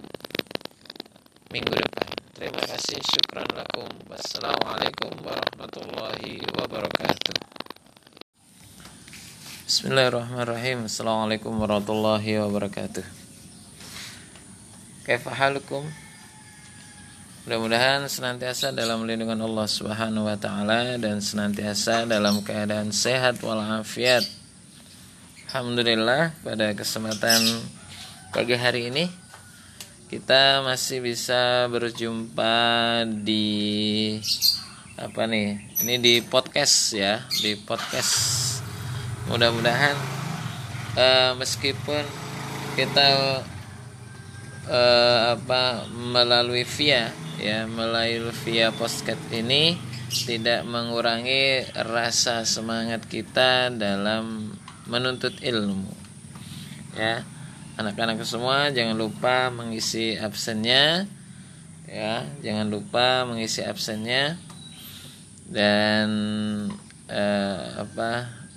minggu 1.54 1.76
depan 1.78 2.15
Terima 2.36 2.60
kasih 2.60 3.00
syukran 3.00 3.48
lakum. 3.56 3.88
Wassalamualaikum 4.12 5.24
warahmatullahi 5.24 6.44
wabarakatuh. 6.44 7.32
Bismillahirrahmanirrahim. 9.64 10.84
Assalamualaikum 10.84 11.56
warahmatullahi 11.56 12.44
wabarakatuh. 12.44 13.08
Kaifahalukum 15.08 15.88
Mudah-mudahan 17.48 18.04
senantiasa 18.12 18.76
dalam 18.76 19.08
lindungan 19.08 19.40
Allah 19.40 19.72
Subhanahu 19.72 20.28
wa 20.28 20.36
taala 20.36 21.00
dan 21.00 21.24
senantiasa 21.24 22.04
dalam 22.04 22.44
keadaan 22.44 22.92
sehat 22.92 23.40
walafiat. 23.40 24.28
Alhamdulillah 25.48 26.36
pada 26.44 26.76
kesempatan 26.76 27.40
pagi 28.36 28.60
hari 28.60 28.92
ini 28.92 29.24
kita 30.06 30.62
masih 30.62 31.02
bisa 31.02 31.66
berjumpa 31.66 32.54
di 33.26 34.16
apa 35.02 35.26
nih? 35.26 35.58
Ini 35.82 35.96
di 35.98 36.14
podcast 36.22 36.94
ya, 36.94 37.26
di 37.42 37.58
podcast. 37.58 38.14
Mudah-mudahan 39.26 39.98
uh, 40.94 41.32
meskipun 41.42 42.06
kita 42.78 43.42
uh, 44.70 45.20
apa 45.34 45.90
melalui 45.90 46.62
via 46.62 47.10
ya 47.42 47.66
melalui 47.66 48.30
via 48.46 48.70
podcast 48.70 49.22
ini 49.34 49.76
tidak 50.30 50.64
mengurangi 50.70 51.66
rasa 51.76 52.46
semangat 52.46 53.10
kita 53.10 53.74
dalam 53.74 54.54
menuntut 54.86 55.34
ilmu 55.42 55.92
ya 56.94 57.26
anak-anak 57.76 58.24
semua 58.24 58.72
jangan 58.72 58.96
lupa 58.96 59.52
mengisi 59.52 60.16
absennya 60.16 61.08
ya 61.86 62.26
jangan 62.42 62.68
lupa 62.72 63.24
mengisi 63.28 63.62
absennya 63.62 64.40
dan 65.46 66.10
eh, 67.12 67.66
apa 67.78 68.12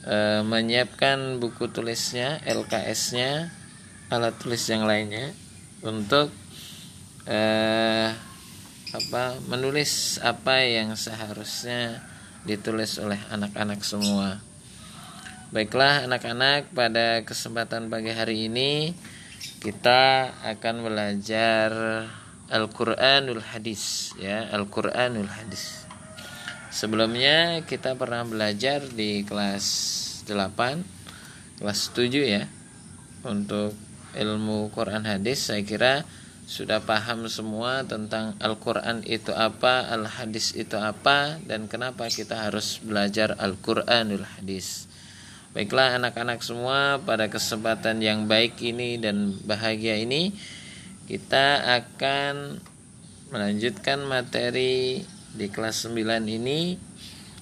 eh, 0.08 0.40
menyiapkan 0.42 1.36
buku 1.36 1.68
tulisnya 1.68 2.40
LKS-nya 2.48 3.52
alat 4.08 4.34
tulis 4.40 4.64
yang 4.72 4.88
lainnya 4.88 5.36
untuk 5.84 6.32
eh, 7.28 8.10
apa 8.88 9.36
menulis 9.52 10.16
apa 10.24 10.64
yang 10.64 10.96
seharusnya 10.96 12.00
ditulis 12.48 12.96
oleh 12.96 13.20
anak-anak 13.28 13.84
semua. 13.84 14.40
Baiklah 15.48 16.04
anak-anak 16.04 16.76
pada 16.76 17.24
kesempatan 17.24 17.88
pagi 17.88 18.12
hari 18.12 18.52
ini 18.52 18.92
kita 19.64 20.28
akan 20.44 20.84
belajar 20.84 21.72
Al-Qur'anul 22.52 23.40
Hadis 23.40 24.12
ya, 24.20 24.44
Al-Qur'anul 24.52 25.24
Hadis. 25.24 25.88
Sebelumnya 26.68 27.64
kita 27.64 27.96
pernah 27.96 28.28
belajar 28.28 28.84
di 28.92 29.24
kelas 29.24 29.64
8, 30.28 30.84
kelas 31.64 31.80
7 31.96 32.28
ya. 32.28 32.44
Untuk 33.24 33.72
ilmu 34.20 34.68
Quran 34.76 35.08
hadis 35.08 35.48
saya 35.48 35.64
kira 35.64 36.04
sudah 36.44 36.84
paham 36.84 37.24
semua 37.24 37.88
tentang 37.88 38.36
Al-Quran 38.44 39.00
itu 39.08 39.32
apa, 39.32 39.88
Al-Hadis 39.96 40.52
itu 40.60 40.76
apa, 40.76 41.40
dan 41.48 41.72
kenapa 41.72 42.12
kita 42.12 42.36
harus 42.36 42.84
belajar 42.84 43.32
Al-Quranul 43.40 44.28
Hadis. 44.28 44.87
Baiklah 45.56 45.96
anak-anak 45.96 46.44
semua 46.44 47.00
pada 47.00 47.32
kesempatan 47.32 48.04
yang 48.04 48.28
baik 48.28 48.60
ini 48.60 49.00
dan 49.00 49.32
bahagia 49.48 49.96
ini 49.96 50.36
kita 51.08 51.64
akan 51.80 52.60
melanjutkan 53.32 54.04
materi 54.04 55.04
di 55.32 55.46
kelas 55.48 55.88
9 55.88 56.28
ini. 56.28 56.76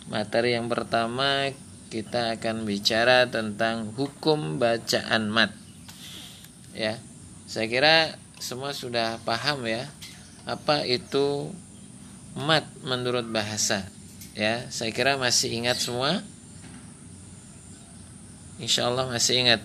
Materi 0.06 0.54
yang 0.54 0.70
pertama 0.70 1.50
kita 1.90 2.38
akan 2.38 2.62
bicara 2.62 3.26
tentang 3.26 3.90
hukum 3.98 4.62
bacaan 4.62 5.26
mat. 5.26 5.50
Ya. 6.74 7.02
Saya 7.46 7.66
kira 7.66 8.18
semua 8.38 8.70
sudah 8.76 9.18
paham 9.24 9.64
ya 9.64 9.88
apa 10.46 10.84
itu 10.86 11.50
mat 12.36 12.62
menurut 12.84 13.24
bahasa 13.32 13.88
ya 14.36 14.68
saya 14.68 14.92
kira 14.92 15.16
masih 15.16 15.50
ingat 15.50 15.80
semua 15.80 16.20
Insya 18.56 18.88
Allah 18.88 19.08
masih 19.08 19.46
ingat. 19.46 19.62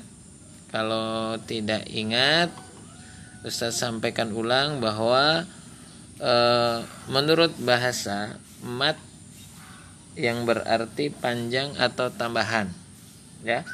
Kalau 0.72 1.36
tidak 1.44 1.84
ingat 1.92 2.52
Ustaz 3.44 3.76
sampaikan 3.82 4.32
ulang 4.32 4.80
bahwa 4.80 5.44
e, 6.16 6.36
menurut 7.12 7.52
bahasa 7.60 8.40
mat 8.64 8.96
yang 10.16 10.48
berarti 10.48 11.12
panjang 11.12 11.76
atau 11.76 12.08
tambahan 12.14 12.72
ya. 13.44 13.68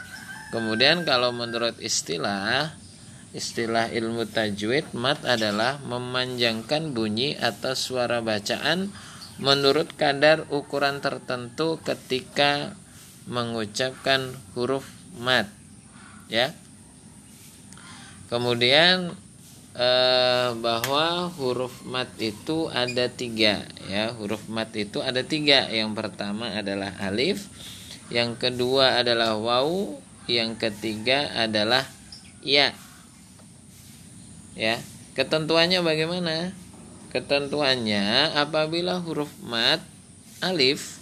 Kemudian 0.49 1.03
kalau 1.03 1.35
menurut 1.35 1.75
istilah 1.83 2.71
Istilah 3.37 3.93
ilmu 3.93 4.25
tajwid 4.25 4.97
mat 4.97 5.21
adalah 5.21 5.77
memanjangkan 5.85 6.95
bunyi 6.95 7.37
atau 7.37 7.77
suara 7.77 8.17
bacaan 8.17 8.89
menurut 9.37 9.93
kadar 9.93 10.49
ukuran 10.49 11.05
tertentu 11.05 11.77
ketika 11.85 12.73
mengucapkan 13.29 14.33
huruf 14.57 14.96
mat. 15.17 15.49
Ya. 16.31 16.53
Kemudian 18.27 19.15
eh, 19.77 20.49
bahwa 20.57 21.29
huruf 21.37 21.85
mat 21.85 22.09
itu 22.17 22.67
ada 22.73 23.07
tiga 23.07 23.63
ya 23.87 24.11
huruf 24.17 24.49
mat 24.49 24.73
itu 24.73 24.99
ada 24.99 25.21
tiga 25.21 25.69
yang 25.69 25.93
pertama 25.93 26.49
adalah 26.51 26.91
alif 26.99 27.47
yang 28.09 28.35
kedua 28.35 28.99
adalah 28.99 29.37
waw 29.37 29.95
yang 30.27 30.57
ketiga 30.57 31.29
adalah 31.37 31.85
ya 32.41 32.73
ya 34.57 34.81
ketentuannya 35.13 35.79
bagaimana 35.85 36.51
ketentuannya 37.13 38.35
apabila 38.35 38.99
huruf 38.99 39.31
mat 39.45 39.79
alif 40.41 40.99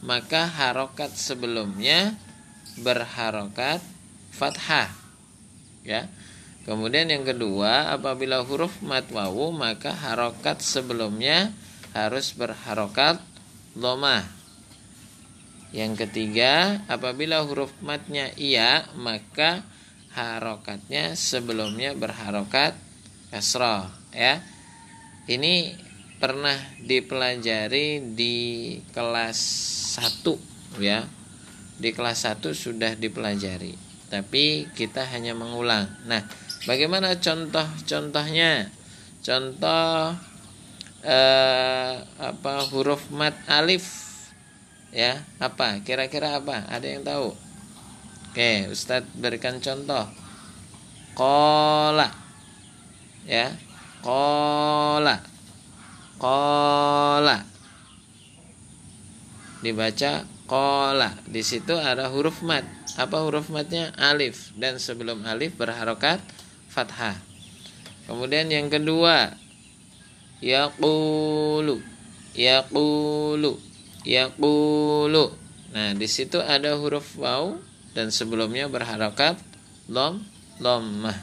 maka 0.00 0.46
harokat 0.46 1.12
sebelumnya 1.12 2.14
berharokat 2.78 3.82
fathah. 4.34 4.90
Ya. 5.86 6.10
Kemudian 6.64 7.12
yang 7.12 7.28
kedua 7.28 7.92
apabila 7.92 8.40
huruf 8.40 8.80
mat 8.80 9.04
wawu 9.12 9.52
maka 9.52 9.92
harokat 9.92 10.64
sebelumnya 10.64 11.52
harus 11.92 12.32
berharokat 12.32 13.20
lomah 13.76 14.24
yang 15.76 15.92
ketiga 15.92 16.80
apabila 16.88 17.44
huruf 17.44 17.68
matnya 17.84 18.32
iya 18.38 18.88
maka 18.96 19.60
harokatnya 20.16 21.18
sebelumnya 21.18 21.92
berharokat 21.92 22.72
kasroh 23.28 23.84
ya. 24.14 24.40
Ini 25.28 25.74
pernah 26.16 26.56
dipelajari 26.80 28.16
di 28.16 28.36
kelas 28.94 29.40
1 30.00 30.80
ya 30.80 31.04
di 31.78 31.90
kelas 31.90 32.26
1 32.26 32.40
sudah 32.54 32.94
dipelajari 32.94 33.94
tapi 34.14 34.70
kita 34.78 35.02
hanya 35.10 35.34
mengulang. 35.34 35.90
Nah 36.06 36.22
bagaimana 36.70 37.18
contoh-contohnya? 37.18 38.70
Contoh 39.26 40.14
eh, 41.02 41.94
apa 41.98 42.52
huruf 42.70 43.10
mat 43.10 43.34
alif 43.50 43.82
ya 44.94 45.18
apa? 45.42 45.82
Kira-kira 45.82 46.38
apa? 46.38 46.62
Ada 46.70 46.86
yang 46.86 47.02
tahu? 47.02 47.34
Oke 48.30 48.70
Ustadz 48.70 49.10
berikan 49.18 49.58
contoh. 49.58 50.06
Kola 51.18 52.06
ya 53.26 53.50
kola 53.98 55.18
kola. 56.22 57.38
Dibaca 59.64 60.33
kola 60.44 61.16
di 61.24 61.40
situ 61.40 61.72
ada 61.76 62.12
huruf 62.12 62.44
mat 62.44 62.64
apa 62.94 63.26
huruf 63.26 63.50
matnya 63.50 63.90
alif. 63.98 64.54
Dan 64.54 64.78
sebelum 64.78 65.26
alif 65.26 65.58
berharokat 65.58 66.22
fathah. 66.70 67.18
Kemudian 68.06 68.46
yang 68.50 68.70
kedua. 68.70 69.34
Yaqulu. 70.38 71.82
Yaqulu. 72.38 73.52
Yaqulu. 74.06 75.24
Nah 75.74 75.90
di 75.98 76.06
situ 76.06 76.38
ada 76.38 76.78
huruf 76.78 77.18
waw 77.18 77.58
dan 77.98 78.14
sebelumnya 78.14 78.70
berharokat 78.70 79.34
lom 79.90 80.22
lommah. 80.62 81.18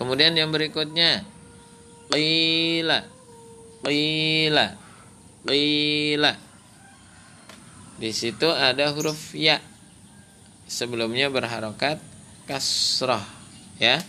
Kemudian 0.00 0.32
yang 0.32 0.48
berikutnya. 0.48 1.20
Qila. 2.08 3.04
Qila. 3.84 4.66
Qila 5.44 6.53
di 7.98 8.10
situ 8.10 8.50
ada 8.50 8.90
huruf 8.90 9.34
ya. 9.36 9.62
Sebelumnya 10.64 11.28
berharokat 11.28 12.00
kasroh 12.48 13.22
ya. 13.78 14.00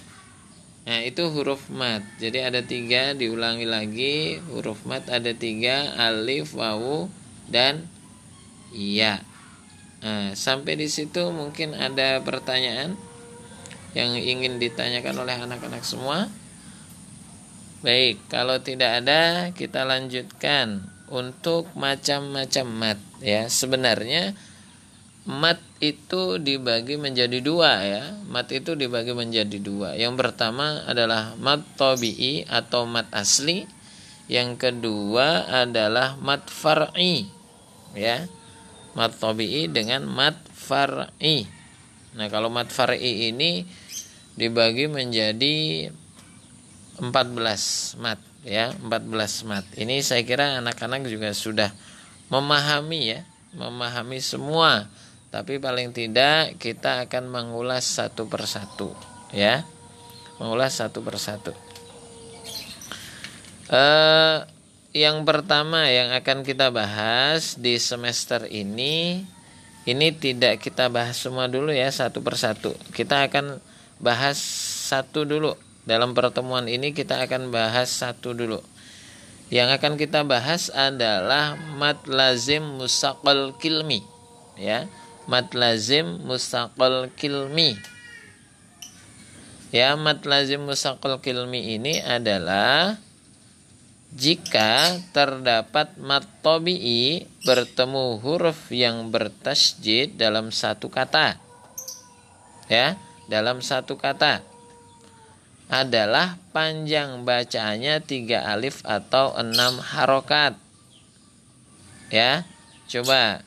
Nah 0.85 1.01
itu 1.01 1.25
huruf 1.29 1.69
mat. 1.73 2.01
Jadi 2.17 2.41
ada 2.41 2.61
tiga 2.61 3.13
diulangi 3.17 3.65
lagi. 3.65 4.37
Huruf 4.49 4.85
mat 4.85 5.09
ada 5.09 5.33
tiga 5.33 5.93
alif 5.97 6.53
wawu 6.57 7.09
dan 7.49 7.85
ya. 8.73 9.21
Nah, 10.05 10.37
sampai 10.37 10.77
di 10.77 10.85
situ 10.85 11.33
mungkin 11.33 11.73
ada 11.73 12.21
pertanyaan 12.21 12.93
yang 13.97 14.13
ingin 14.13 14.61
ditanyakan 14.61 15.25
oleh 15.25 15.33
anak-anak 15.33 15.81
semua? 15.81 16.29
Baik, 17.81 18.21
kalau 18.29 18.61
tidak 18.61 19.01
ada 19.01 19.49
kita 19.53 19.81
lanjutkan 19.81 20.94
untuk 21.09 21.69
macam-macam 21.77 22.65
mat 22.65 22.99
ya. 23.21 23.45
Sebenarnya 23.49 24.33
mat 25.25 25.57
itu 25.81 26.37
dibagi 26.37 26.97
menjadi 26.97 27.41
dua 27.41 27.71
ya. 27.81 28.03
Mat 28.29 28.49
itu 28.53 28.73
dibagi 28.77 29.13
menjadi 29.13 29.57
dua. 29.61 29.93
Yang 29.97 30.21
pertama 30.21 30.85
adalah 30.85 31.37
mat 31.37 31.61
tabi'i 31.77 32.45
atau 32.45 32.85
mat 32.89 33.09
asli. 33.13 33.65
Yang 34.25 34.69
kedua 34.69 35.45
adalah 35.45 36.17
mat 36.17 36.49
far'i 36.49 37.29
ya. 37.93 38.25
Mat 38.97 39.17
tabi'i 39.21 39.69
dengan 39.69 40.09
mat 40.09 40.37
far'i. 40.49 41.45
Nah, 42.15 42.31
kalau 42.31 42.47
mat 42.49 42.71
far'i 42.71 43.29
ini 43.29 43.67
dibagi 44.35 44.87
menjadi 44.91 45.87
14 46.99 47.99
mat 47.99 48.19
ya 48.45 48.71
14 48.77 49.49
mat. 49.49 49.65
Ini 49.73 50.05
saya 50.05 50.21
kira 50.21 50.61
anak-anak 50.61 51.09
juga 51.09 51.33
sudah 51.33 51.73
memahami 52.29 53.17
ya 53.17 53.21
memahami 53.57 54.21
semua. 54.21 54.87
Tapi 55.33 55.59
paling 55.59 55.91
tidak 55.91 56.55
kita 56.61 57.03
akan 57.09 57.27
mengulas 57.27 57.83
satu 57.83 58.29
persatu 58.29 58.93
ya. 59.33 59.65
Mengulas 60.39 60.79
satu 60.79 61.01
persatu. 61.03 61.51
Eh, 63.65 64.37
yang 64.95 65.25
pertama 65.27 65.91
yang 65.91 66.13
akan 66.15 66.45
kita 66.45 66.71
bahas 66.71 67.59
di 67.59 67.75
semester 67.81 68.47
ini 68.47 69.25
ini 69.83 70.07
tidak 70.15 70.63
kita 70.63 70.87
bahas 70.87 71.19
semua 71.19 71.51
dulu 71.51 71.73
ya 71.73 71.91
satu 71.91 72.23
persatu. 72.23 72.71
Kita 72.95 73.27
akan 73.27 73.59
bahas 73.99 74.39
satu 74.87 75.27
dulu 75.27 75.55
dalam 75.85 76.17
pertemuan 76.17 76.65
ini 76.65 76.97
kita 76.97 77.21
akan 77.21 77.53
bahas 77.53 77.93
satu 77.93 78.33
dulu. 78.33 78.57
Yang 79.53 79.77
akan 79.77 79.93
kita 80.01 80.25
bahas 80.25 80.73
adalah 80.73 81.53
mat 81.77 82.09
lazim 82.09 82.65
musaqal 82.81 83.53
kilmi. 83.61 84.01
Ya, 84.57 84.89
mat 85.29 85.53
lazim 85.53 86.25
musaqal 86.25 87.13
kilmi. 87.13 87.77
Ya, 89.69 89.93
mat 89.93 90.25
lazim 90.25 90.65
musaqal 90.65 91.21
kilmi 91.21 91.77
ini 91.77 92.01
adalah 92.01 92.97
jika 94.09 94.97
terdapat 95.13 95.93
mat 96.01 96.25
tobi'i 96.41 97.29
bertemu 97.45 98.17
huruf 98.25 98.73
yang 98.73 99.13
bertasjid 99.13 100.17
dalam 100.17 100.49
satu 100.49 100.89
kata. 100.89 101.37
Ya, 102.65 102.97
dalam 103.29 103.61
satu 103.61 103.93
kata 104.01 104.54
adalah 105.69 106.41
panjang 106.53 107.25
bacaannya 107.25 108.01
tiga 108.05 108.45
alif 108.45 108.85
atau 108.85 109.33
enam 109.33 109.81
harokat. 109.81 110.53
Ya 112.13 112.45
coba 112.85 113.41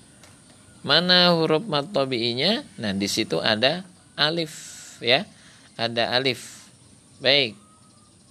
Mana 0.87 1.35
huruf 1.35 1.67
mat 1.67 1.91
nya 1.91 2.63
Nah, 2.79 2.95
di 2.95 3.11
situ 3.11 3.43
ada 3.43 3.83
alif 4.15 4.55
ya. 5.03 5.27
Ada 5.75 6.15
alif. 6.15 6.71
Baik. 7.19 7.59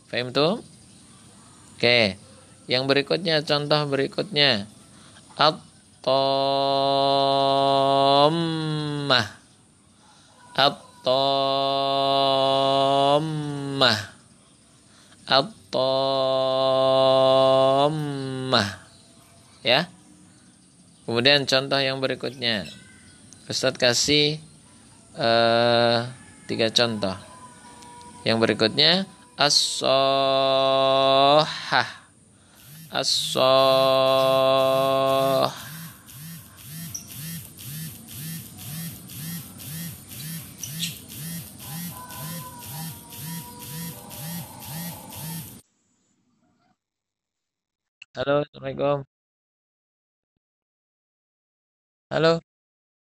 Faham 0.08 0.32
tuh? 0.32 0.64
Oke. 1.76 2.16
Yang 2.72 2.84
berikutnya 2.88 3.44
contoh 3.44 3.84
berikutnya. 3.92 4.72
At-tammah. 5.36 5.68
At-tammah 10.56 11.52
dhammah 15.72 17.32
ya. 19.64 19.88
Kemudian 21.08 21.48
contoh 21.48 21.80
yang 21.80 22.04
berikutnya. 22.04 22.68
Ustadz 23.50 23.80
kasih 23.80 24.38
uh, 25.18 26.08
tiga 26.46 26.70
contoh. 26.72 27.16
Yang 28.28 28.38
berikutnya 28.44 29.10
as-sohah. 29.40 30.30
As-soh 32.92 33.32
Halo, 48.16 48.44
Assalamualaikum. 48.44 49.08
Halo, 52.12 52.40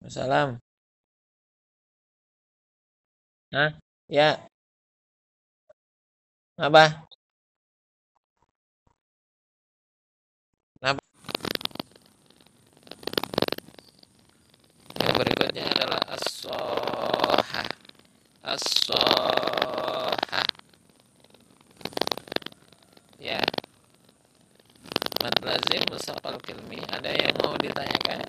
Assalam. 0.05 0.59
Hah? 3.51 3.71
Ya, 4.07 4.47
apa? 6.57 7.07
Apa? 10.81 11.01
Yang 15.01 15.13
berikutnya 15.21 15.65
adalah. 15.73 16.01
As-soha. 16.09 17.63
Ya. 18.41 20.16
Mat 25.28 25.43
lazim 25.43 25.84
musaqal 25.91 26.39
kilmi. 26.39 26.80
Ada 26.88 27.11
yang 27.11 27.36
mau 27.43 27.51
ditanyakan? 27.59 28.23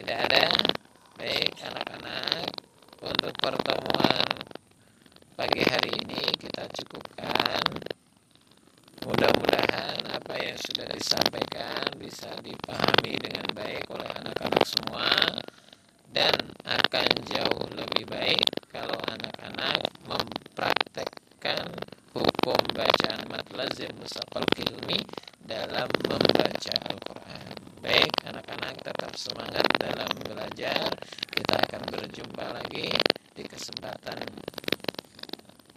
Tidak 0.00 0.16
ada? 0.16 0.48
Baik, 1.20 1.52
anak-anak. 1.60 2.56
Untuk 3.04 3.36
pertemuan 3.36 4.24
pagi 5.36 5.60
hari 5.60 5.92
ini 6.00 6.24
kita 6.40 6.72
cukupkan. 6.72 7.60
Mudah-mudahan 9.04 10.00
apa 10.08 10.34
yang 10.40 10.56
sudah 10.56 10.88
disampaikan 10.88 11.92
bisa 12.00 12.32
dipahami 12.40 13.12
dengan 13.20 13.44
baik 13.52 13.84
oleh 13.92 14.08
anak-anak 14.08 14.64
semua 14.64 15.12
dan 16.16 16.32
akan 16.64 17.08
jauh 17.28 17.68
lebih 17.76 18.08
baik 18.08 18.48
kalau 18.72 18.96
anak-anak 19.04 19.84
mempraktekkan 20.08 21.68
hukum 22.16 22.56
bacaan 22.72 23.20
mat 23.28 23.44
lazim 24.06 24.22
musaqal 24.22 24.46
kilmi 24.54 24.98
dalam 25.42 25.90
membaca 26.06 26.74
Al-Quran. 26.86 27.54
Baik, 27.82 28.12
anak-anak 28.22 28.78
tetap 28.78 29.12
semangat 29.18 29.66
dalam 29.82 30.10
belajar. 30.22 30.94
Kita 31.34 31.54
akan 31.66 31.82
berjumpa 31.90 32.44
lagi 32.54 32.86
di 33.34 33.42
kesempatan 33.42 34.22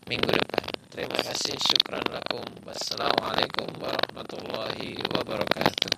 minggu 0.06 0.30
depan. 0.30 0.66
Terima 0.94 1.18
kasih, 1.26 1.58
syukran 1.58 2.06
lakum. 2.14 2.46
Wassalamualaikum 2.70 3.66
warahmatullahi 3.82 5.02
wabarakatuh. 5.10 5.94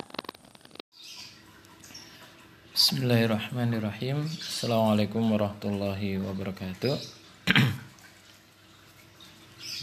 Bismillahirrahmanirrahim. 2.71 4.23
Assalamualaikum 4.39 5.27
warahmatullahi 5.27 6.15
wabarakatuh. 6.23 6.95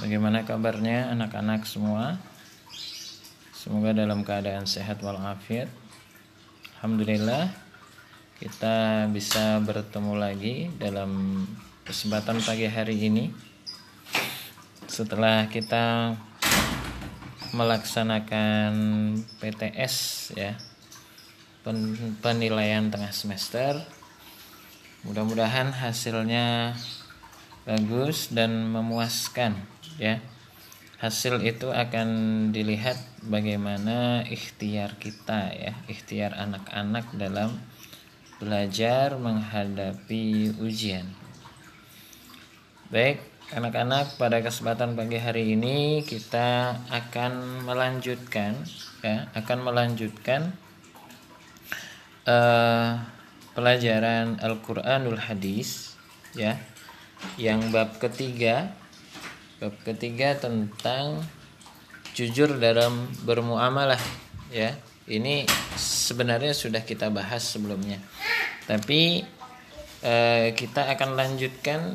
Bagaimana 0.01 0.47
kabarnya 0.47 1.13
anak-anak 1.13 1.67
semua? 1.67 2.38
Semoga 3.59 3.91
dalam 3.91 4.23
keadaan 4.23 4.71
sehat 4.71 5.03
walafiat. 5.03 5.67
Alhamdulillah 6.79 7.51
kita 8.39 9.11
bisa 9.11 9.59
bertemu 9.59 10.15
lagi 10.15 10.71
dalam 10.79 11.43
kesempatan 11.83 12.39
pagi 12.39 12.71
hari 12.71 13.11
ini. 13.11 13.35
Setelah 14.87 15.51
kita 15.51 16.15
melaksanakan 17.51 18.71
PTS 19.43 19.95
ya 20.39 20.55
penilaian 22.23 22.95
tengah 22.95 23.11
semester. 23.11 23.75
Mudah-mudahan 25.03 25.75
hasilnya 25.75 26.79
bagus 27.67 28.31
dan 28.31 28.71
memuaskan 28.71 29.59
ya. 29.99 30.23
Hasil 31.03 31.43
itu 31.43 31.75
akan 31.75 32.09
dilihat 32.55 33.08
bagaimana 33.29 34.25
ikhtiar 34.25 34.97
kita 34.97 35.53
ya 35.53 35.73
ikhtiar 35.87 36.33
anak-anak 36.33 37.13
dalam 37.15 37.61
belajar 38.41 39.21
menghadapi 39.21 40.57
ujian. 40.59 41.05
Baik 42.89 43.21
anak-anak 43.53 44.17
pada 44.17 44.41
kesempatan 44.41 44.97
pagi 44.97 45.21
hari 45.21 45.53
ini 45.53 46.05
kita 46.05 46.77
akan 46.89 47.65
melanjutkan 47.69 48.57
ya 49.05 49.29
akan 49.37 49.59
melanjutkan 49.65 50.53
uh, 52.29 53.01
pelajaran 53.53 54.37
Al-Qur'anul 54.41 55.21
Hadis 55.21 55.97
ya 56.33 56.61
yang 57.41 57.73
bab 57.73 57.97
ketiga 57.97 58.73
bab 59.59 59.75
ketiga 59.85 60.37
tentang 60.37 61.25
jujur 62.19 62.59
dalam 62.59 63.07
bermuamalah 63.23 64.03
ya. 64.51 64.75
Ini 65.07 65.47
sebenarnya 65.79 66.51
sudah 66.51 66.83
kita 66.83 67.09
bahas 67.15 67.47
sebelumnya. 67.47 68.03
Tapi 68.67 69.23
uh, 70.03 70.51
kita 70.53 70.91
akan 70.99 71.15
lanjutkan 71.15 71.95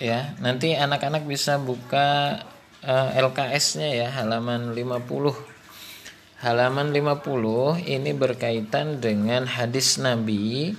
ya. 0.00 0.32
Nanti 0.40 0.72
anak-anak 0.72 1.28
bisa 1.28 1.60
buka 1.60 2.40
eh, 2.80 3.08
LKS-nya 3.20 3.88
ya. 3.92 4.08
Halaman 4.10 4.72
50 4.72 5.52
halaman 6.42 6.90
50 6.90 7.86
ini 7.86 8.10
berkaitan 8.18 8.98
dengan 8.98 9.46
hadis 9.46 10.02
Nabi 10.02 10.74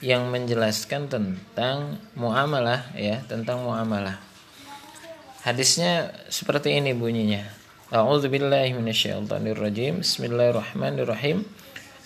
yang 0.00 0.32
menjelaskan 0.32 1.12
tentang 1.12 2.00
muamalah 2.16 2.88
ya 2.96 3.20
tentang 3.28 3.68
muamalah. 3.68 4.16
Hadisnya 5.44 6.08
seperti 6.32 6.80
ini 6.80 6.96
bunyinya 6.96 7.63
A'udzubillahi 7.94 8.74
minasyaitonirrajim. 8.74 10.02
Bismillahirrahmanirrahim. 10.02 11.46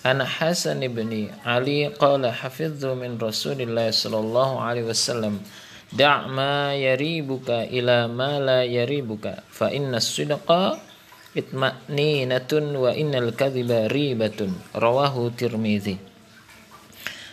Ana 0.05 0.21
Hasan 0.21 0.85
ibni 0.85 1.33
Ali 1.41 1.89
qala 1.97 2.29
hafidhu 2.29 2.93
min 2.93 3.17
Rasulillah 3.17 3.89
sallallahu 3.89 4.61
alaihi 4.61 4.85
wasallam 4.85 5.41
da' 5.89 6.29
ma 6.29 6.77
yaribuka 6.77 7.65
ila 7.73 8.05
ma 8.05 8.37
la 8.37 8.61
yaribuka 8.69 9.41
fa 9.49 9.73
inna 9.73 9.97
sidqa 9.97 10.77
itma'ninatun 11.33 12.69
wa 12.69 12.93
innal 12.93 13.33
kadhiba 13.33 13.89
ribatun. 13.89 14.53
Rawahu 14.77 15.33
tirmizi. 15.33 15.97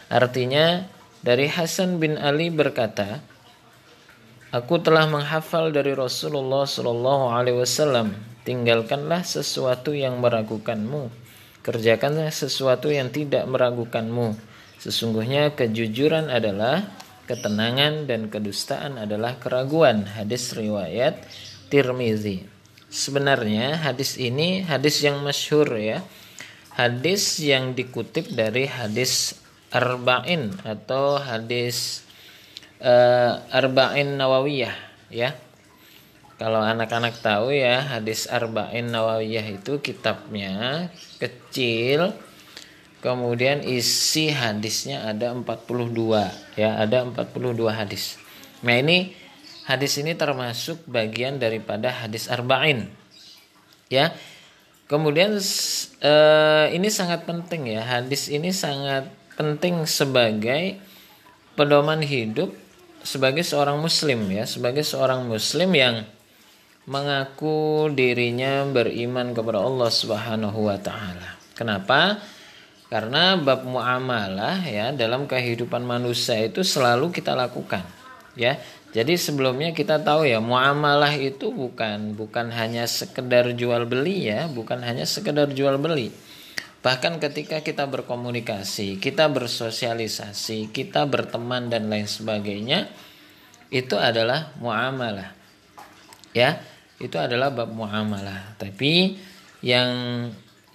Artinya 0.08 0.88
dari 1.20 1.44
Hasan 1.52 2.00
bin 2.00 2.16
Ali 2.16 2.48
berkata 2.48 3.20
Aku 4.48 4.80
telah 4.80 5.04
menghafal 5.12 5.76
dari 5.76 5.92
Rasulullah 5.92 6.64
Shallallahu 6.64 7.36
Alaihi 7.36 7.60
Wasallam. 7.60 8.35
Tinggalkanlah 8.46 9.26
sesuatu 9.26 9.90
yang 9.90 10.22
meragukanmu, 10.22 11.10
kerjakanlah 11.66 12.30
sesuatu 12.30 12.94
yang 12.94 13.10
tidak 13.10 13.42
meragukanmu. 13.50 14.38
Sesungguhnya 14.78 15.50
kejujuran 15.58 16.30
adalah 16.30 16.86
ketenangan 17.26 18.06
dan 18.06 18.30
kedustaan 18.30 19.02
adalah 19.02 19.42
keraguan. 19.42 20.06
Hadis 20.06 20.54
riwayat 20.54 21.26
Tirmizi. 21.66 22.46
Sebenarnya 22.86 23.82
hadis 23.82 24.14
ini 24.14 24.62
hadis 24.62 25.02
yang 25.02 25.18
masyhur 25.26 25.74
ya. 25.74 26.06
Hadis 26.70 27.42
yang 27.42 27.74
dikutip 27.74 28.30
dari 28.30 28.70
hadis 28.70 29.34
Arba'in 29.74 30.54
atau 30.62 31.18
hadis 31.18 32.06
uh, 32.78 33.42
Arba'in 33.50 34.14
Nawawiyah 34.14 34.76
ya. 35.10 35.34
Kalau 36.36 36.60
anak-anak 36.60 37.24
tahu 37.24 37.56
ya, 37.56 37.80
hadis 37.80 38.28
Arba'in 38.28 38.92
Nawawiyah 38.92 39.56
itu 39.56 39.80
kitabnya 39.80 40.88
kecil 41.16 42.12
Kemudian 43.06 43.62
isi 43.62 44.34
hadisnya 44.34 45.06
ada 45.06 45.30
42 45.30 45.94
ya, 46.58 46.74
ada 46.74 47.06
42 47.06 47.54
hadis. 47.70 48.18
Nah, 48.66 48.82
ini 48.82 49.14
hadis 49.62 50.00
ini 50.02 50.18
termasuk 50.18 50.82
bagian 50.90 51.38
daripada 51.38 51.92
hadis 51.92 52.26
arba'in. 52.26 52.90
Ya. 53.86 54.10
Kemudian 54.90 55.38
eh, 56.02 56.66
ini 56.74 56.90
sangat 56.90 57.30
penting 57.30 57.78
ya. 57.78 57.86
Hadis 57.86 58.26
ini 58.26 58.50
sangat 58.50 59.06
penting 59.38 59.86
sebagai 59.86 60.82
pedoman 61.54 62.02
hidup 62.02 62.58
sebagai 63.06 63.46
seorang 63.46 63.78
muslim 63.78 64.26
ya, 64.34 64.50
sebagai 64.50 64.82
seorang 64.82 65.30
muslim 65.30 65.70
yang 65.78 66.02
mengaku 66.86 67.90
dirinya 67.90 68.62
beriman 68.66 69.34
kepada 69.34 69.62
Allah 69.62 69.90
Subhanahu 69.90 70.70
wa 70.70 70.78
taala. 70.78 71.34
Kenapa? 71.58 72.22
Karena 72.86 73.34
bab 73.34 73.66
muamalah 73.66 74.62
ya 74.62 74.94
dalam 74.94 75.26
kehidupan 75.26 75.82
manusia 75.82 76.38
itu 76.38 76.62
selalu 76.62 77.10
kita 77.10 77.34
lakukan. 77.34 77.82
ya 78.36 78.60
jadi 78.96 79.12
sebelumnya 79.20 79.76
kita 79.76 80.00
tahu 80.00 80.24
ya 80.24 80.40
muamalah 80.40 81.12
itu 81.16 81.52
bukan 81.52 82.16
bukan 82.16 82.48
hanya 82.48 82.88
sekedar 82.88 83.52
jual 83.52 83.88
beli 83.88 84.28
ya 84.28 84.48
bukan 84.48 84.80
hanya 84.84 85.08
sekedar 85.08 85.52
jual 85.52 85.80
beli 85.80 86.12
bahkan 86.84 87.20
ketika 87.20 87.64
kita 87.64 87.88
berkomunikasi 87.88 89.00
kita 89.00 89.26
bersosialisasi 89.32 90.68
kita 90.72 91.08
berteman 91.08 91.72
dan 91.72 91.88
lain 91.92 92.08
sebagainya 92.08 92.88
itu 93.72 93.96
adalah 93.96 94.52
muamalah 94.60 95.32
ya 96.36 96.60
itu 96.96 97.16
adalah 97.20 97.52
bab 97.52 97.72
muamalah 97.72 98.56
tapi 98.56 99.20
yang 99.60 99.90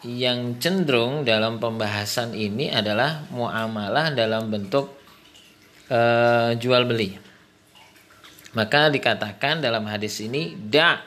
yang 0.01 0.57
cenderung 0.57 1.22
dalam 1.22 1.61
pembahasan 1.61 2.34
ini 2.34 2.74
adalah 2.74 3.30
muamalah 3.30 4.09
dalam 4.17 4.49
bentuk 4.49 4.89
uh, 5.93 6.57
jual 6.57 6.89
beli. 6.89 7.13
Maka 8.57 8.89
dikatakan 8.89 9.61
dalam 9.61 9.86
hadis 9.86 10.19
ini 10.26 10.57
da 10.57 11.05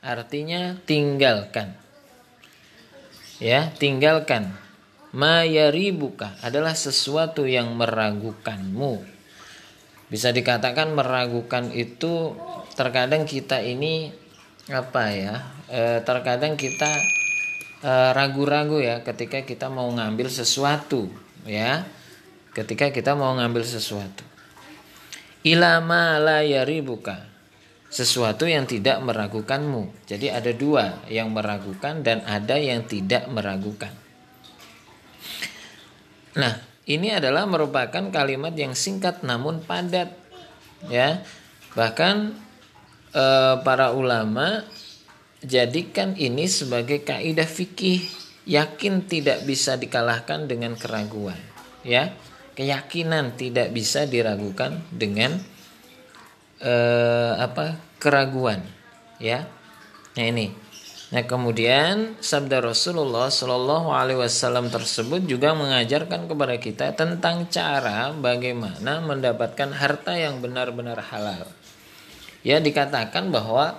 artinya 0.00 0.74
tinggalkan. 0.88 1.76
Ya, 3.38 3.72
tinggalkan. 3.76 4.56
Mayaribuka 5.10 6.38
adalah 6.40 6.72
sesuatu 6.72 7.44
yang 7.44 7.76
meragukanmu. 7.76 9.04
Bisa 10.10 10.32
dikatakan 10.34 10.96
meragukan 10.96 11.70
itu 11.70 12.34
terkadang 12.74 13.26
kita 13.26 13.62
ini 13.62 14.10
apa 14.68 15.02
ya? 15.14 15.34
E, 15.70 16.04
terkadang 16.04 16.58
kita 16.58 16.90
Eh, 17.80 18.10
ragu-ragu 18.12 18.76
ya 18.76 19.00
ketika 19.00 19.40
kita 19.40 19.72
mau 19.72 19.88
ngambil 19.88 20.28
sesuatu 20.28 21.08
ya. 21.48 21.88
Ketika 22.52 22.92
kita 22.92 23.16
mau 23.16 23.32
ngambil 23.40 23.64
sesuatu. 23.64 24.20
Ilama 25.40 26.20
la 26.20 26.44
yaribuka. 26.44 27.24
Sesuatu 27.88 28.44
yang 28.44 28.68
tidak 28.68 29.00
meragukanmu. 29.00 30.04
Jadi 30.04 30.28
ada 30.28 30.52
dua 30.52 31.00
yang 31.08 31.32
meragukan 31.32 32.04
dan 32.04 32.20
ada 32.28 32.60
yang 32.60 32.84
tidak 32.84 33.24
meragukan. 33.32 33.96
Nah 36.36 36.60
ini 36.84 37.16
adalah 37.16 37.48
merupakan 37.48 38.12
kalimat 38.12 38.52
yang 38.52 38.76
singkat 38.76 39.24
namun 39.24 39.64
padat 39.64 40.12
ya. 40.92 41.24
Bahkan 41.72 42.36
eh, 43.14 43.56
para 43.62 43.92
ulama 43.94 44.64
jadikan 45.44 46.14
ini 46.16 46.46
sebagai 46.46 47.02
kaidah 47.02 47.48
fikih. 47.48 48.04
Yakin 48.48 49.06
tidak 49.06 49.46
bisa 49.46 49.76
dikalahkan 49.76 50.48
dengan 50.50 50.74
keraguan 50.74 51.38
ya. 51.86 52.10
Keyakinan 52.56 53.38
tidak 53.38 53.70
bisa 53.70 54.04
diragukan 54.04 54.82
dengan 54.90 55.38
eh, 56.60 57.32
apa 57.36 57.78
keraguan 58.02 58.64
ya. 59.22 59.46
Nah 60.16 60.24
ini. 60.26 60.50
Nah 61.10 61.26
kemudian 61.26 62.14
sabda 62.22 62.62
Rasulullah 62.62 63.34
Shallallahu 63.34 63.90
Alaihi 63.90 64.22
Wasallam 64.22 64.70
tersebut 64.70 65.26
juga 65.26 65.58
mengajarkan 65.58 66.30
kepada 66.30 66.54
kita 66.62 66.86
tentang 66.94 67.50
cara 67.50 68.14
bagaimana 68.14 69.02
mendapatkan 69.02 69.74
harta 69.74 70.14
yang 70.14 70.38
benar-benar 70.38 71.02
halal 71.10 71.50
ya 72.40 72.60
dikatakan 72.60 73.28
bahwa 73.28 73.76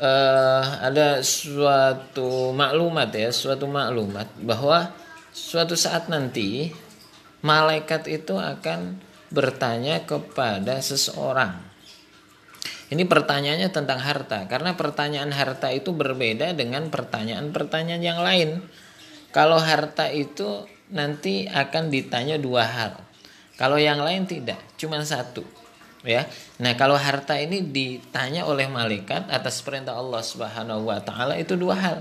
uh, 0.00 0.64
ada 0.80 1.20
suatu 1.20 2.52
maklumat 2.56 3.12
ya, 3.12 3.30
suatu 3.30 3.68
maklumat 3.68 4.28
bahwa 4.40 4.92
suatu 5.32 5.76
saat 5.76 6.08
nanti 6.08 6.72
malaikat 7.44 8.08
itu 8.08 8.36
akan 8.36 9.00
bertanya 9.32 10.04
kepada 10.04 10.80
seseorang. 10.80 11.72
Ini 12.92 13.08
pertanyaannya 13.08 13.72
tentang 13.72 14.04
harta, 14.04 14.44
karena 14.44 14.76
pertanyaan 14.76 15.32
harta 15.32 15.72
itu 15.72 15.96
berbeda 15.96 16.52
dengan 16.52 16.92
pertanyaan-pertanyaan 16.92 18.04
yang 18.04 18.20
lain. 18.20 18.60
Kalau 19.32 19.56
harta 19.56 20.12
itu 20.12 20.68
nanti 20.92 21.48
akan 21.48 21.88
ditanya 21.88 22.36
dua 22.36 22.68
hal. 22.68 23.00
Kalau 23.56 23.80
yang 23.80 24.04
lain 24.04 24.28
tidak, 24.28 24.60
cuma 24.76 25.00
satu 25.08 25.61
ya. 26.02 26.26
Nah, 26.62 26.74
kalau 26.78 26.98
harta 26.98 27.38
ini 27.38 27.62
ditanya 27.62 28.46
oleh 28.46 28.66
malaikat 28.70 29.30
atas 29.30 29.62
perintah 29.62 29.98
Allah 29.98 30.22
Subhanahu 30.22 30.86
wa 30.86 30.98
taala 31.02 31.38
itu 31.38 31.54
dua 31.58 31.74
hal. 31.78 31.98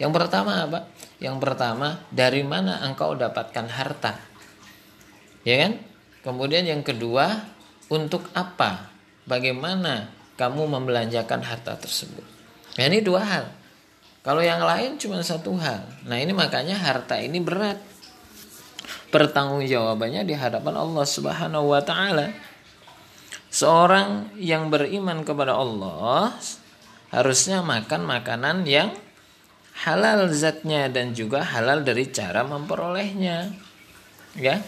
Yang 0.00 0.12
pertama 0.18 0.66
apa? 0.66 0.88
Yang 1.22 1.36
pertama, 1.38 2.02
dari 2.10 2.42
mana 2.42 2.82
engkau 2.82 3.14
dapatkan 3.14 3.66
harta? 3.70 4.18
Ya 5.46 5.62
kan? 5.62 5.78
Kemudian 6.26 6.66
yang 6.66 6.82
kedua, 6.82 7.46
untuk 7.86 8.26
apa? 8.34 8.90
Bagaimana 9.28 10.10
kamu 10.34 10.66
membelanjakan 10.66 11.46
harta 11.46 11.78
tersebut? 11.78 12.26
Nah, 12.74 12.84
ini 12.88 12.98
dua 13.04 13.22
hal. 13.22 13.46
Kalau 14.22 14.38
yang 14.38 14.62
lain 14.62 14.98
cuma 15.02 15.18
satu 15.22 15.54
hal. 15.58 15.82
Nah, 16.06 16.18
ini 16.18 16.30
makanya 16.30 16.78
harta 16.78 17.18
ini 17.18 17.42
berat. 17.42 17.78
Pertanggungjawabannya 19.10 20.22
di 20.24 20.34
hadapan 20.34 20.74
Allah 20.78 21.06
Subhanahu 21.06 21.74
wa 21.74 21.82
taala. 21.82 22.30
Seorang 23.52 24.32
yang 24.40 24.72
beriman 24.72 25.28
kepada 25.28 25.52
Allah 25.52 26.32
harusnya 27.12 27.60
makan 27.60 28.08
makanan 28.08 28.64
yang 28.64 28.96
halal 29.84 30.32
zatnya 30.32 30.88
dan 30.88 31.12
juga 31.12 31.44
halal 31.44 31.84
dari 31.84 32.08
cara 32.08 32.48
memperolehnya. 32.48 33.52
Ya. 34.40 34.64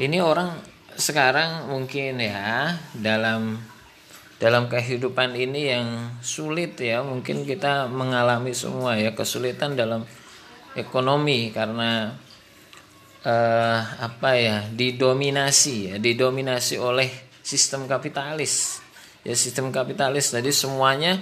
Ini 0.00 0.24
orang 0.24 0.56
sekarang 0.96 1.68
mungkin 1.68 2.24
ya 2.24 2.72
dalam 2.96 3.60
dalam 4.40 4.72
kehidupan 4.72 5.36
ini 5.36 5.68
yang 5.68 5.88
sulit 6.24 6.80
ya 6.80 7.04
mungkin 7.04 7.44
kita 7.44 7.92
mengalami 7.92 8.56
semua 8.56 8.96
ya 8.96 9.12
kesulitan 9.12 9.76
dalam 9.76 10.08
ekonomi 10.72 11.52
karena 11.52 12.16
uh, 13.24 13.80
apa 14.00 14.30
ya 14.36 14.56
didominasi 14.72 15.92
ya 15.92 15.96
didominasi 16.00 16.80
oleh 16.80 17.10
sistem 17.40 17.84
kapitalis. 17.88 18.80
Ya 19.20 19.36
sistem 19.36 19.68
kapitalis 19.68 20.32
tadi 20.32 20.48
semuanya 20.48 21.20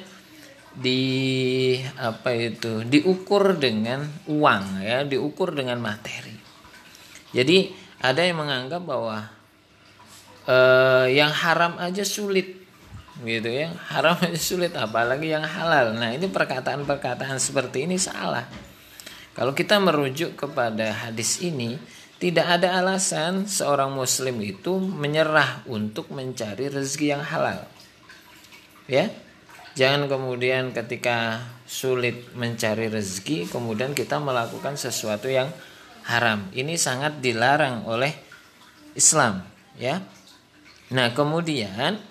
di 0.70 1.74
apa 1.98 2.30
itu 2.36 2.86
diukur 2.86 3.58
dengan 3.58 4.06
uang 4.30 4.84
ya 4.84 5.02
diukur 5.02 5.50
dengan 5.50 5.82
materi. 5.82 6.36
Jadi 7.34 7.74
ada 7.98 8.22
yang 8.22 8.38
menganggap 8.38 8.82
bahwa 8.86 9.26
uh, 10.46 11.06
yang 11.10 11.34
haram 11.34 11.74
aja 11.82 12.06
sulit 12.06 12.54
gitu 13.26 13.50
ya. 13.50 13.74
Haram 13.90 14.14
aja 14.22 14.38
sulit 14.38 14.70
apalagi 14.78 15.34
yang 15.34 15.42
halal. 15.42 15.98
Nah 15.98 16.14
ini 16.14 16.30
perkataan-perkataan 16.30 17.42
seperti 17.42 17.90
ini 17.90 17.98
salah 17.98 18.67
kalau 19.38 19.54
kita 19.54 19.78
merujuk 19.78 20.34
kepada 20.34 21.06
hadis 21.06 21.38
ini, 21.38 21.78
tidak 22.18 22.58
ada 22.58 22.82
alasan 22.82 23.46
seorang 23.46 23.94
muslim 23.94 24.42
itu 24.42 24.82
menyerah 24.82 25.62
untuk 25.70 26.10
mencari 26.10 26.66
rezeki 26.66 27.06
yang 27.14 27.22
halal. 27.22 27.62
Ya. 28.90 29.14
Jangan 29.78 30.10
kemudian 30.10 30.74
ketika 30.74 31.46
sulit 31.62 32.34
mencari 32.34 32.90
rezeki 32.90 33.46
kemudian 33.46 33.94
kita 33.94 34.18
melakukan 34.18 34.74
sesuatu 34.74 35.30
yang 35.30 35.54
haram. 36.10 36.50
Ini 36.50 36.74
sangat 36.74 37.22
dilarang 37.22 37.86
oleh 37.86 38.10
Islam, 38.98 39.46
ya. 39.78 40.02
Nah, 40.90 41.14
kemudian 41.14 42.02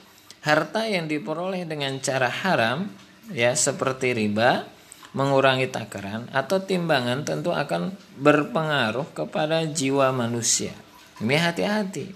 harta 0.47 0.87
yang 0.87 1.11
diperoleh 1.11 1.67
dengan 1.67 1.99
cara 1.99 2.31
haram 2.31 2.87
ya 3.35 3.51
seperti 3.51 4.15
riba 4.15 4.76
mengurangi 5.17 5.65
takaran 5.73 6.29
atau 6.29 6.61
timbangan 6.61 7.25
tentu 7.25 7.49
akan 7.49 7.89
berpengaruh 8.21 9.17
kepada 9.17 9.65
jiwa 9.65 10.13
manusia. 10.13 10.77
Ini 11.17 11.35
hati-hati. 11.41 12.13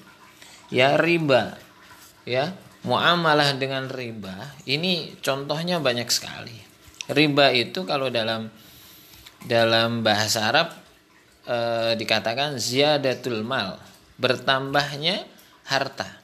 Ya 0.70 1.02
riba, 1.02 1.58
ya 2.30 2.54
muamalah 2.86 3.58
dengan 3.58 3.90
riba 3.90 4.54
ini 4.70 5.18
contohnya 5.26 5.82
banyak 5.82 6.06
sekali. 6.14 6.54
Riba 7.10 7.50
itu 7.58 7.84
kalau 7.90 8.14
dalam 8.14 8.54
dalam 9.42 10.06
bahasa 10.06 10.54
Arab 10.54 10.70
e, 11.44 11.58
dikatakan 11.98 12.62
ziyadatul 12.62 13.42
mal, 13.42 13.82
bertambahnya 14.22 15.26
harta. 15.66 16.22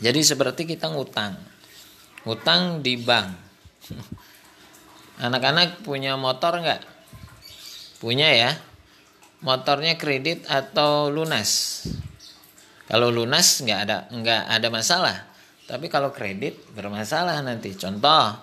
Jadi 0.00 0.24
seperti 0.24 0.64
kita 0.64 0.88
ngutang. 0.88 1.36
Ngutang 2.24 2.80
di 2.80 2.96
bank. 2.96 3.30
Anak-anak 5.16 5.80
punya 5.80 6.20
motor 6.20 6.60
nggak? 6.60 6.82
Punya 8.02 8.28
ya. 8.32 8.52
Motornya 9.40 9.96
kredit 9.96 10.44
atau 10.48 11.08
lunas? 11.08 11.82
Kalau 12.86 13.10
lunas 13.10 13.64
nggak 13.64 13.80
ada 13.88 13.98
nggak 14.12 14.42
ada 14.52 14.68
masalah. 14.68 15.16
Tapi 15.66 15.90
kalau 15.90 16.14
kredit 16.14 16.60
bermasalah 16.76 17.42
nanti. 17.42 17.74
Contoh, 17.74 18.38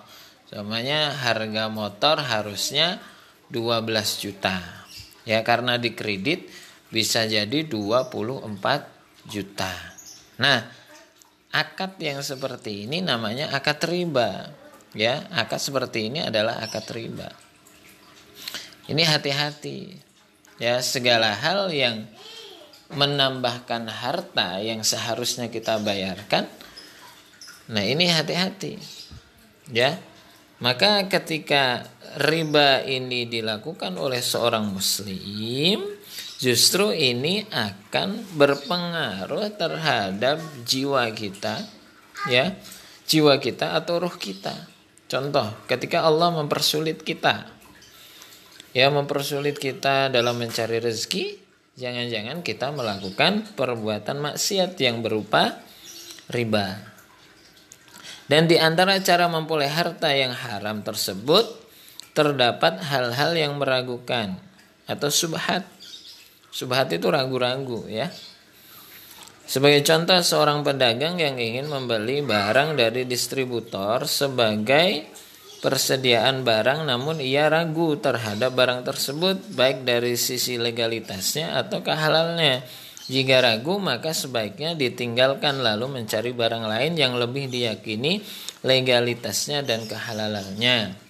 semuanya 0.50 1.14
harga 1.14 1.72
motor 1.72 2.20
harusnya 2.20 3.00
12 3.48 4.22
juta. 4.22 4.60
Ya 5.24 5.40
karena 5.40 5.80
di 5.80 5.96
kredit 5.96 6.52
bisa 6.92 7.24
jadi 7.24 7.64
24 7.64 8.50
juta. 9.24 9.72
Nah, 10.36 10.68
akad 11.54 11.96
yang 12.02 12.20
seperti 12.20 12.84
ini 12.84 13.00
namanya 13.00 13.54
akad 13.56 13.80
riba. 13.88 14.63
Ya, 14.94 15.26
akad 15.34 15.58
seperti 15.58 16.06
ini 16.06 16.22
adalah 16.22 16.62
akad 16.62 16.86
riba. 16.94 17.34
Ini 18.86 19.02
hati-hati. 19.02 19.98
Ya, 20.62 20.78
segala 20.86 21.34
hal 21.34 21.74
yang 21.74 22.06
menambahkan 22.94 23.90
harta 23.90 24.62
yang 24.62 24.86
seharusnya 24.86 25.50
kita 25.50 25.82
bayarkan. 25.82 26.46
Nah, 27.74 27.82
ini 27.82 28.06
hati-hati. 28.06 28.78
Ya. 29.74 29.98
Maka 30.62 31.10
ketika 31.10 31.90
riba 32.22 32.86
ini 32.86 33.26
dilakukan 33.26 33.98
oleh 33.98 34.22
seorang 34.22 34.70
muslim, 34.70 35.82
justru 36.38 36.94
ini 36.94 37.42
akan 37.50 38.38
berpengaruh 38.38 39.50
terhadap 39.58 40.38
jiwa 40.62 41.10
kita, 41.10 41.58
ya, 42.30 42.54
jiwa 43.10 43.42
kita 43.42 43.74
atau 43.74 44.06
ruh 44.06 44.14
kita. 44.14 44.73
Contoh, 45.06 45.52
ketika 45.68 46.02
Allah 46.02 46.32
mempersulit 46.32 47.04
kita, 47.04 47.46
ya, 48.72 48.88
mempersulit 48.88 49.60
kita 49.60 50.08
dalam 50.08 50.40
mencari 50.40 50.80
rezeki, 50.80 51.38
jangan-jangan 51.76 52.40
kita 52.40 52.72
melakukan 52.72 53.44
perbuatan 53.54 54.18
maksiat 54.20 54.74
yang 54.80 55.04
berupa 55.04 55.60
riba. 56.32 56.80
Dan 58.24 58.48
di 58.48 58.56
antara 58.56 58.96
cara 59.04 59.28
memperoleh 59.28 59.68
harta 59.68 60.08
yang 60.16 60.32
haram 60.32 60.80
tersebut 60.80 61.44
terdapat 62.16 62.80
hal-hal 62.80 63.36
yang 63.36 63.60
meragukan 63.60 64.40
atau 64.88 65.12
subhat 65.12 65.68
Subhat 66.54 66.86
itu 66.94 67.10
ragu-ragu 67.10 67.82
ya. 67.90 68.14
Sebagai 69.44 69.84
contoh 69.84 70.24
seorang 70.24 70.64
pedagang 70.64 71.20
yang 71.20 71.36
ingin 71.36 71.68
membeli 71.68 72.24
barang 72.24 72.80
dari 72.80 73.04
distributor 73.04 74.08
sebagai 74.08 75.04
persediaan 75.60 76.44
barang 76.44 76.88
namun 76.88 77.20
ia 77.20 77.52
ragu 77.52 77.96
terhadap 78.00 78.56
barang 78.56 78.88
tersebut 78.88 79.52
baik 79.52 79.84
dari 79.84 80.16
sisi 80.16 80.56
legalitasnya 80.56 81.60
atau 81.60 81.84
kehalalnya. 81.84 82.64
Jika 83.04 83.44
ragu 83.44 83.76
maka 83.76 84.16
sebaiknya 84.16 84.72
ditinggalkan 84.80 85.60
lalu 85.60 86.00
mencari 86.00 86.32
barang 86.32 86.64
lain 86.64 86.96
yang 86.96 87.20
lebih 87.20 87.52
diyakini 87.52 88.24
legalitasnya 88.64 89.60
dan 89.60 89.84
kehalalannya. 89.84 91.03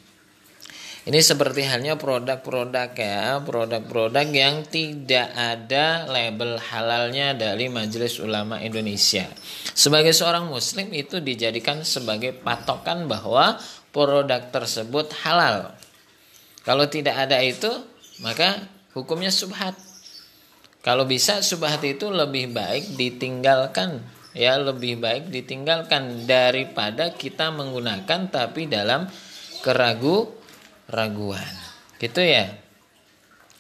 Ini 1.05 1.21
seperti 1.21 1.69
halnya 1.69 2.01
produk-produk 2.01 2.97
ya, 2.97 3.37
produk-produk 3.45 4.25
yang 4.25 4.65
tidak 4.65 5.37
ada 5.37 6.09
label 6.09 6.57
halalnya 6.57 7.37
dari 7.37 7.69
Majelis 7.69 8.17
Ulama 8.25 8.57
Indonesia. 8.65 9.29
Sebagai 9.77 10.17
seorang 10.17 10.49
muslim 10.49 10.89
itu 10.97 11.21
dijadikan 11.21 11.85
sebagai 11.85 12.33
patokan 12.33 13.05
bahwa 13.05 13.61
produk 13.93 14.49
tersebut 14.49 15.13
halal. 15.29 15.77
Kalau 16.65 16.89
tidak 16.89 17.29
ada 17.29 17.37
itu, 17.45 17.69
maka 18.25 18.65
hukumnya 18.97 19.29
subhat. 19.29 19.77
Kalau 20.81 21.05
bisa 21.05 21.45
subhat 21.45 21.85
itu 21.85 22.09
lebih 22.09 22.57
baik 22.57 22.97
ditinggalkan 22.97 24.01
ya 24.35 24.59
lebih 24.59 24.99
baik 24.99 25.31
ditinggalkan 25.31 26.27
daripada 26.27 27.15
kita 27.15 27.55
menggunakan 27.55 28.29
tapi 28.29 28.67
dalam 28.67 29.07
keragu 29.63 30.44
raguan. 30.89 31.55
Gitu 31.99 32.21
ya. 32.21 32.53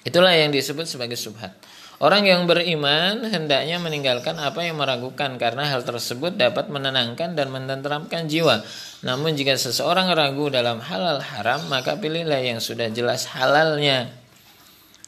Itulah 0.05 0.37
yang 0.37 0.53
disebut 0.53 0.85
sebagai 0.85 1.17
subhat. 1.17 1.57
Orang 2.03 2.27
yang 2.27 2.45
beriman 2.51 3.23
hendaknya 3.31 3.79
meninggalkan 3.79 4.35
apa 4.37 4.67
yang 4.67 4.77
meragukan 4.83 5.39
karena 5.39 5.71
hal 5.71 5.87
tersebut 5.87 6.35
dapat 6.35 6.67
menenangkan 6.67 7.39
dan 7.39 7.55
menenteramkan 7.55 8.27
jiwa. 8.27 8.61
Namun 9.07 9.39
jika 9.39 9.55
seseorang 9.55 10.11
ragu 10.11 10.51
dalam 10.51 10.83
halal 10.83 11.23
haram, 11.23 11.65
maka 11.71 11.97
pilihlah 11.97 12.43
yang 12.43 12.59
sudah 12.59 12.91
jelas 12.91 13.31
halalnya. 13.31 14.11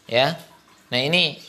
Ya. 0.06 0.38
Nah, 0.94 1.00
ini 1.02 1.42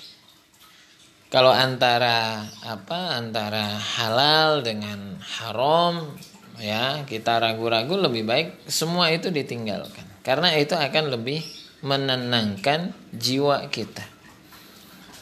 kalau 1.30 1.53
antara 1.53 2.41
apa? 2.65 3.20
Antara 3.22 3.78
halal 3.78 4.65
dengan 4.65 5.22
haram 5.22 6.18
ya, 6.57 7.05
kita 7.05 7.38
ragu-ragu 7.38 7.93
lebih 7.93 8.26
baik 8.26 8.47
semua 8.65 9.13
itu 9.13 9.30
ditinggalkan. 9.30 10.07
Karena 10.28 10.52
itu 10.60 10.76
akan 10.76 11.16
lebih 11.16 11.40
menenangkan 11.88 12.92
jiwa 13.16 13.64
kita. 13.72 14.04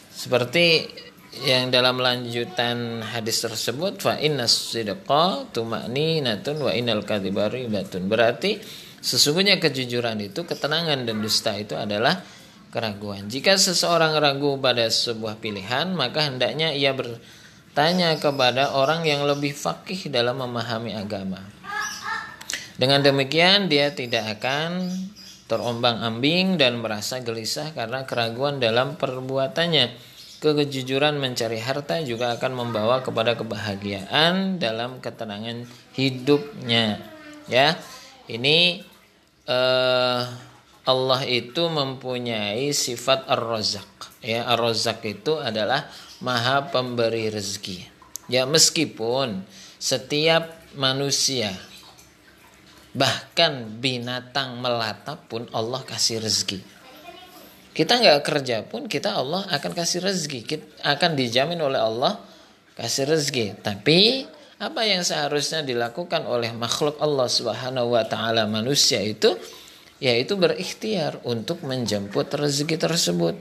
Seperti 0.10 0.90
yang 1.46 1.70
dalam 1.70 2.02
lanjutan 2.02 3.06
hadis 3.06 3.44
tersebut 3.46 4.02
fa 4.02 4.18
tuma'ninatun 5.54 6.58
wa 6.58 6.72
innal. 6.74 7.06
Berarti 8.10 8.58
sesungguhnya 8.98 9.62
kejujuran 9.62 10.26
itu 10.26 10.42
ketenangan 10.42 11.06
dan 11.06 11.22
dusta 11.22 11.54
itu 11.54 11.78
adalah 11.78 12.26
keraguan. 12.74 13.30
Jika 13.30 13.62
seseorang 13.62 14.18
ragu 14.18 14.58
pada 14.58 14.90
sebuah 14.90 15.38
pilihan, 15.38 15.94
maka 15.94 16.26
hendaknya 16.28 16.74
ia 16.74 16.98
bertanya 16.98 18.18
kepada 18.18 18.74
orang 18.74 19.06
yang 19.06 19.22
lebih 19.28 19.54
fakih 19.54 20.10
dalam 20.10 20.42
memahami 20.42 20.98
agama. 20.98 21.55
Dengan 22.76 23.00
demikian 23.00 23.72
dia 23.72 23.96
tidak 23.96 24.40
akan 24.40 24.92
terombang-ambing 25.48 26.60
dan 26.60 26.82
merasa 26.82 27.24
gelisah 27.24 27.72
karena 27.72 28.04
keraguan 28.04 28.60
dalam 28.60 29.00
perbuatannya. 29.00 30.16
Kejujuran 30.44 31.18
mencari 31.18 31.58
harta 31.58 32.06
juga 32.06 32.38
akan 32.38 32.52
membawa 32.54 33.02
kepada 33.02 33.34
kebahagiaan 33.34 34.62
dalam 34.62 35.02
ketenangan 35.02 35.66
hidupnya. 35.98 37.02
Ya, 37.50 37.80
ini 38.30 38.86
uh, 39.50 40.22
Allah 40.86 41.22
itu 41.26 41.66
mempunyai 41.66 42.70
sifat 42.78 43.26
ar-razak. 43.26 43.90
Ya, 44.22 44.46
ar-razak 44.46 45.02
itu 45.08 45.42
adalah 45.42 45.90
maha 46.22 46.70
pemberi 46.70 47.34
rezeki. 47.34 47.90
Ya, 48.30 48.46
meskipun 48.46 49.42
setiap 49.82 50.54
manusia 50.78 51.58
Bahkan 52.96 53.84
binatang 53.84 54.64
melata 54.64 55.20
pun 55.20 55.44
Allah 55.52 55.84
kasih 55.84 56.24
rezeki. 56.24 56.64
Kita 57.76 58.00
nggak 58.00 58.24
kerja 58.24 58.64
pun 58.64 58.88
kita 58.88 59.20
Allah 59.20 59.44
akan 59.52 59.72
kasih 59.76 60.00
rezeki. 60.00 60.40
Kita 60.48 60.66
akan 60.96 61.12
dijamin 61.20 61.60
oleh 61.60 61.76
Allah 61.76 62.24
kasih 62.80 63.12
rezeki. 63.12 63.60
Tapi 63.60 64.24
apa 64.64 64.88
yang 64.88 65.04
seharusnya 65.04 65.60
dilakukan 65.68 66.24
oleh 66.24 66.56
makhluk 66.56 66.96
Allah 67.04 67.28
Subhanahu 67.28 68.00
wa 68.00 68.08
taala 68.08 68.48
manusia 68.48 69.04
itu 69.04 69.36
yaitu 70.00 70.40
berikhtiar 70.40 71.20
untuk 71.28 71.68
menjemput 71.68 72.32
rezeki 72.32 72.80
tersebut. 72.80 73.36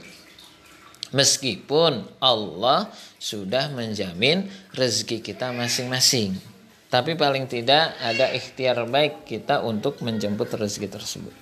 Meskipun 1.15 2.03
Allah 2.19 2.91
sudah 3.15 3.71
menjamin 3.71 4.51
rezeki 4.75 5.23
kita 5.23 5.55
masing-masing. 5.55 6.54
Tapi 6.95 7.19
paling 7.19 7.43
tidak 7.51 7.91
ada 7.99 8.31
ikhtiar 8.31 8.87
baik 8.87 9.27
kita 9.27 9.59
untuk 9.67 9.99
menjemput 9.99 10.47
rezeki 10.55 10.87
tersebut. 10.87 11.35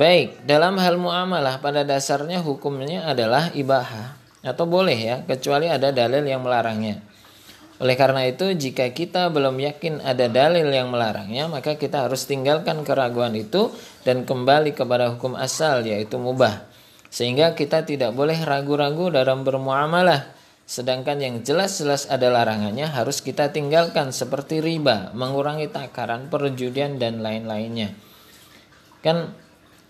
Baik, 0.00 0.48
dalam 0.48 0.80
hal 0.80 0.96
muamalah 0.96 1.60
pada 1.60 1.84
dasarnya 1.84 2.40
hukumnya 2.40 3.04
adalah 3.04 3.52
ibaha 3.52 4.16
atau 4.40 4.64
boleh 4.64 4.96
ya, 4.96 5.16
kecuali 5.28 5.68
ada 5.68 5.92
dalil 5.92 6.24
yang 6.24 6.40
melarangnya. 6.40 7.04
Oleh 7.84 8.00
karena 8.00 8.24
itu, 8.24 8.48
jika 8.56 8.88
kita 8.96 9.28
belum 9.28 9.60
yakin 9.60 10.00
ada 10.00 10.24
dalil 10.32 10.72
yang 10.72 10.88
melarangnya, 10.88 11.44
maka 11.52 11.76
kita 11.76 12.08
harus 12.08 12.24
tinggalkan 12.24 12.80
keraguan 12.80 13.36
itu 13.36 13.68
dan 14.08 14.24
kembali 14.24 14.72
kepada 14.72 15.12
hukum 15.12 15.36
asal 15.36 15.84
yaitu 15.84 16.16
mubah. 16.16 16.64
Sehingga 17.12 17.52
kita 17.52 17.84
tidak 17.84 18.16
boleh 18.16 18.40
ragu-ragu 18.40 19.12
dalam 19.12 19.44
bermuamalah 19.44 20.39
Sedangkan 20.70 21.18
yang 21.18 21.42
jelas-jelas 21.42 22.06
ada 22.06 22.30
larangannya 22.30 22.86
harus 22.86 23.18
kita 23.18 23.50
tinggalkan 23.50 24.14
seperti 24.14 24.62
riba, 24.62 25.10
mengurangi 25.18 25.66
takaran, 25.66 26.30
perjudian 26.30 26.94
dan 26.94 27.26
lain-lainnya. 27.26 27.90
Kan 29.02 29.34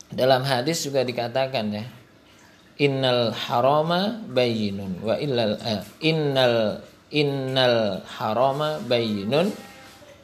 dalam 0.09 0.41
hadis 0.41 0.81
juga 0.81 1.05
dikatakan 1.05 1.69
ya, 1.69 1.85
innal 2.81 3.29
harama 3.29 4.25
bayyinun 4.25 5.05
wa 5.05 5.21
illal 5.21 5.61
uh, 5.61 5.85
innal 6.01 6.81
innal 7.13 8.01
harama 8.17 8.81
bayyinun 8.81 9.53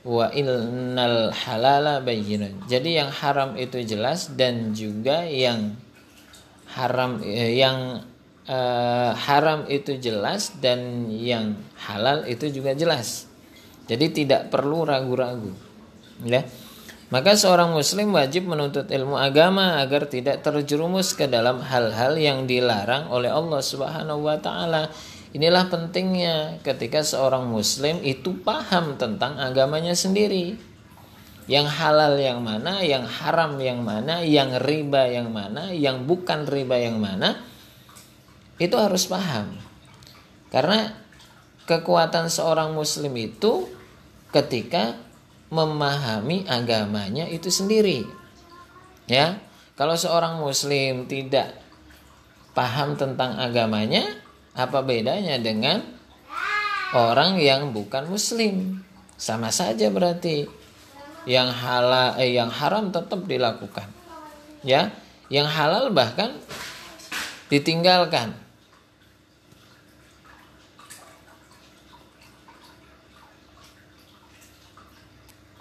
wa 0.08 0.32
innal 0.32 1.36
halala 1.36 2.00
bayyinun. 2.00 2.64
Jadi 2.64 2.96
yang 2.96 3.12
haram 3.12 3.60
itu 3.60 3.84
jelas 3.84 4.32
dan 4.32 4.72
juga 4.72 5.28
yang 5.28 5.76
haram 6.72 7.20
eh, 7.20 7.60
yang 7.60 8.00
uh, 8.48 9.10
haram 9.14 9.66
itu 9.70 9.98
jelas 9.98 10.54
dan 10.58 11.10
yang 11.10 11.58
halal 11.86 12.26
itu 12.26 12.50
juga 12.50 12.72
jelas. 12.72 13.26
Jadi 13.86 14.10
tidak 14.10 14.50
perlu 14.50 14.82
ragu-ragu. 14.82 15.54
Ya. 16.26 16.42
Maka 17.06 17.38
seorang 17.38 17.70
muslim 17.70 18.10
wajib 18.18 18.50
menuntut 18.50 18.90
ilmu 18.90 19.14
agama 19.14 19.78
agar 19.78 20.10
tidak 20.10 20.42
terjerumus 20.42 21.14
ke 21.14 21.30
dalam 21.30 21.62
hal-hal 21.62 22.18
yang 22.18 22.50
dilarang 22.50 23.06
oleh 23.14 23.30
Allah 23.30 23.62
Subhanahu 23.62 24.26
wa 24.26 24.34
taala. 24.42 24.90
Inilah 25.30 25.70
pentingnya 25.70 26.58
ketika 26.66 27.06
seorang 27.06 27.46
muslim 27.46 28.02
itu 28.02 28.34
paham 28.42 28.98
tentang 28.98 29.38
agamanya 29.38 29.94
sendiri. 29.94 30.58
Yang 31.46 31.78
halal 31.78 32.18
yang 32.18 32.42
mana, 32.42 32.82
yang 32.82 33.06
haram 33.06 33.54
yang 33.62 33.86
mana, 33.86 34.26
yang 34.26 34.58
riba 34.58 35.06
yang 35.06 35.30
mana, 35.30 35.70
yang 35.70 36.10
bukan 36.10 36.42
riba 36.42 36.74
yang 36.74 36.98
mana. 36.98 37.38
Itu 38.56 38.80
harus 38.80 39.04
paham. 39.08 39.56
Karena 40.48 40.96
kekuatan 41.68 42.32
seorang 42.32 42.72
muslim 42.72 43.12
itu 43.18 43.68
ketika 44.32 44.96
memahami 45.52 46.46
agamanya 46.48 47.26
itu 47.30 47.52
sendiri. 47.52 48.06
Ya. 49.06 49.38
Kalau 49.76 49.92
seorang 49.92 50.40
muslim 50.40 51.04
tidak 51.04 51.52
paham 52.56 52.96
tentang 52.96 53.36
agamanya, 53.36 54.08
apa 54.56 54.80
bedanya 54.80 55.36
dengan 55.36 55.84
orang 56.96 57.36
yang 57.36 57.76
bukan 57.76 58.08
muslim? 58.08 58.80
Sama 59.20 59.52
saja 59.52 59.92
berarti. 59.92 60.48
Yang 61.28 61.48
halal 61.58 62.16
eh, 62.22 62.32
yang 62.38 62.48
haram 62.48 62.88
tetap 62.88 63.26
dilakukan. 63.28 63.90
Ya, 64.64 64.94
yang 65.28 65.44
halal 65.50 65.92
bahkan 65.92 66.38
ditinggalkan. 67.52 68.45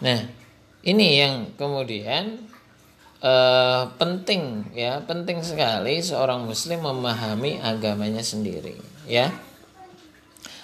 Nah, 0.06 0.22
ini 0.86 1.18
yang 1.18 1.58
kemudian 1.58 2.46
eh, 3.26 3.84
penting 3.98 4.70
ya 4.78 5.02
penting 5.02 5.42
sekali 5.42 5.98
seorang 5.98 6.46
muslim 6.46 6.86
memahami 6.86 7.58
agamanya 7.58 8.22
sendiri 8.22 8.78
ya. 9.10 9.34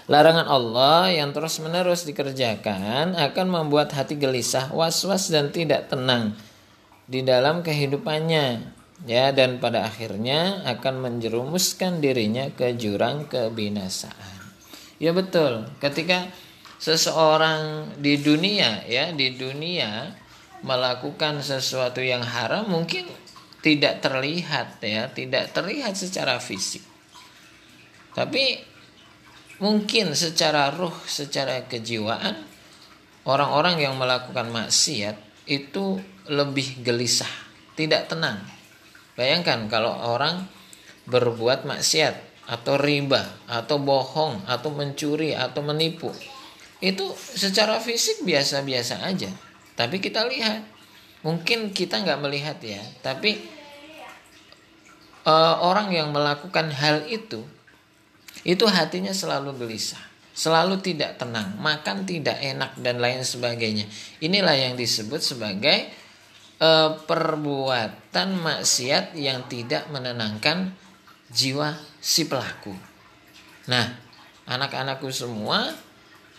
Larangan 0.05 0.45
Allah 0.45 1.09
yang 1.09 1.33
terus 1.33 1.57
menerus 1.63 2.05
dikerjakan 2.05 3.15
akan 3.15 3.47
membuat 3.47 3.95
hati 3.97 4.19
gelisah 4.19 4.69
was-was 4.75 5.31
dan 5.31 5.49
tidak 5.49 5.89
tenang 5.89 6.37
di 7.09 7.25
dalam 7.25 7.65
kehidupannya 7.65 8.75
ya. 9.09 9.25
Dan 9.33 9.57
pada 9.57 9.87
akhirnya 9.87 10.67
akan 10.67 11.01
menjerumuskan 11.01 12.03
dirinya 12.03 12.51
ke 12.51 12.75
jurang 12.75 13.25
kebinasaan. 13.25 14.37
Ya 14.99 15.15
betul. 15.15 15.65
Ketika 15.79 16.27
seseorang 16.81 17.93
di 18.01 18.17
dunia 18.17 18.81
ya 18.89 19.13
di 19.13 19.37
dunia 19.37 20.17
melakukan 20.65 21.45
sesuatu 21.45 22.01
yang 22.01 22.25
haram 22.25 22.65
mungkin 22.69 23.05
tidak 23.61 24.01
terlihat 24.01 24.81
ya, 24.81 25.09
tidak 25.13 25.53
terlihat 25.53 25.93
secara 25.93 26.41
fisik. 26.41 26.81
Tapi 28.17 28.57
mungkin 29.61 30.17
secara 30.17 30.73
ruh, 30.73 30.93
secara 31.05 31.69
kejiwaan 31.69 32.41
orang-orang 33.29 33.85
yang 33.85 33.95
melakukan 33.95 34.49
maksiat 34.49 35.15
itu 35.45 36.01
lebih 36.25 36.81
gelisah, 36.81 37.29
tidak 37.77 38.09
tenang. 38.09 38.41
Bayangkan 39.13 39.69
kalau 39.69 39.93
orang 39.93 40.49
berbuat 41.05 41.69
maksiat 41.69 42.49
atau 42.49 42.75
riba 42.81 43.21
atau 43.45 43.77
bohong 43.77 44.49
atau 44.49 44.73
mencuri 44.73 45.37
atau 45.37 45.61
menipu. 45.61 46.09
Itu 46.81 47.13
secara 47.13 47.77
fisik 47.77 48.25
biasa-biasa 48.25 49.05
aja. 49.05 49.29
Tapi 49.77 50.01
kita 50.01 50.25
lihat, 50.25 50.65
mungkin 51.21 51.69
kita 51.71 52.01
nggak 52.01 52.19
melihat 52.21 52.57
ya, 52.59 52.81
tapi 53.05 53.37
uh, 55.25 55.61
orang 55.61 55.93
yang 55.93 56.09
melakukan 56.09 56.73
hal 56.73 57.05
itu, 57.05 57.45
itu 58.41 58.65
hatinya 58.65 59.13
selalu 59.13 59.53
gelisah, 59.61 60.01
selalu 60.33 60.81
tidak 60.81 61.21
tenang, 61.21 61.53
makan 61.61 62.09
tidak 62.09 62.41
enak 62.41 62.73
dan 62.81 62.97
lain 62.97 63.21
sebagainya. 63.21 63.85
Inilah 64.17 64.57
yang 64.57 64.73
disebut 64.73 65.21
sebagai 65.21 65.89
uh, 66.57 66.97
perbuatan 67.05 68.29
maksiat 68.41 69.13
yang 69.13 69.45
tidak 69.45 69.85
menenangkan 69.93 70.73
jiwa 71.29 71.77
si 72.01 72.25
pelaku. 72.25 72.73
Nah, 73.69 73.93
anak-anakku 74.49 75.07
semua, 75.13 75.69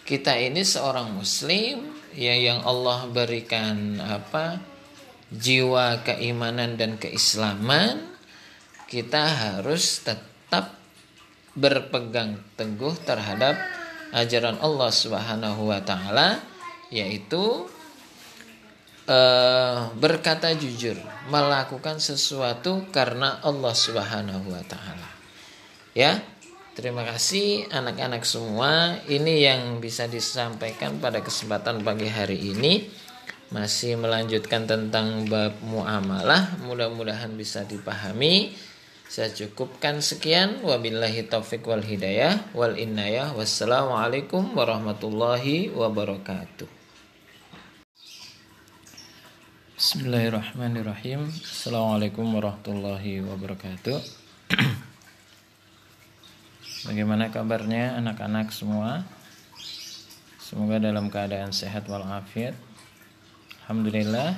kita 0.03 0.34
ini 0.38 0.66
seorang 0.66 1.14
muslim 1.14 1.94
ya 2.12 2.34
yang 2.34 2.62
Allah 2.66 3.09
berikan 3.09 4.00
apa 4.03 4.61
jiwa 5.32 6.05
keimanan 6.05 6.76
dan 6.76 7.00
keislaman 7.00 8.12
kita 8.90 9.24
harus 9.24 10.05
tetap 10.05 10.76
berpegang 11.57 12.40
teguh 12.59 12.96
terhadap 13.05 13.57
ajaran 14.12 14.61
Allah 14.61 14.90
Subhanahu 14.92 15.72
wa 15.72 15.80
taala 15.80 16.44
yaitu 16.92 17.64
uh, 19.09 19.90
berkata 19.96 20.53
jujur, 20.55 20.94
melakukan 21.32 21.98
sesuatu 21.98 22.86
karena 22.92 23.40
Allah 23.40 23.74
Subhanahu 23.74 24.53
wa 24.53 24.62
taala. 24.68 25.11
Ya, 25.96 26.20
Terima 26.72 27.04
kasih 27.04 27.68
anak-anak 27.68 28.24
semua. 28.24 28.96
Ini 29.04 29.34
yang 29.44 29.60
bisa 29.84 30.08
disampaikan 30.08 30.96
pada 31.04 31.20
kesempatan 31.20 31.84
pagi 31.84 32.08
hari 32.08 32.40
ini. 32.48 32.88
Masih 33.52 34.00
melanjutkan 34.00 34.64
tentang 34.64 35.28
bab 35.28 35.52
muamalah. 35.60 36.56
Mudah-mudahan 36.64 37.36
bisa 37.36 37.68
dipahami. 37.68 38.56
Saya 39.04 39.28
cukupkan 39.36 40.00
sekian. 40.00 40.64
Wabillahi 40.64 41.28
taufik 41.28 41.68
wal 41.68 41.84
hidayah 41.84 42.40
wal 42.56 42.72
innayah. 42.80 43.36
Wassalamualaikum 43.36 44.56
warahmatullahi 44.56 45.76
wabarakatuh. 45.76 46.72
Bismillahirrahmanirrahim. 49.76 51.28
Assalamualaikum 51.28 52.32
warahmatullahi 52.32 53.20
wabarakatuh. 53.20 54.00
Bagaimana 56.83 57.30
kabarnya 57.30 57.95
anak-anak 58.03 58.51
semua? 58.51 59.07
Semoga 60.43 60.83
dalam 60.83 61.14
keadaan 61.14 61.55
sehat 61.55 61.87
walafiat. 61.87 62.59
Alhamdulillah 63.62 64.35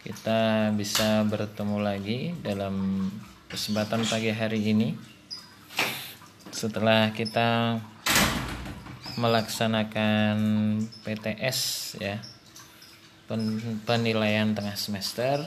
kita 0.00 0.72
bisa 0.72 1.20
bertemu 1.28 1.76
lagi 1.84 2.32
dalam 2.40 3.04
kesempatan 3.52 4.08
pagi 4.08 4.32
hari 4.32 4.72
ini. 4.72 4.96
Setelah 6.48 7.12
kita 7.12 7.76
melaksanakan 9.20 10.36
PTS 11.04 11.60
ya 12.00 12.24
penilaian 13.84 14.56
tengah 14.56 14.80
semester 14.80 15.44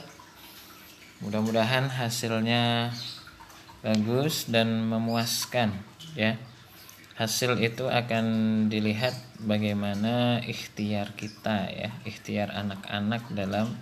mudah-mudahan 1.26 1.89
hasilnya 1.89 2.93
bagus 3.82 4.45
dan 4.45 4.86
memuaskan 4.86 5.92
ya. 6.18 6.39
Hasil 7.14 7.61
itu 7.61 7.86
akan 7.86 8.26
dilihat 8.74 9.14
bagaimana 9.38 10.41
ikhtiar 10.41 11.14
kita 11.14 11.70
ya. 11.70 11.89
Ikhtiar 12.09 12.49
anak-anak 12.49 13.30
dalam 13.38 13.78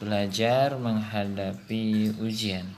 belajar 0.00 0.76
menghadapi 0.80 2.16
ujian. 2.20 2.68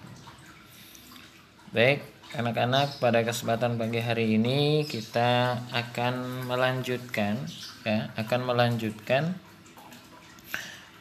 Baik 1.70 2.02
anak-anak 2.36 3.00
pada 3.00 3.24
kesempatan 3.24 3.80
pagi 3.80 4.04
hari 4.04 4.36
ini 4.36 4.84
kita 4.84 5.56
akan 5.72 6.44
melanjutkan 6.44 7.40
ya 7.88 8.12
akan 8.20 8.40
melanjutkan 8.44 9.32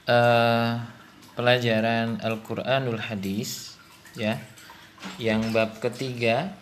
uh, 0.08 0.80
pelajaran 1.36 2.24
Al-Qur'anul 2.24 3.04
Hadis 3.04 3.76
ya 4.16 4.40
yang 5.20 5.52
bab 5.52 5.84
ketiga 5.84 6.56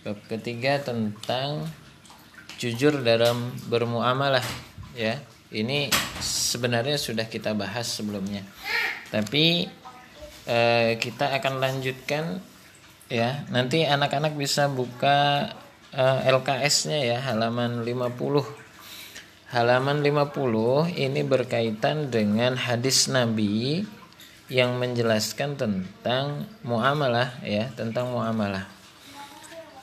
Bab 0.00 0.16
ketiga 0.32 0.80
tentang 0.80 1.68
jujur 2.56 3.04
dalam 3.04 3.52
bermuamalah 3.68 4.44
ya. 4.96 5.20
Ini 5.52 5.92
sebenarnya 6.24 6.96
sudah 6.96 7.28
kita 7.28 7.52
bahas 7.52 7.84
sebelumnya. 7.84 8.40
Tapi 9.12 9.68
eh, 10.48 10.96
kita 10.96 11.36
akan 11.36 11.60
lanjutkan 11.60 12.40
ya. 13.12 13.44
Nanti 13.52 13.84
anak-anak 13.84 14.40
bisa 14.40 14.72
buka 14.72 15.52
eh, 15.92 16.18
LKS-nya 16.32 17.04
ya 17.04 17.18
halaman 17.20 17.84
50. 17.84 19.52
Halaman 19.52 20.00
50 20.00 20.96
ini 20.96 21.20
berkaitan 21.28 22.08
dengan 22.08 22.56
hadis 22.56 23.12
Nabi 23.12 23.84
yang 24.48 24.80
menjelaskan 24.80 25.60
tentang 25.60 26.48
muamalah 26.64 27.36
ya, 27.44 27.68
tentang 27.76 28.16
muamalah. 28.16 28.79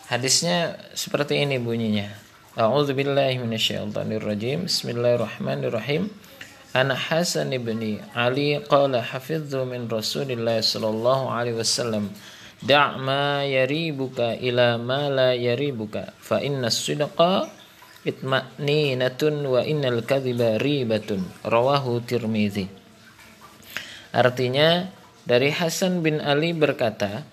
Hadisnya 0.08 0.80
seperti 0.95 1.43
ini 1.43 1.60
bunyinya. 1.60 2.08
A'udzu 2.55 2.95
billahi 2.95 3.43
minasyaitonir 3.43 4.24
rajim. 4.24 4.64
Bismillahirrahmanirrahim. 4.64 6.08
Ana 6.72 6.95
Hasan 6.95 7.51
ibni 7.51 7.99
Ali 8.16 8.55
qala 8.72 9.03
hafidzu 9.03 9.68
min 9.68 9.91
Rasulillah 9.91 10.64
sallallahu 10.64 11.28
alaihi 11.28 11.60
wasallam 11.60 12.16
da' 12.64 12.95
ma 12.95 13.43
yaribuka 13.43 14.39
ila 14.39 14.80
ma 14.80 15.12
la 15.12 15.36
yaribuka 15.36 16.16
fa 16.24 16.39
inna 16.39 16.72
sidqa 16.72 17.51
itma'ninatun 18.08 19.43
wa 19.43 19.60
innal 19.68 20.08
kadhiba 20.08 20.55
ribatun 20.55 21.28
rawahu 21.43 21.99
tirmizi 22.08 22.72
artinya 24.16 24.88
dari 25.28 25.51
Hasan 25.51 25.99
bin 25.99 26.24
Ali 26.24 26.55
berkata 26.55 27.28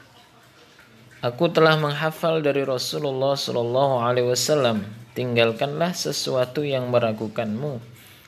Aku 1.24 1.48
telah 1.48 1.80
menghafal 1.80 2.44
dari 2.44 2.68
Rasulullah 2.68 3.32
Shallallahu 3.32 3.96
Alaihi 3.96 4.28
Wasallam. 4.28 4.84
Tinggalkanlah 5.16 5.96
sesuatu 5.96 6.60
yang 6.60 6.92
meragukanmu. 6.92 7.80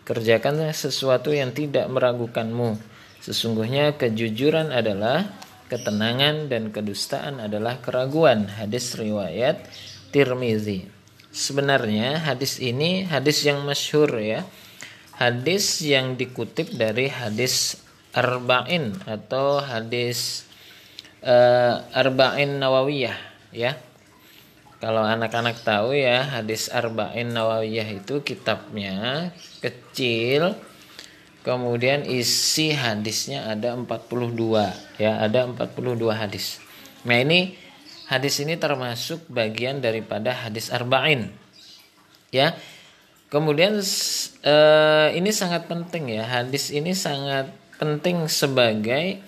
Kerjakanlah 0.09 0.73
sesuatu 0.73 1.29
yang 1.29 1.53
tidak 1.53 1.93
meragukanmu. 1.93 2.81
Sesungguhnya 3.21 4.01
kejujuran 4.01 4.73
adalah 4.73 5.29
ketenangan 5.69 6.49
dan 6.49 6.73
kedustaan 6.73 7.37
adalah 7.37 7.85
keraguan. 7.85 8.49
Hadis 8.49 8.97
riwayat 8.97 9.61
Tirmizi. 10.09 10.89
Sebenarnya 11.29 12.25
hadis 12.25 12.57
ini 12.65 13.05
hadis 13.05 13.45
yang 13.45 13.61
masyhur 13.69 14.09
ya. 14.17 14.41
Hadis 15.21 15.85
yang 15.85 16.17
dikutip 16.17 16.73
dari 16.73 17.13
hadis 17.13 17.77
Arba'in 18.17 18.97
atau 19.05 19.61
hadis 19.61 20.46
uh, 21.27 21.83
Arba'in 21.93 22.63
Nawawiyah 22.63 23.19
ya. 23.51 23.75
Kalau 24.77 25.03
anak-anak 25.03 25.65
tahu 25.65 25.97
ya, 25.97 26.23
hadis 26.41 26.69
Arba'in 26.71 27.35
Nawawiyah 27.35 27.89
itu 28.01 28.23
kitabnya 28.23 29.29
kecil. 29.61 30.55
Kemudian 31.43 32.03
isi 32.03 32.75
hadisnya 32.75 33.47
ada 33.47 33.75
42 33.79 34.99
ya, 34.99 35.23
ada 35.23 35.47
42 35.47 36.11
hadis. 36.11 36.59
Nah, 37.07 37.23
ini 37.23 37.55
hadis 38.11 38.43
ini 38.43 38.59
termasuk 38.59 39.27
bagian 39.31 39.79
daripada 39.79 40.35
hadis 40.35 40.71
Arba'in. 40.71 41.31
Ya. 42.35 42.55
Kemudian 43.27 43.79
uh, 43.79 45.09
ini 45.11 45.31
sangat 45.35 45.67
penting 45.67 46.15
ya. 46.15 46.27
Hadis 46.27 46.71
ini 46.71 46.95
sangat 46.95 47.51
penting 47.79 48.27
sebagai 48.31 49.19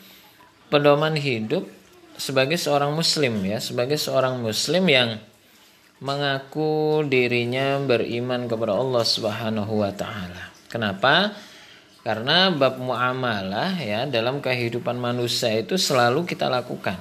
pedoman 0.71 1.19
hidup 1.19 1.78
sebagai 2.19 2.59
seorang 2.59 2.93
muslim 2.93 3.41
ya, 3.47 3.63
sebagai 3.63 3.97
seorang 3.97 4.43
muslim 4.43 4.85
yang 4.91 5.23
mengaku 6.03 7.03
dirinya 7.07 7.79
beriman 7.83 8.47
kepada 8.47 8.75
Allah 8.75 9.05
Subhanahu 9.07 9.83
wa 9.83 9.91
taala. 9.95 10.51
Kenapa? 10.71 11.33
Karena 12.03 12.51
bab 12.55 12.79
muamalah 12.79 13.79
ya 13.79 14.07
dalam 14.07 14.39
kehidupan 14.39 14.99
manusia 14.99 15.51
itu 15.55 15.75
selalu 15.75 16.27
kita 16.27 16.47
lakukan 16.47 16.99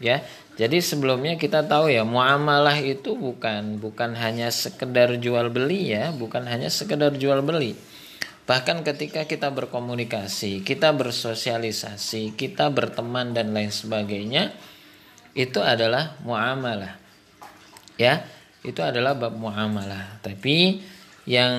ya. 0.00 0.24
Jadi 0.58 0.82
sebelumnya 0.82 1.38
kita 1.38 1.62
tahu 1.62 1.86
ya 1.86 2.02
muamalah 2.02 2.82
itu 2.82 3.14
bukan 3.14 3.78
bukan 3.78 4.18
hanya 4.18 4.50
sekedar 4.50 5.14
jual 5.22 5.46
beli 5.54 5.94
ya, 5.94 6.10
bukan 6.10 6.42
hanya 6.50 6.66
sekedar 6.66 7.14
jual 7.14 7.38
beli. 7.46 7.78
Bahkan 8.48 8.80
ketika 8.80 9.28
kita 9.28 9.52
berkomunikasi, 9.52 10.64
kita 10.64 10.96
bersosialisasi, 10.96 12.32
kita 12.32 12.72
berteman 12.72 13.36
dan 13.36 13.52
lain 13.52 13.68
sebagainya, 13.68 14.56
itu 15.36 15.60
adalah 15.60 16.16
muamalah. 16.24 16.96
Ya, 18.00 18.24
itu 18.64 18.80
adalah 18.80 19.20
bab 19.20 19.36
muamalah. 19.36 20.16
Tapi 20.24 20.80
yang 21.28 21.52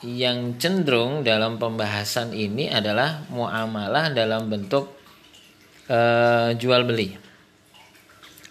yang 0.00 0.56
cenderung 0.56 1.28
dalam 1.28 1.60
pembahasan 1.60 2.32
ini 2.32 2.72
adalah 2.72 3.28
muamalah 3.28 4.08
dalam 4.08 4.48
bentuk 4.48 4.88
uh, 5.92 6.56
jual 6.56 6.88
beli. 6.88 7.20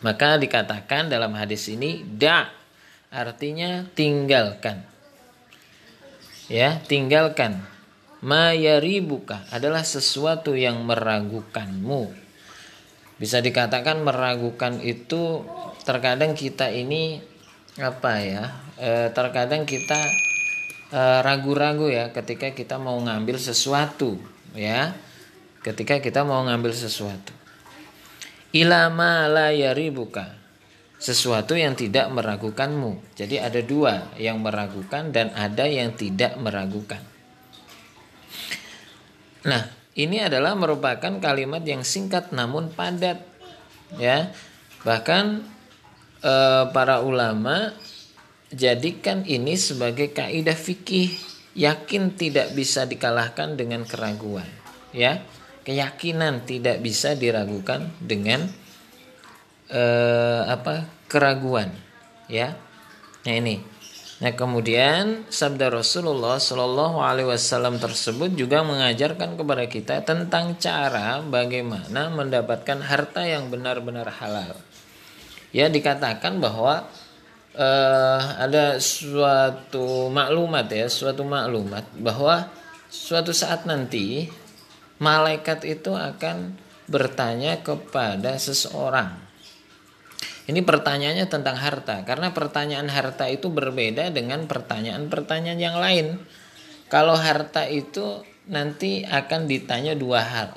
Maka 0.05 0.38
dikatakan 0.38 1.10
dalam 1.10 1.34
hadis 1.34 1.74
ini 1.74 2.05
da 2.05 2.53
artinya 3.10 3.82
tinggalkan 3.97 4.97
ya 6.52 6.80
tinggalkan. 6.84 7.64
Mayaribuka 8.18 9.45
adalah 9.54 9.86
sesuatu 9.86 10.58
yang 10.58 10.82
meragukanmu. 10.82 12.10
Bisa 13.22 13.45
dikatakan 13.45 14.02
meragukan 14.02 14.82
itu 14.82 15.45
terkadang 15.86 16.34
kita 16.34 16.74
ini 16.74 17.22
apa 17.78 18.14
ya 18.26 18.43
e, 18.82 19.14
terkadang 19.14 19.70
kita 19.70 20.02
e, 20.89 21.02
ragu-ragu 21.22 21.93
ya 21.93 22.10
ketika 22.10 22.58
kita 22.58 22.82
mau 22.82 22.98
ngambil 22.98 23.38
sesuatu 23.38 24.18
ya. 24.58 24.98
Ketika 25.62 26.00
kita 26.02 26.26
mau 26.26 26.41
ngambil 26.48 26.74
sesuatu. 26.74 27.36
Ilama 28.56 29.28
la 29.28 29.52
yaribuka 29.54 30.37
sesuatu 30.98 31.54
yang 31.54 31.78
tidak 31.78 32.10
meragukanmu. 32.10 33.14
Jadi 33.14 33.38
ada 33.38 33.62
dua 33.62 34.10
yang 34.18 34.41
meragukan 34.41 35.14
dan 35.14 35.30
ada 35.38 35.70
yang 35.70 35.93
tidak 35.93 36.36
meragukan. 36.41 37.02
Nah, 39.45 39.70
ini 39.93 40.22
adalah 40.22 40.58
merupakan 40.58 41.22
kalimat 41.22 41.62
yang 41.64 41.86
singkat 41.86 42.34
namun 42.34 42.74
padat. 42.74 43.22
Ya. 44.02 44.34
Bahkan 44.82 45.26
e, 46.22 46.34
para 46.74 47.06
ulama 47.06 47.72
jadikan 48.50 49.24
ini 49.24 49.56
sebagai 49.56 50.12
kaidah 50.12 50.58
fikih 50.58 51.14
yakin 51.58 52.14
tidak 52.18 52.54
bisa 52.58 52.89
dikalahkan 52.89 53.54
dengan 53.54 53.86
keraguan. 53.86 54.50
Ya. 54.91 55.22
Keyakinan 55.62 56.48
tidak 56.48 56.80
bisa 56.80 57.12
diragukan 57.14 57.91
dengan 58.00 58.48
eh, 59.72 60.41
apa 60.47 60.88
keraguan 61.07 61.72
ya. 62.32 62.55
Nah 63.24 63.36
ini. 63.36 63.63
Nah 64.18 64.34
kemudian 64.34 65.30
sabda 65.30 65.70
Rasulullah 65.70 66.41
Shallallahu 66.41 67.05
Alaihi 67.05 67.30
Wasallam 67.30 67.78
tersebut 67.78 68.34
juga 68.34 68.65
mengajarkan 68.65 69.38
kepada 69.38 69.65
kita 69.70 70.01
tentang 70.01 70.57
cara 70.57 71.22
bagaimana 71.22 72.09
mendapatkan 72.09 72.82
harta 72.82 73.30
yang 73.30 73.53
benar-benar 73.53 74.09
halal. 74.09 74.57
Ya 75.53 75.70
dikatakan 75.70 76.41
bahwa 76.41 76.89
eh, 77.53 78.22
ada 78.41 78.82
suatu 78.82 80.09
maklumat 80.09 80.65
ya 80.74 80.89
suatu 80.89 81.22
maklumat 81.22 81.86
bahwa 82.01 82.49
suatu 82.89 83.30
saat 83.36 83.70
nanti 83.70 84.34
malaikat 84.97 85.61
itu 85.61 85.93
akan 85.93 86.57
bertanya 86.89 87.61
kepada 87.61 88.39
seseorang 88.41 89.27
ini 90.48 90.64
pertanyaannya 90.64 91.28
tentang 91.28 91.60
harta, 91.60 92.08
karena 92.08 92.32
pertanyaan 92.32 92.88
harta 92.88 93.28
itu 93.28 93.52
berbeda 93.52 94.16
dengan 94.16 94.48
pertanyaan-pertanyaan 94.48 95.60
yang 95.60 95.76
lain. 95.76 96.16
Kalau 96.88 97.20
harta 97.20 97.68
itu 97.68 98.24
nanti 98.48 99.03
akan 99.03 99.44
ditanya 99.44 99.91
dua 99.91 100.24
hal. 100.24 100.56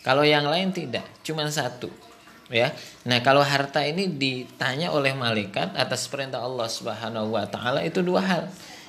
Kalau 0.00 0.24
yang 0.24 0.48
lain 0.48 0.72
tidak, 0.72 1.04
cuma 1.20 1.44
satu. 1.52 1.92
Ya. 2.48 2.72
Nah, 3.04 3.20
kalau 3.20 3.44
harta 3.44 3.84
ini 3.84 4.08
ditanya 4.08 4.88
oleh 4.94 5.12
malaikat 5.12 5.76
atas 5.76 6.08
perintah 6.08 6.40
Allah 6.40 6.70
Subhanahu 6.70 7.36
wa 7.36 7.44
taala 7.44 7.84
itu 7.84 8.00
dua 8.00 8.22
hal. 8.24 8.44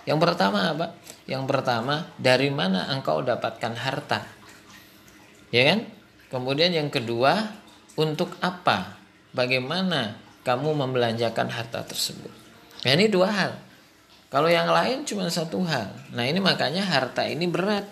Yang 0.07 0.19
pertama 0.23 0.71
apa? 0.71 0.95
Yang 1.27 1.43
pertama, 1.43 2.07
dari 2.15 2.47
mana 2.47 2.87
engkau 2.95 3.19
dapatkan 3.19 3.75
harta? 3.75 4.23
Ya 5.51 5.75
kan? 5.75 5.79
Kemudian 6.31 6.71
yang 6.71 6.87
kedua, 6.87 7.51
untuk 7.99 8.31
apa? 8.39 8.95
Bagaimana 9.35 10.26
kamu 10.47 10.71
membelanjakan 10.71 11.51
harta 11.51 11.83
tersebut. 11.83 12.31
Nah, 12.87 12.91
ini 12.95 13.11
dua 13.11 13.27
hal. 13.27 13.51
Kalau 14.31 14.47
yang 14.47 14.71
lain 14.71 15.03
cuma 15.03 15.27
satu 15.27 15.59
hal. 15.67 15.91
Nah, 16.15 16.23
ini 16.23 16.39
makanya 16.39 16.87
harta 16.87 17.27
ini 17.27 17.43
berat. 17.51 17.83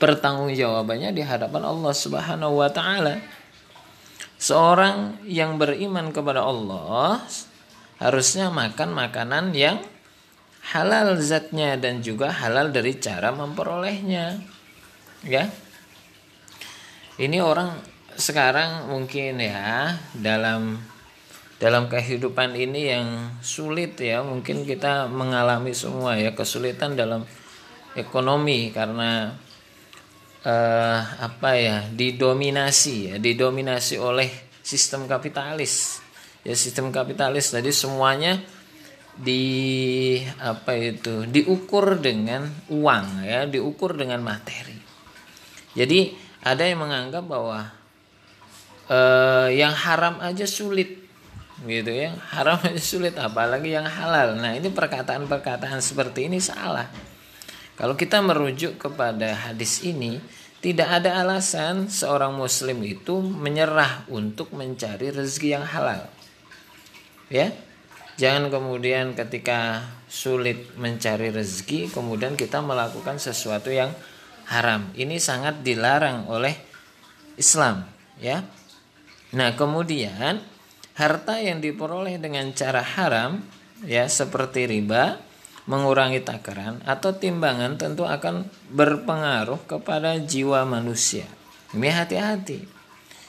Pertanggungjawabannya 0.00 1.12
di 1.12 1.20
hadapan 1.20 1.68
Allah 1.68 1.92
Subhanahu 1.92 2.64
wa 2.64 2.72
taala. 2.72 3.20
Seorang 4.40 5.20
yang 5.28 5.60
beriman 5.60 6.14
kepada 6.16 6.48
Allah 6.48 7.20
harusnya 8.00 8.48
makan 8.48 8.94
makanan 8.94 9.52
yang 9.52 9.82
halal 10.72 11.18
zatnya 11.18 11.74
dan 11.76 12.00
juga 12.00 12.32
halal 12.32 12.72
dari 12.72 12.96
cara 12.96 13.34
memperolehnya. 13.34 14.38
Ya. 15.26 15.50
Ini 17.18 17.42
orang 17.42 17.74
sekarang 18.14 18.90
mungkin 18.90 19.42
ya 19.42 19.98
dalam 20.14 20.78
dalam 21.58 21.90
kehidupan 21.90 22.54
ini 22.54 22.94
yang 22.94 23.08
sulit 23.42 23.98
ya 23.98 24.22
mungkin 24.22 24.62
kita 24.62 25.10
mengalami 25.10 25.74
semua 25.74 26.14
ya 26.14 26.30
kesulitan 26.30 26.94
dalam 26.94 27.26
ekonomi 27.98 28.70
karena 28.70 29.34
eh, 30.46 31.00
apa 31.02 31.50
ya 31.58 31.90
didominasi 31.90 32.94
ya 33.10 33.16
didominasi 33.18 33.98
oleh 33.98 34.30
sistem 34.62 35.10
kapitalis. 35.10 35.98
Ya 36.46 36.54
sistem 36.54 36.94
kapitalis 36.94 37.50
tadi 37.50 37.74
semuanya 37.74 38.38
di 39.18 39.42
apa 40.38 40.78
itu 40.78 41.26
diukur 41.26 41.98
dengan 41.98 42.46
uang 42.70 43.26
ya 43.26 43.50
diukur 43.50 43.98
dengan 43.98 44.22
materi. 44.22 44.78
Jadi 45.74 46.14
ada 46.46 46.62
yang 46.62 46.86
menganggap 46.86 47.26
bahwa 47.26 47.66
eh, 48.86 49.58
yang 49.58 49.74
haram 49.74 50.22
aja 50.22 50.46
sulit 50.46 50.97
gitu 51.66 51.90
ya. 51.90 52.14
Haram 52.30 52.60
aja 52.62 52.78
sulit 52.78 53.18
apalagi 53.18 53.74
yang 53.74 53.88
halal. 53.88 54.38
Nah 54.38 54.54
ini 54.54 54.70
perkataan-perkataan 54.70 55.82
seperti 55.82 56.30
ini 56.30 56.38
salah. 56.38 56.86
Kalau 57.78 57.94
kita 57.94 58.18
merujuk 58.22 58.78
kepada 58.78 59.34
hadis 59.48 59.82
ini 59.86 60.18
tidak 60.58 61.02
ada 61.02 61.22
alasan 61.22 61.86
seorang 61.86 62.34
muslim 62.34 62.82
itu 62.82 63.22
menyerah 63.22 64.02
untuk 64.10 64.50
mencari 64.50 65.14
rezeki 65.14 65.48
yang 65.54 65.66
halal. 65.66 66.10
Ya? 67.30 67.54
Jangan 68.18 68.50
kemudian 68.50 69.14
ketika 69.14 69.86
sulit 70.10 70.74
mencari 70.74 71.30
rezeki 71.30 71.94
kemudian 71.94 72.34
kita 72.34 72.58
melakukan 72.58 73.22
sesuatu 73.22 73.70
yang 73.70 73.94
haram. 74.50 74.90
Ini 74.98 75.22
sangat 75.22 75.62
dilarang 75.62 76.26
oleh 76.26 76.58
Islam 77.38 77.86
ya. 78.18 78.42
Nah 79.38 79.54
kemudian 79.54 80.42
harta 80.98 81.38
yang 81.38 81.62
diperoleh 81.62 82.18
dengan 82.18 82.50
cara 82.50 82.82
haram 82.82 83.38
ya 83.86 84.10
seperti 84.10 84.66
riba 84.66 85.22
mengurangi 85.70 86.18
takaran 86.26 86.82
atau 86.82 87.14
timbangan 87.14 87.78
tentu 87.78 88.02
akan 88.02 88.50
berpengaruh 88.74 89.62
kepada 89.68 90.18
jiwa 90.18 90.66
manusia. 90.66 91.28
Ini 91.70 91.88
hati-hati. 91.92 92.66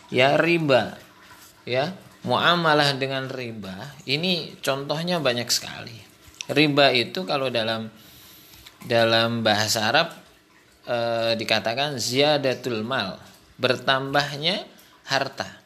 Ya 0.09 0.33
riba 0.41 0.97
ya 1.69 1.93
muamalah 2.25 2.97
dengan 2.97 3.29
riba 3.29 3.93
ini 4.09 4.57
contohnya 4.65 5.21
banyak 5.21 5.45
sekali. 5.53 5.93
Riba 6.49 6.89
itu 6.97 7.29
kalau 7.29 7.53
dalam 7.53 7.93
dalam 8.81 9.45
bahasa 9.45 9.91
Arab 9.91 10.09
e, 10.87 10.97
dikatakan 11.37 12.01
ziyadatul 12.01 12.81
mal, 12.81 13.21
bertambahnya 13.61 14.65
harta. 15.05 15.58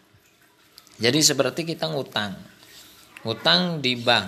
Jadi 1.03 1.19
seperti 1.19 1.67
kita 1.67 1.91
ngutang. 1.91 2.31
Ngutang 3.27 3.83
di 3.83 3.99
bank. 3.99 4.27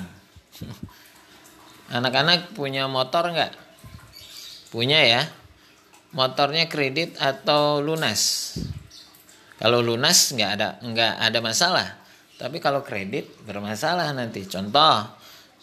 Anak-anak 1.95 2.51
punya 2.51 2.91
motor 2.91 3.31
nggak? 3.31 3.53
Punya 4.75 4.99
ya. 4.99 5.23
Motornya 6.11 6.67
kredit 6.67 7.15
atau 7.15 7.79
lunas? 7.79 8.55
Kalau 9.55 9.79
lunas 9.79 10.35
nggak 10.35 10.51
ada 10.59 10.67
nggak 10.83 11.13
ada 11.23 11.39
masalah. 11.39 11.87
Tapi 12.35 12.59
kalau 12.59 12.83
kredit 12.83 13.31
bermasalah 13.47 14.11
nanti. 14.11 14.43
Contoh, 14.43 15.15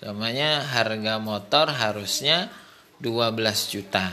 Semuanya 0.02 0.66
harga 0.66 1.22
motor 1.22 1.70
harusnya 1.70 2.50
12 2.98 3.38
juta. 3.70 4.10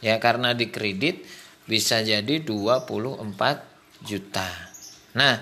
Ya 0.00 0.16
karena 0.16 0.56
di 0.56 0.72
kredit 0.72 1.20
bisa 1.68 2.00
jadi 2.00 2.40
24 2.40 3.28
juta. 4.08 4.48
Nah, 5.12 5.36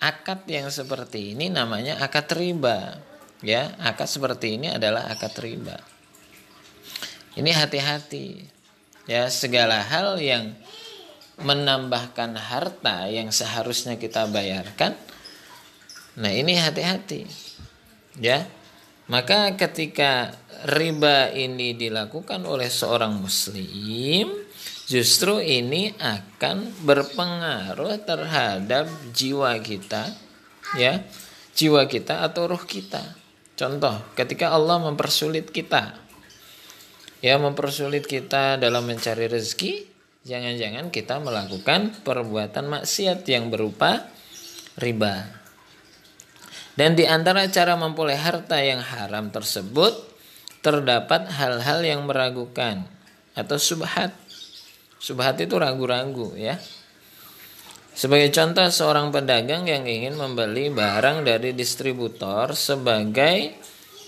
akad 0.00 0.48
yang 0.48 0.72
seperti 0.72 1.36
ini 1.36 1.52
namanya 1.52 2.00
akad 2.00 2.32
riba. 2.32 2.98
Ya, 3.40 3.72
akad 3.80 4.08
seperti 4.08 4.56
ini 4.60 4.72
adalah 4.72 5.08
akad 5.08 5.32
riba. 5.40 5.80
Ini 7.36 7.50
hati-hati. 7.54 8.44
Ya, 9.08 9.28
segala 9.32 9.80
hal 9.80 10.20
yang 10.20 10.56
menambahkan 11.40 12.36
harta 12.36 13.08
yang 13.08 13.32
seharusnya 13.32 13.96
kita 13.96 14.28
bayarkan. 14.28 14.92
Nah, 16.20 16.32
ini 16.32 16.58
hati-hati. 16.60 17.24
Ya, 18.20 18.44
maka 19.08 19.56
ketika 19.56 20.36
riba 20.68 21.32
ini 21.32 21.72
dilakukan 21.72 22.44
oleh 22.44 22.68
seorang 22.68 23.16
muslim, 23.16 24.28
justru 24.90 25.38
ini 25.38 25.94
akan 26.02 26.82
berpengaruh 26.82 28.02
terhadap 28.02 28.90
jiwa 29.14 29.54
kita, 29.62 30.10
ya, 30.74 31.06
jiwa 31.54 31.86
kita 31.86 32.26
atau 32.26 32.50
roh 32.50 32.64
kita. 32.66 32.98
Contoh, 33.54 34.02
ketika 34.18 34.50
Allah 34.50 34.82
mempersulit 34.82 35.54
kita, 35.54 35.94
ya, 37.22 37.38
mempersulit 37.38 38.02
kita 38.02 38.58
dalam 38.58 38.82
mencari 38.82 39.30
rezeki, 39.30 39.86
jangan-jangan 40.26 40.90
kita 40.90 41.22
melakukan 41.22 41.94
perbuatan 42.02 42.66
maksiat 42.66 43.22
yang 43.30 43.46
berupa 43.46 44.10
riba. 44.74 45.38
Dan 46.74 46.98
di 46.98 47.06
antara 47.06 47.46
cara 47.46 47.78
memperoleh 47.78 48.18
harta 48.18 48.58
yang 48.58 48.82
haram 48.82 49.30
tersebut 49.30 49.92
terdapat 50.66 51.30
hal-hal 51.30 51.84
yang 51.86 52.08
meragukan 52.08 52.88
atau 53.38 53.54
subhat. 53.54 54.19
Subhat 55.00 55.40
itu 55.40 55.56
ragu-ragu 55.56 56.36
ya. 56.36 56.60
Sebagai 57.96 58.30
contoh 58.36 58.68
seorang 58.68 59.08
pedagang 59.08 59.64
yang 59.64 59.88
ingin 59.88 60.14
membeli 60.14 60.68
barang 60.68 61.24
dari 61.24 61.56
distributor 61.56 62.52
sebagai 62.52 63.56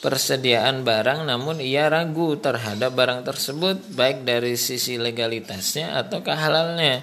persediaan 0.05 0.85
barang 0.85 1.25
namun 1.25 1.65
ia 1.65 1.89
ragu 1.89 2.37
terhadap 2.37 2.93
barang 2.93 3.25
tersebut 3.25 3.97
baik 3.97 4.29
dari 4.29 4.55
sisi 4.61 5.01
legalitasnya 5.01 5.97
atau 5.97 6.21
kehalalnya. 6.21 7.01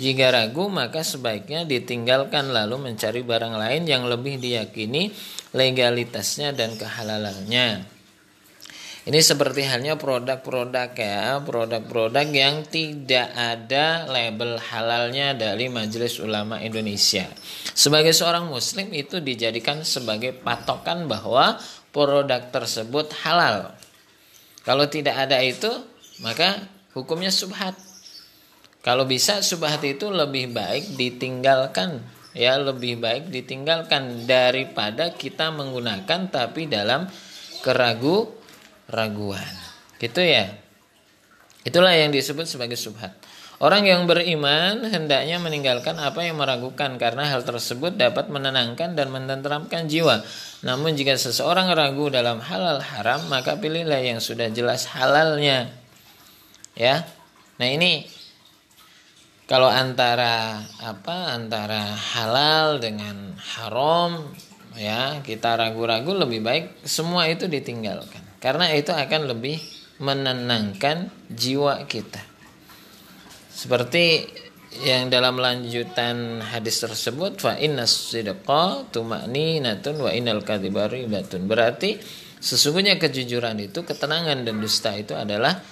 Jika 0.00 0.32
ragu, 0.32 0.72
maka 0.72 1.04
sebaiknya 1.04 1.68
ditinggalkan 1.68 2.48
lalu 2.48 2.90
mencari 2.90 3.20
barang 3.20 3.54
lain 3.54 3.82
yang 3.84 4.08
lebih 4.08 4.40
diyakini 4.40 5.12
legalitasnya 5.52 6.56
dan 6.56 6.74
kehalalannya. 6.80 7.84
Ini 9.02 9.18
seperti 9.18 9.66
halnya 9.66 9.98
produk-produk 9.98 10.94
ya, 10.94 11.42
produk-produk 11.42 12.22
yang 12.30 12.62
tidak 12.62 13.34
ada 13.34 14.06
label 14.06 14.62
halalnya 14.62 15.34
dari 15.34 15.66
Majelis 15.66 16.22
Ulama 16.22 16.62
Indonesia. 16.62 17.26
Sebagai 17.74 18.14
seorang 18.14 18.46
muslim 18.46 18.94
itu 18.94 19.18
dijadikan 19.18 19.82
sebagai 19.82 20.30
patokan 20.38 21.10
bahwa 21.10 21.58
produk 21.90 22.46
tersebut 22.54 23.10
halal. 23.26 23.74
Kalau 24.62 24.86
tidak 24.86 25.18
ada 25.18 25.42
itu, 25.42 25.70
maka 26.22 26.62
hukumnya 26.94 27.34
subhat 27.34 27.74
kalau 28.82 29.06
bisa 29.06 29.40
subhat 29.40 29.80
itu 29.86 30.10
lebih 30.10 30.50
baik 30.52 30.98
ditinggalkan 30.98 32.02
ya 32.34 32.58
lebih 32.58 32.98
baik 33.00 33.30
ditinggalkan 33.30 34.26
daripada 34.26 35.14
kita 35.14 35.54
menggunakan 35.54 36.28
tapi 36.28 36.68
dalam 36.68 37.08
keragu 37.62 38.41
raguan. 38.92 39.50
Gitu 39.96 40.20
ya. 40.20 40.52
Itulah 41.64 41.96
yang 41.96 42.12
disebut 42.12 42.44
sebagai 42.44 42.76
subhat. 42.76 43.16
Orang 43.62 43.86
yang 43.86 44.10
beriman 44.10 44.82
hendaknya 44.90 45.38
meninggalkan 45.38 45.94
apa 45.94 46.26
yang 46.26 46.34
meragukan 46.34 46.98
karena 46.98 47.30
hal 47.30 47.46
tersebut 47.46 47.94
dapat 47.94 48.26
menenangkan 48.26 48.98
dan 48.98 49.14
menenteramkan 49.14 49.86
jiwa. 49.86 50.18
Namun 50.66 50.98
jika 50.98 51.14
seseorang 51.14 51.70
ragu 51.70 52.10
dalam 52.10 52.42
halal 52.42 52.82
haram 52.82 53.22
maka 53.30 53.62
pilihlah 53.62 54.02
yang 54.02 54.18
sudah 54.18 54.50
jelas 54.50 54.90
halalnya. 54.90 55.70
Ya. 56.74 57.06
Nah 57.62 57.70
ini 57.70 58.02
kalau 59.46 59.70
antara 59.70 60.58
apa 60.82 61.30
antara 61.30 61.94
halal 61.94 62.82
dengan 62.82 63.38
haram 63.38 64.26
ya 64.74 65.22
kita 65.22 65.54
ragu-ragu 65.54 66.10
lebih 66.16 66.42
baik 66.42 66.64
semua 66.82 67.28
itu 67.28 67.46
ditinggalkan 67.46 68.21
karena 68.42 68.74
itu 68.74 68.90
akan 68.90 69.30
lebih 69.30 69.62
menenangkan 70.02 71.08
jiwa 71.30 71.86
kita 71.86 72.20
seperti 73.54 74.26
yang 74.82 75.12
dalam 75.12 75.36
lanjutan 75.36 76.42
hadis 76.42 76.82
tersebut 76.82 77.38
fa 77.38 77.56
tumaninatun 78.90 79.96
wa 80.00 80.10
innal 80.10 80.42
ribatun 80.42 81.46
berarti 81.46 82.00
sesungguhnya 82.42 82.98
kejujuran 82.98 83.62
itu 83.62 83.86
ketenangan 83.86 84.42
dan 84.42 84.58
dusta 84.58 84.90
itu 84.98 85.14
adalah 85.14 85.62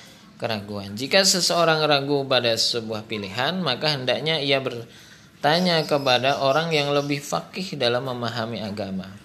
keraguan. 0.41 0.97
Jika 0.97 1.21
seseorang 1.21 1.85
ragu 1.85 2.25
pada 2.25 2.57
sebuah 2.57 3.05
pilihan, 3.05 3.61
maka 3.61 3.93
hendaknya 3.93 4.41
ia 4.41 4.57
bertanya 4.65 5.85
kepada 5.85 6.41
orang 6.41 6.73
yang 6.73 6.97
lebih 6.97 7.21
fakih 7.21 7.77
dalam 7.77 8.09
memahami 8.09 8.65
agama. 8.65 9.20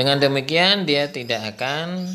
Dengan 0.00 0.16
demikian, 0.16 0.88
dia 0.88 1.12
tidak 1.12 1.60
akan 1.60 2.08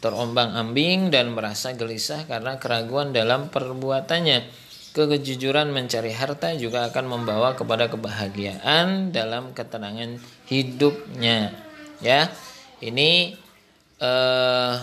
terombang-ambing 0.00 1.12
dan 1.12 1.36
merasa 1.36 1.76
gelisah 1.76 2.24
karena 2.24 2.56
keraguan 2.56 3.12
dalam 3.12 3.52
perbuatannya. 3.52 4.64
Kejujuran 4.96 5.68
mencari 5.68 6.16
harta 6.16 6.56
juga 6.56 6.88
akan 6.88 7.04
membawa 7.04 7.52
kepada 7.52 7.92
kebahagiaan 7.92 9.12
dalam 9.12 9.52
ketenangan 9.52 10.16
hidupnya. 10.48 11.52
Ya, 12.00 12.32
ini 12.80 13.36
eh, 14.00 14.74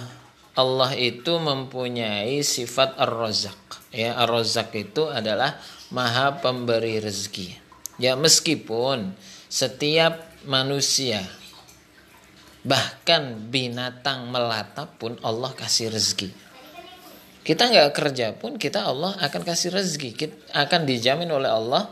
Allah 0.53 0.91
itu 0.93 1.33
mempunyai 1.41 2.37
sifat 2.45 3.01
ar-razak. 3.01 3.57
Ya, 3.89 4.13
ar-razak 4.13 4.69
itu 4.77 5.09
adalah 5.09 5.57
maha 5.89 6.37
pemberi 6.37 7.01
rezeki. 7.01 7.57
Ya, 7.97 8.13
meskipun 8.13 9.17
setiap 9.49 10.21
manusia 10.45 11.25
bahkan 12.63 13.51
binatang 13.51 14.31
melata 14.31 14.87
pun 14.87 15.19
Allah 15.21 15.51
kasih 15.51 15.91
rezeki. 15.91 16.31
Kita 17.43 17.67
nggak 17.67 17.91
kerja 17.91 18.31
pun 18.39 18.55
kita 18.55 18.87
Allah 18.87 19.19
akan 19.19 19.41
kasih 19.43 19.75
rezeki. 19.75 20.09
Kita 20.15 20.35
akan 20.55 20.87
dijamin 20.87 21.27
oleh 21.27 21.51
Allah 21.51 21.91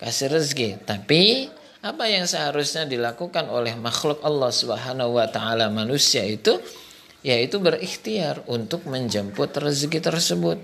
kasih 0.00 0.32
rezeki. 0.32 0.88
Tapi 0.88 1.52
apa 1.84 2.08
yang 2.08 2.24
seharusnya 2.24 2.88
dilakukan 2.88 3.52
oleh 3.52 3.76
makhluk 3.76 4.24
Allah 4.24 4.48
Subhanahu 4.48 5.20
wa 5.20 5.28
taala 5.28 5.68
manusia 5.68 6.24
itu 6.24 6.56
yaitu 7.20 7.60
berikhtiar 7.60 8.40
untuk 8.48 8.88
menjemput 8.88 9.52
rezeki 9.52 10.00
tersebut. 10.00 10.58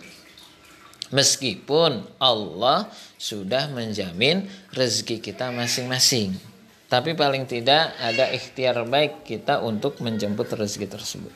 Meskipun 1.13 2.09
Allah 2.17 2.89
sudah 3.21 3.69
menjamin 3.69 4.49
rezeki 4.73 5.21
kita 5.21 5.53
masing-masing. 5.53 6.52
Tapi 6.93 7.17
paling 7.17 7.49
tidak 7.49 7.97
ada 7.97 8.29
ikhtiar 8.29 8.85
baik 8.85 9.25
kita 9.25 9.65
untuk 9.65 10.05
menjemput 10.05 10.45
rezeki 10.53 10.93
tersebut. 10.93 11.33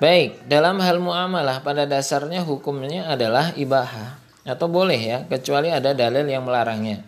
Baik, 0.00 0.48
dalam 0.48 0.80
hal 0.80 0.96
muamalah 0.96 1.60
pada 1.60 1.84
dasarnya 1.84 2.40
hukumnya 2.40 3.04
adalah 3.12 3.52
ibaha 3.52 4.16
atau 4.48 4.64
boleh 4.64 4.96
ya, 4.96 5.18
kecuali 5.28 5.68
ada 5.68 5.92
dalil 5.92 6.24
yang 6.24 6.48
melarangnya. 6.48 7.04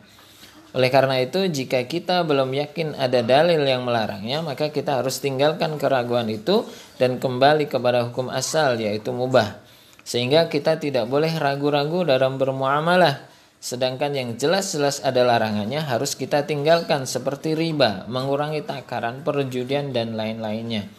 Oleh 0.76 0.92
karena 0.92 1.24
itu, 1.24 1.40
jika 1.48 1.80
kita 1.88 2.20
belum 2.20 2.52
yakin 2.52 3.00
ada 3.00 3.24
dalil 3.24 3.64
yang 3.64 3.88
melarangnya, 3.88 4.44
maka 4.44 4.68
kita 4.68 5.00
harus 5.00 5.16
tinggalkan 5.24 5.80
keraguan 5.80 6.28
itu 6.28 6.68
dan 7.00 7.16
kembali 7.16 7.64
kepada 7.64 8.12
hukum 8.12 8.28
asal 8.28 8.76
yaitu 8.76 9.08
mubah. 9.08 9.56
Sehingga 10.04 10.52
kita 10.52 10.76
tidak 10.76 11.08
boleh 11.08 11.32
ragu-ragu 11.40 12.04
dalam 12.04 12.36
bermuamalah. 12.36 13.31
Sedangkan 13.62 14.10
yang 14.10 14.34
jelas-jelas 14.34 15.06
ada 15.06 15.22
larangannya 15.22 15.78
harus 15.86 16.18
kita 16.18 16.42
tinggalkan 16.42 17.06
seperti 17.06 17.54
riba, 17.54 18.10
mengurangi 18.10 18.66
takaran, 18.66 19.22
perjudian 19.22 19.94
dan 19.94 20.18
lain-lainnya. 20.18 20.90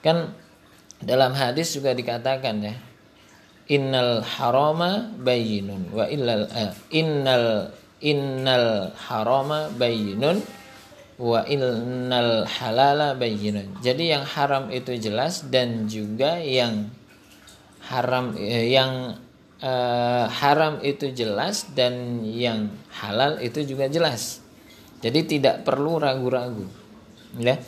Kan 0.00 0.32
dalam 1.04 1.36
hadis 1.36 1.76
juga 1.76 1.92
dikatakan 1.92 2.64
ya, 2.64 2.74
innal 3.68 4.24
harama 4.24 5.12
bayyinun 5.20 5.92
wa 5.92 6.08
illal 6.08 6.48
uh, 6.48 6.72
innal 6.88 7.68
innal 8.00 8.88
harama 8.96 9.68
bayyinun 9.76 10.40
wa 11.20 11.44
innal 11.44 12.48
halala 12.48 13.12
bayyinun. 13.12 13.76
Jadi 13.84 14.16
yang 14.16 14.24
haram 14.24 14.72
itu 14.72 14.96
jelas 14.96 15.44
dan 15.52 15.84
juga 15.84 16.40
yang 16.40 16.88
haram 17.92 18.32
eh, 18.40 18.72
yang 18.72 19.20
uh, 19.62 20.26
haram 20.30 20.78
itu 20.82 21.10
jelas 21.14 21.70
dan 21.74 22.22
yang 22.22 22.70
halal 23.02 23.38
itu 23.42 23.62
juga 23.66 23.86
jelas. 23.90 24.42
Jadi 24.98 25.38
tidak 25.38 25.62
perlu 25.62 26.02
ragu-ragu. 26.02 26.66
Ya. 27.38 27.62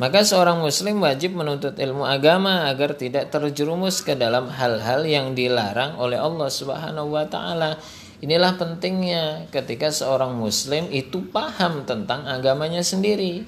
Maka 0.00 0.24
seorang 0.24 0.64
muslim 0.64 1.04
wajib 1.04 1.36
menuntut 1.36 1.76
ilmu 1.76 2.02
agama 2.08 2.66
agar 2.66 2.96
tidak 2.96 3.28
terjerumus 3.28 4.00
ke 4.00 4.16
dalam 4.16 4.48
hal-hal 4.48 5.04
yang 5.04 5.36
dilarang 5.36 6.00
oleh 6.00 6.16
Allah 6.16 6.48
Subhanahu 6.48 7.12
wa 7.12 7.28
taala. 7.28 7.76
Inilah 8.22 8.56
pentingnya 8.56 9.50
ketika 9.52 9.90
seorang 9.92 10.38
muslim 10.38 10.88
itu 10.88 11.26
paham 11.28 11.84
tentang 11.84 12.24
agamanya 12.24 12.80
sendiri. 12.80 13.44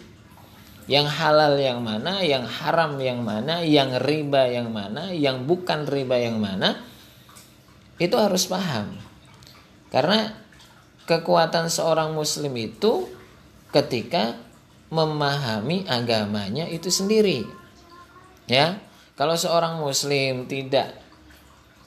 Yang 0.85 1.17
halal 1.17 1.57
yang 1.57 1.81
mana, 1.81 2.21
yang 2.21 2.45
haram 2.45 3.01
yang 3.01 3.25
mana, 3.25 3.65
yang 3.65 3.97
riba 4.05 4.45
yang 4.53 4.69
mana, 4.69 5.17
yang 5.17 5.49
bukan 5.49 5.89
riba 5.89 6.21
yang 6.21 6.37
mana. 6.37 6.77
Itu 7.99 8.19
harus 8.19 8.51
paham. 8.51 8.99
Karena 9.95 10.35
kekuatan 11.07 11.71
seorang 11.71 12.17
muslim 12.17 12.51
itu 12.59 13.07
ketika 13.71 14.35
memahami 14.91 15.87
agamanya 15.91 16.67
itu 16.71 16.91
sendiri. 16.91 17.47
Ya. 18.47 18.79
Kalau 19.15 19.39
seorang 19.39 19.79
muslim 19.79 20.51
tidak 20.51 20.99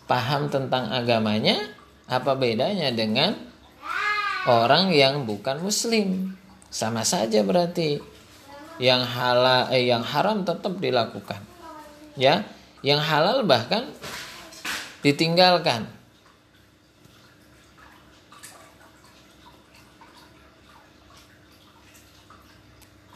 paham 0.07 0.47
tentang 0.47 0.88
agamanya, 0.95 1.59
apa 2.07 2.39
bedanya 2.39 2.88
dengan 2.95 3.35
orang 4.47 4.95
yang 4.95 5.27
bukan 5.27 5.59
muslim? 5.59 6.39
Sama 6.71 7.03
saja 7.03 7.43
berarti. 7.43 7.99
Yang 8.77 9.09
halal 9.09 9.73
eh, 9.73 9.89
yang 9.89 10.05
haram 10.05 10.47
tetap 10.47 10.79
dilakukan. 10.79 11.43
Ya. 12.15 12.47
Yang 12.79 13.01
halal 13.03 13.38
bahkan 13.43 13.91
ditinggalkan. 15.03 15.97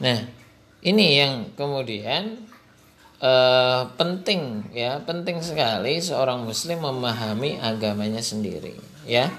Nah, 0.02 0.18
ini 0.82 1.22
yang 1.22 1.54
kemudian 1.54 2.42
uh, 3.22 3.86
penting 3.94 4.66
ya, 4.74 4.98
penting 5.06 5.38
sekali 5.38 6.02
seorang 6.02 6.42
muslim 6.42 6.82
memahami 6.82 7.62
agamanya 7.62 8.18
sendiri, 8.18 8.74
ya. 9.06 9.30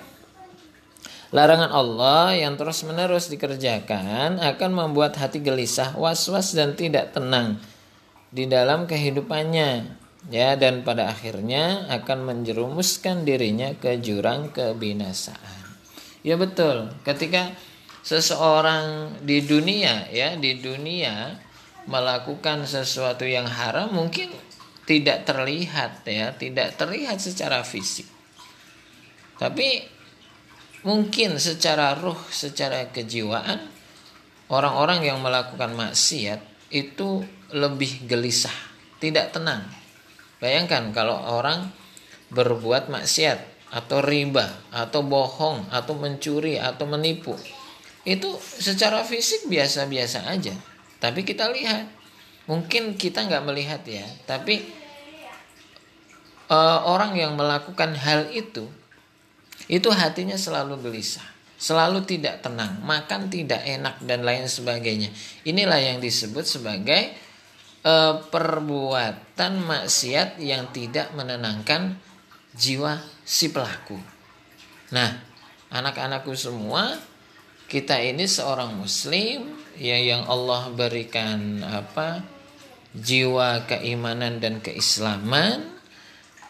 Larangan 1.34 1.74
Allah 1.74 2.38
yang 2.38 2.56
terus-menerus 2.56 3.28
dikerjakan 3.28 4.38
akan 4.40 4.72
membuat 4.72 5.18
hati 5.18 5.42
gelisah, 5.42 5.98
was-was 5.98 6.54
dan 6.56 6.78
tidak 6.78 7.12
tenang 7.12 7.58
di 8.30 8.46
dalam 8.46 8.86
kehidupannya 8.86 10.00
ya 10.32 10.56
dan 10.56 10.86
pada 10.86 11.12
akhirnya 11.12 11.90
akan 11.90 12.24
menjerumuskan 12.24 13.28
dirinya 13.28 13.76
ke 13.76 14.00
jurang 14.00 14.54
kebinasaan. 14.54 15.62
Ya 16.24 16.40
betul, 16.40 16.94
ketika 17.04 17.52
seseorang 18.04 19.16
di 19.24 19.40
dunia 19.48 20.12
ya 20.12 20.36
di 20.36 20.60
dunia 20.60 21.40
melakukan 21.88 22.68
sesuatu 22.68 23.24
yang 23.24 23.48
haram 23.48 23.96
mungkin 23.96 24.28
tidak 24.84 25.24
terlihat 25.24 26.04
ya 26.04 26.36
tidak 26.36 26.76
terlihat 26.76 27.18
secara 27.24 27.64
fisik. 27.64 28.08
Tapi 29.40 29.88
mungkin 30.84 31.40
secara 31.40 31.96
ruh 31.96 32.20
secara 32.28 32.92
kejiwaan 32.92 33.72
orang-orang 34.52 35.08
yang 35.08 35.24
melakukan 35.24 35.72
maksiat 35.72 36.44
itu 36.76 37.24
lebih 37.56 38.04
gelisah 38.04 38.56
tidak 39.00 39.32
tenang. 39.32 39.64
Bayangkan 40.44 40.92
kalau 40.92 41.16
orang 41.16 41.72
berbuat 42.36 42.92
maksiat 42.92 43.72
atau 43.72 44.04
riba 44.04 44.52
atau 44.76 45.02
bohong 45.02 45.72
atau 45.72 45.96
mencuri 45.96 46.60
atau 46.60 46.84
menipu 46.84 47.34
itu 48.04 48.36
secara 48.40 49.04
fisik 49.08 49.48
biasa-biasa 49.48 50.28
aja. 50.28 50.56
Tapi 51.00 51.24
kita 51.24 51.48
lihat. 51.52 51.88
Mungkin 52.44 53.00
kita 53.00 53.24
nggak 53.24 53.44
melihat 53.48 53.82
ya. 53.88 54.04
Tapi 54.28 54.68
uh, 56.52 56.84
orang 56.84 57.16
yang 57.16 57.40
melakukan 57.40 57.96
hal 57.96 58.28
itu 58.36 58.68
itu 59.72 59.90
hatinya 59.92 60.36
selalu 60.36 60.84
gelisah. 60.84 61.24
Selalu 61.56 62.04
tidak 62.04 62.44
tenang. 62.44 62.84
Makan 62.84 63.32
tidak 63.32 63.64
enak 63.64 64.04
dan 64.04 64.28
lain 64.28 64.52
sebagainya. 64.52 65.08
Inilah 65.48 65.80
yang 65.80 66.04
disebut 66.04 66.44
sebagai 66.44 67.16
uh, 67.88 68.20
perbuatan 68.28 69.64
maksiat 69.64 70.44
yang 70.44 70.68
tidak 70.76 71.16
menenangkan 71.16 71.96
jiwa 72.52 73.00
si 73.24 73.56
pelaku. 73.56 73.96
Nah 74.92 75.16
anak-anakku 75.72 76.36
semua 76.36 77.00
kita 77.74 77.98
ini 77.98 78.30
seorang 78.30 78.78
muslim 78.78 79.50
ya 79.82 79.98
yang 79.98 80.30
Allah 80.30 80.70
berikan 80.70 81.66
apa 81.66 82.22
jiwa 82.94 83.66
keimanan 83.66 84.38
dan 84.38 84.62
keislaman 84.62 85.74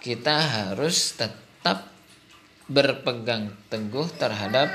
kita 0.03 0.35
harus 0.35 1.15
tetap 1.15 1.87
berpegang 2.67 3.55
teguh 3.71 4.11
terhadap 4.19 4.67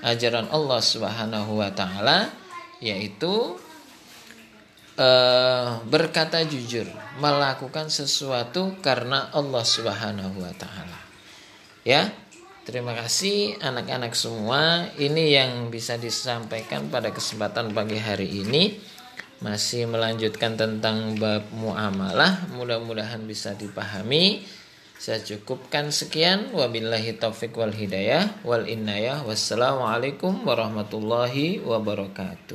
ajaran 0.00 0.48
Allah 0.48 0.80
Subhanahu 0.80 1.60
wa 1.60 1.68
taala 1.68 2.32
yaitu 2.80 3.60
uh, 4.96 5.84
berkata 5.84 6.40
jujur 6.48 6.88
melakukan 7.20 7.92
sesuatu 7.92 8.80
karena 8.80 9.28
Allah 9.36 9.64
Subhanahu 9.68 10.40
wa 10.40 10.54
taala. 10.56 10.96
Ya 11.84 12.08
Terima 12.70 12.94
kasih 12.94 13.58
anak-anak 13.58 14.14
semua. 14.14 14.86
Ini 14.94 15.42
yang 15.42 15.74
bisa 15.74 15.98
disampaikan 15.98 16.86
pada 16.86 17.10
kesempatan 17.10 17.74
pagi 17.74 17.98
hari 17.98 18.30
ini. 18.46 18.78
Masih 19.42 19.90
melanjutkan 19.90 20.54
tentang 20.54 21.18
bab 21.18 21.50
muamalah. 21.50 22.46
Mudah-mudahan 22.54 23.26
bisa 23.26 23.58
dipahami. 23.58 24.46
Saya 25.02 25.18
cukupkan 25.18 25.90
sekian. 25.90 26.54
Wabillahi 26.54 27.18
taufik 27.18 27.58
wal 27.58 27.74
hidayah 27.74 28.38
wal 28.46 28.62
innayah. 28.62 29.26
Wassalamualaikum 29.26 30.46
warahmatullahi 30.46 31.58
wabarakatuh. 31.66 32.54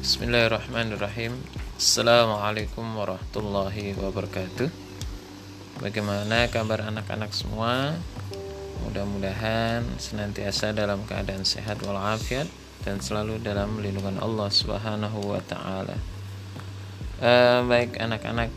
Bismillahirrahmanirrahim. 0.00 1.67
Assalamualaikum 1.78 2.82
warahmatullahi 2.98 3.94
wabarakatuh. 3.94 4.66
Bagaimana 5.78 6.50
kabar 6.50 6.82
anak-anak 6.82 7.30
semua? 7.30 7.94
Mudah-mudahan 8.82 9.86
senantiasa 9.94 10.74
dalam 10.74 11.06
keadaan 11.06 11.46
sehat 11.46 11.78
walafiat 11.86 12.50
Dan 12.82 12.98
selalu 12.98 13.38
dalam 13.46 13.78
lindungan 13.78 14.18
Allah 14.18 14.50
subhanahu 14.50 15.22
wa 15.30 15.38
ta'ala. 15.38 15.94
Uh, 17.22 17.62
Baik 17.70 17.94
anak-anak 18.02 18.50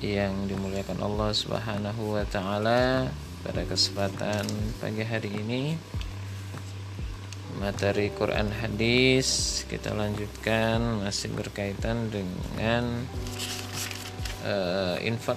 yang 0.00 0.48
dimuliakan 0.48 0.96
Allah 1.04 1.36
Subhanahu 1.36 2.16
wa 2.16 2.24
taala 2.24 3.12
pada 3.44 3.60
kesempatan 3.68 4.48
pagi 4.80 5.04
hari 5.04 5.36
ini 5.36 5.76
materi 7.66 8.14
Quran 8.14 8.54
hadis. 8.62 9.60
Kita 9.66 9.90
lanjutkan 9.90 11.02
masih 11.02 11.34
berkaitan 11.34 12.06
dengan 12.14 13.02
uh, 14.46 14.94
infak 15.02 15.34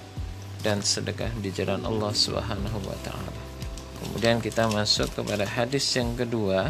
dan 0.62 0.86
sedekah 0.86 1.34
di 1.42 1.50
jalan 1.50 1.82
Allah 1.90 2.14
Subhanahu 2.14 2.86
wa 2.86 2.98
taala. 3.02 3.34
Kemudian 4.06 4.38
kita 4.46 4.70
masuk 4.70 5.10
kepada 5.18 5.50
hadis 5.50 5.90
yang 5.98 6.14
kedua. 6.14 6.70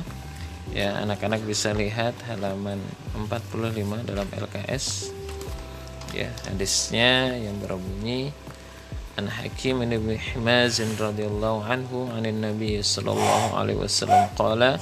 Ya 0.71 0.95
anak-anak 1.01 1.43
bisa 1.43 1.75
lihat 1.75 2.13
halaman 2.29 2.79
45 3.17 4.05
dalam 4.05 4.29
LKS 4.29 5.09
ya 6.13 6.29
hadisnya 6.45 7.37
yang 7.37 7.57
berbunyi 7.57 8.29
an 9.17 9.25
Hakim 9.29 9.81
bin 9.81 9.97
Himaz 10.13 10.77
radhiyallahu 10.77 11.65
anhu 11.65 12.09
anin 12.13 12.37
Nabi 12.37 12.81
sallallahu 12.85 13.57
alaihi 13.57 13.81
wasallam 13.81 14.29
qala 14.37 14.77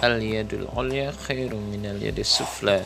al 0.00 0.20
yadul 0.20 0.66
ulya 0.76 1.12
khairun 1.12 1.70
min 1.70 1.86
al 1.86 2.00
yadis 2.00 2.40
sufla. 2.40 2.82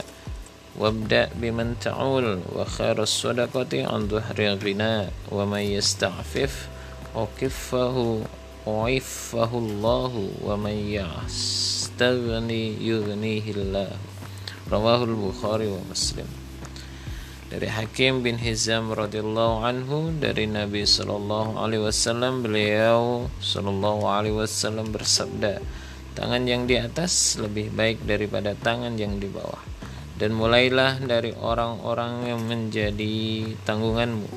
Wabda 0.74 1.30
biman 1.38 1.78
ta'ul 1.78 2.42
wa 2.50 2.66
khairus 2.66 3.14
sadaqati 3.14 3.86
an 3.86 4.10
dhuhri 4.10 4.50
ghina 4.58 5.06
wa 5.30 5.46
man 5.46 5.62
yasta'fif 5.62 6.66
uqiffahu 7.14 8.26
u'iffahu 8.66 9.54
Allah 9.54 10.12
wa 10.42 10.58
man 10.58 10.74
yastaghni 10.74 12.74
yughnihi 12.82 13.54
Allah 13.54 13.94
rawahul 14.66 15.30
Bukhari 15.30 15.70
wa 15.70 15.78
Muslim. 15.86 16.26
Dari 17.54 17.70
Hakim 17.70 18.26
bin 18.26 18.42
Hizam 18.42 18.90
radhiyallahu 18.90 19.62
anhu 19.62 20.10
dari 20.18 20.50
Nabi 20.50 20.82
sallallahu 20.82 21.54
alaihi 21.54 21.86
wasallam 21.86 22.42
beliau 22.42 23.30
sallallahu 23.38 24.10
alaihi 24.10 24.42
wasallam 24.42 24.90
bersabda 24.90 25.62
tangan 26.14 26.46
yang 26.46 26.70
di 26.70 26.78
atas 26.78 27.36
lebih 27.42 27.74
baik 27.74 28.06
daripada 28.06 28.54
tangan 28.54 28.94
yang 28.94 29.18
di 29.18 29.26
bawah. 29.26 29.60
Dan 30.14 30.38
mulailah 30.38 31.02
dari 31.02 31.34
orang-orang 31.34 32.30
yang 32.30 32.40
menjadi 32.46 33.50
tanggunganmu. 33.66 34.30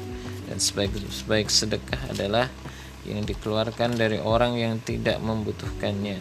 Dan 0.50 0.58
sebaik-sebaik 0.58 1.54
sedekah 1.54 2.02
adalah 2.10 2.50
yang 3.06 3.22
dikeluarkan 3.24 3.94
dari 3.94 4.18
orang 4.18 4.58
yang 4.58 4.82
tidak 4.82 5.22
membutuhkannya. 5.22 6.18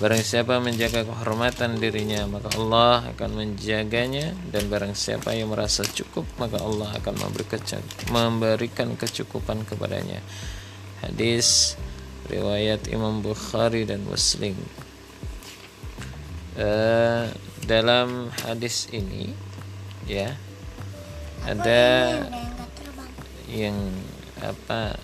Barang 0.00 0.24
siapa 0.24 0.56
menjaga 0.64 1.04
kehormatan 1.04 1.76
dirinya, 1.76 2.24
maka 2.24 2.56
Allah 2.56 3.12
akan 3.12 3.30
menjaganya. 3.36 4.32
Dan 4.48 4.72
barang 4.72 4.96
siapa 4.96 5.36
yang 5.36 5.52
merasa 5.52 5.84
cukup, 5.84 6.24
maka 6.40 6.56
Allah 6.56 6.96
akan 6.96 7.34
memberikan 8.08 8.96
kecukupan 8.96 9.68
kepadanya. 9.68 10.24
Hadis 11.04 11.76
riwayat 12.30 12.86
Imam 12.88 13.18
Bukhari 13.20 13.82
dan 13.82 14.06
Muslim. 14.06 14.54
Uh, 16.54 17.30
dalam 17.66 18.30
hadis 18.46 18.90
ini 18.90 19.34
ya 20.06 20.34
ada 21.46 22.18
yang 23.50 23.76
apa 24.42 24.98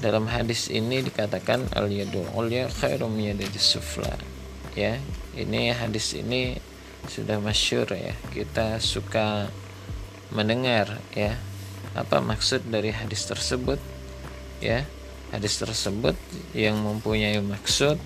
dalam 0.00 0.28
hadis 0.28 0.68
ini 0.68 1.00
dikatakan 1.00 1.72
al 1.72 1.88
yadul 1.88 2.28
ulya 2.36 2.68
khairum 2.68 3.16
sufla. 3.56 4.16
Ya 4.76 5.00
ini 5.36 5.72
hadis 5.72 6.12
ini 6.12 6.60
sudah 7.08 7.40
masyur 7.40 7.88
ya. 7.92 8.12
Kita 8.32 8.76
suka 8.80 9.48
mendengar 10.30 11.00
ya 11.16 11.36
apa 11.96 12.20
maksud 12.20 12.68
dari 12.68 12.92
hadis 12.92 13.24
tersebut 13.24 13.80
ya 14.60 14.84
hadis 15.34 15.58
tersebut 15.58 16.14
yang 16.54 16.78
mempunyai 16.78 17.42
maksud 17.42 17.98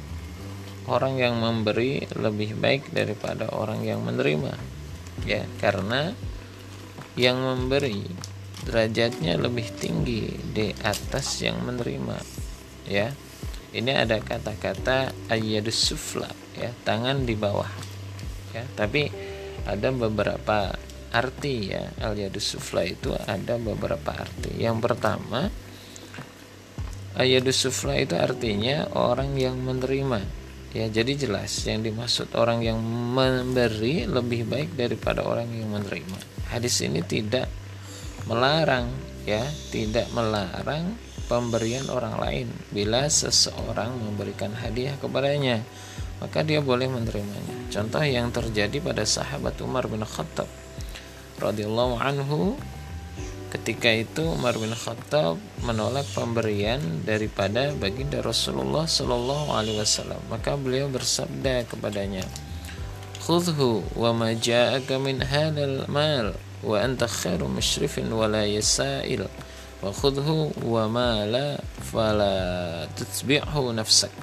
orang 0.89 1.21
yang 1.21 1.39
memberi 1.39 2.03
lebih 2.17 2.57
baik 2.57 2.91
daripada 2.91 3.51
orang 3.53 3.85
yang 3.85 4.01
menerima. 4.03 4.57
Ya 5.29 5.45
karena 5.61 6.17
yang 7.15 7.39
memberi 7.39 8.09
derajatnya 8.65 9.37
lebih 9.37 9.69
tinggi 9.77 10.35
di 10.51 10.73
atas 10.81 11.45
yang 11.45 11.61
menerima. 11.63 12.17
Ya 12.89 13.13
ini 13.71 13.93
ada 13.95 14.19
kata-kata 14.19 15.15
ayyadus 15.31 15.79
sufla 15.79 16.29
ya 16.57 16.73
tangan 16.83 17.29
di 17.29 17.37
bawah. 17.37 17.71
Ya 18.57 18.65
tapi 18.75 19.13
ada 19.69 19.93
beberapa 19.93 20.75
arti 21.13 21.71
ya. 21.71 21.91
Al 22.01 22.17
sufla 22.41 22.83
itu 22.83 23.13
ada 23.15 23.61
beberapa 23.61 24.11
arti. 24.17 24.59
Yang 24.59 24.91
pertama 24.91 25.70
ayadus 27.21 27.69
sufla 27.69 28.01
itu 28.01 28.17
artinya 28.17 28.89
orang 28.97 29.37
yang 29.37 29.61
menerima. 29.61 30.25
Ya 30.73 30.89
jadi 30.89 31.13
jelas 31.19 31.53
yang 31.69 31.85
dimaksud 31.85 32.33
orang 32.33 32.65
yang 32.65 32.81
memberi 32.81 34.09
lebih 34.09 34.49
baik 34.49 34.73
daripada 34.73 35.21
orang 35.27 35.53
yang 35.53 35.69
menerima. 35.69 36.17
Hadis 36.49 36.81
ini 36.81 37.05
tidak 37.05 37.53
melarang 38.25 38.89
ya 39.29 39.45
tidak 39.69 40.09
melarang 40.17 40.97
pemberian 41.29 41.91
orang 41.93 42.17
lain. 42.17 42.49
Bila 42.73 43.05
seseorang 43.11 43.99
memberikan 44.01 44.57
hadiah 44.57 44.97
kepadanya 44.97 45.61
maka 46.23 46.41
dia 46.41 46.65
boleh 46.65 46.89
menerimanya. 46.89 47.57
Contoh 47.69 48.05
yang 48.05 48.33
terjadi 48.33 48.81
pada 48.81 49.05
sahabat 49.05 49.59
Umar 49.61 49.91
bin 49.91 50.07
Khattab 50.07 50.47
radhiyallahu 51.41 51.97
anhu 51.99 52.61
ketika 53.51 53.90
itu 53.90 54.22
Umar 54.22 54.55
bin 54.55 54.70
Khattab 54.70 55.35
menolak 55.66 56.06
pemberian 56.14 56.78
daripada 57.02 57.74
baginda 57.74 58.22
Rasulullah 58.22 58.86
Shallallahu 58.86 59.51
Alaihi 59.51 59.82
Wasallam. 59.82 60.22
Maka 60.31 60.55
beliau 60.55 60.86
bersabda 60.86 61.66
kepadanya 61.66 62.22
khudhu 63.20 63.82
wa 63.98 64.14
ma 64.14 64.31
ja'aka 64.32 64.97
min 65.02 65.20
hadal 65.20 65.85
mal 65.90 66.35
wa 66.62 66.77
anta 66.78 67.10
khairu 67.10 67.51
musyrifin 67.51 68.06
wa 68.14 68.31
la 68.31 68.47
yasail. 68.47 69.27
Wa 69.82 69.90
khudhu 69.90 70.55
wa 70.62 70.86
ma 70.86 71.27
la 71.27 71.59
fala 71.90 72.86
tutbi'hu 72.94 73.74
nafsak. 73.74 74.14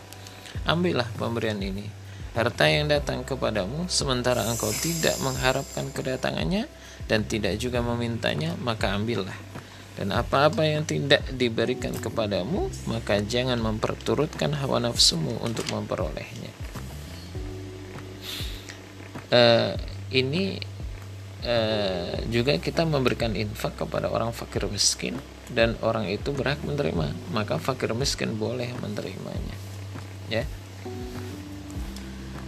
Ambillah 0.63 1.07
pemberian 1.19 1.59
ini. 1.59 1.83
Harta 2.31 2.69
yang 2.69 2.85
datang 2.87 3.25
kepadamu 3.25 3.89
sementara 3.89 4.45
engkau 4.45 4.69
tidak 4.69 5.17
mengharapkan 5.25 5.89
kedatangannya 5.89 6.69
dan 7.07 7.23
tidak 7.27 7.59
juga 7.59 7.83
memintanya 7.83 8.55
maka 8.59 8.93
ambillah. 8.95 9.35
Dan 9.97 10.13
apa-apa 10.13 10.61
yang 10.61 10.85
tidak 10.85 11.25
diberikan 11.33 11.95
kepadamu 11.97 12.69
maka 12.85 13.17
jangan 13.25 13.57
memperturutkan 13.57 14.53
hawa 14.53 14.77
nafsumu 14.77 15.41
untuk 15.41 15.65
memperolehnya. 15.73 16.53
Uh, 19.27 19.75
ini 20.13 20.61
Eh, 21.47 22.17
juga 22.33 22.57
kita 22.59 22.83
memberikan 22.83 23.31
infak 23.37 23.77
kepada 23.79 24.11
orang 24.11 24.33
fakir 24.33 24.67
miskin 24.67 25.15
dan 25.53 25.77
orang 25.79 26.09
itu 26.11 26.35
berhak 26.35 26.59
menerima 26.65 27.13
maka 27.29 27.55
fakir 27.55 27.93
miskin 27.95 28.35
boleh 28.41 28.73
menerimanya. 28.81 29.55
Ya 30.33 30.43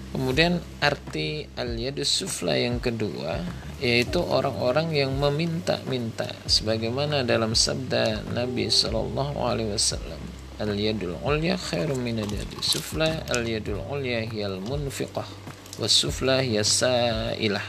kemudian 0.10 0.58
arti 0.82 1.46
al 1.54 1.78
yadus 1.78 2.10
sufla 2.10 2.58
yang 2.58 2.82
kedua 2.82 3.46
yaitu 3.78 4.20
orang-orang 4.20 4.92
yang 4.92 5.14
meminta-minta 5.16 6.34
sebagaimana 6.50 7.22
dalam 7.24 7.54
sabda 7.54 8.26
Nabi 8.34 8.68
Shallallahu 8.68 9.38
alaihi 9.38 9.78
wasallam 9.78 10.22
al 10.60 10.74
yadul 10.74 11.16
ulya 11.22 11.56
khairum 11.56 12.02
min 12.02 12.20
al 12.20 12.32
yadus 12.32 12.76
sufla 12.76 13.24
al 13.30 13.46
yadul 13.46 13.80
ulya 13.88 14.26
hiyal 14.26 14.58
munfiqah 14.60 15.50
was 15.80 15.96
sufla 15.96 16.44
hiya 16.44 16.62
sa'ilah. 16.62 17.64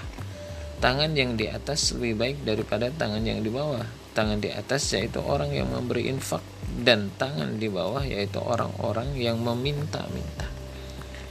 Tangan 0.83 1.15
yang 1.15 1.39
di 1.39 1.47
atas 1.47 1.95
lebih 1.95 2.19
baik 2.19 2.39
daripada 2.43 2.91
tangan 2.91 3.23
yang 3.23 3.41
di 3.41 3.49
bawah. 3.49 3.87
Tangan 4.11 4.43
di 4.43 4.51
atas 4.51 4.91
yaitu 4.91 5.23
orang 5.23 5.55
yang 5.55 5.71
memberi 5.71 6.11
infak 6.11 6.43
dan 6.83 7.15
tangan 7.15 7.63
di 7.63 7.71
bawah 7.71 8.03
yaitu 8.03 8.43
orang-orang 8.43 9.15
yang 9.15 9.39
meminta-minta 9.39 10.60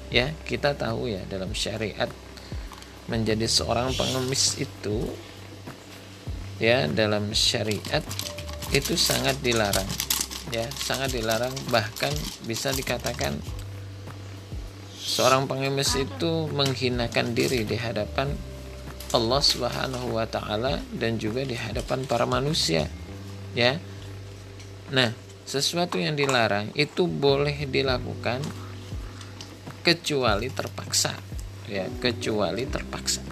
ya 0.10 0.34
kita 0.46 0.74
tahu 0.78 1.10
ya 1.10 1.22
dalam 1.30 1.54
syariat 1.54 2.10
menjadi 3.10 3.46
seorang 3.50 3.94
pengemis 3.98 4.58
itu 4.62 5.10
ya 6.62 6.86
dalam 6.90 7.34
syariat 7.34 8.04
itu 8.70 8.94
sangat 8.94 9.38
dilarang 9.42 9.88
ya 10.54 10.66
sangat 10.74 11.14
dilarang 11.14 11.54
bahkan 11.74 12.14
bisa 12.46 12.70
dikatakan 12.74 13.38
seorang 14.98 15.50
pengemis 15.50 15.98
itu 15.98 16.46
menghinakan 16.54 17.34
diri 17.34 17.66
di 17.66 17.78
hadapan 17.78 18.34
Allah 19.10 19.42
Subhanahu 19.42 20.22
wa 20.22 20.30
taala 20.30 20.78
dan 20.94 21.18
juga 21.18 21.42
di 21.42 21.58
hadapan 21.58 22.06
para 22.06 22.30
manusia. 22.30 22.86
Ya. 23.58 23.82
Nah, 24.94 25.18
sesuatu 25.50 25.98
yang 25.98 26.14
dilarang 26.14 26.70
itu 26.78 27.10
boleh 27.10 27.66
dilakukan 27.66 28.46
kecuali 29.90 30.54
terpaksa. 30.54 31.18
Ya, 31.66 31.90
kecuali 31.98 32.70
terpaksa. 32.70 33.26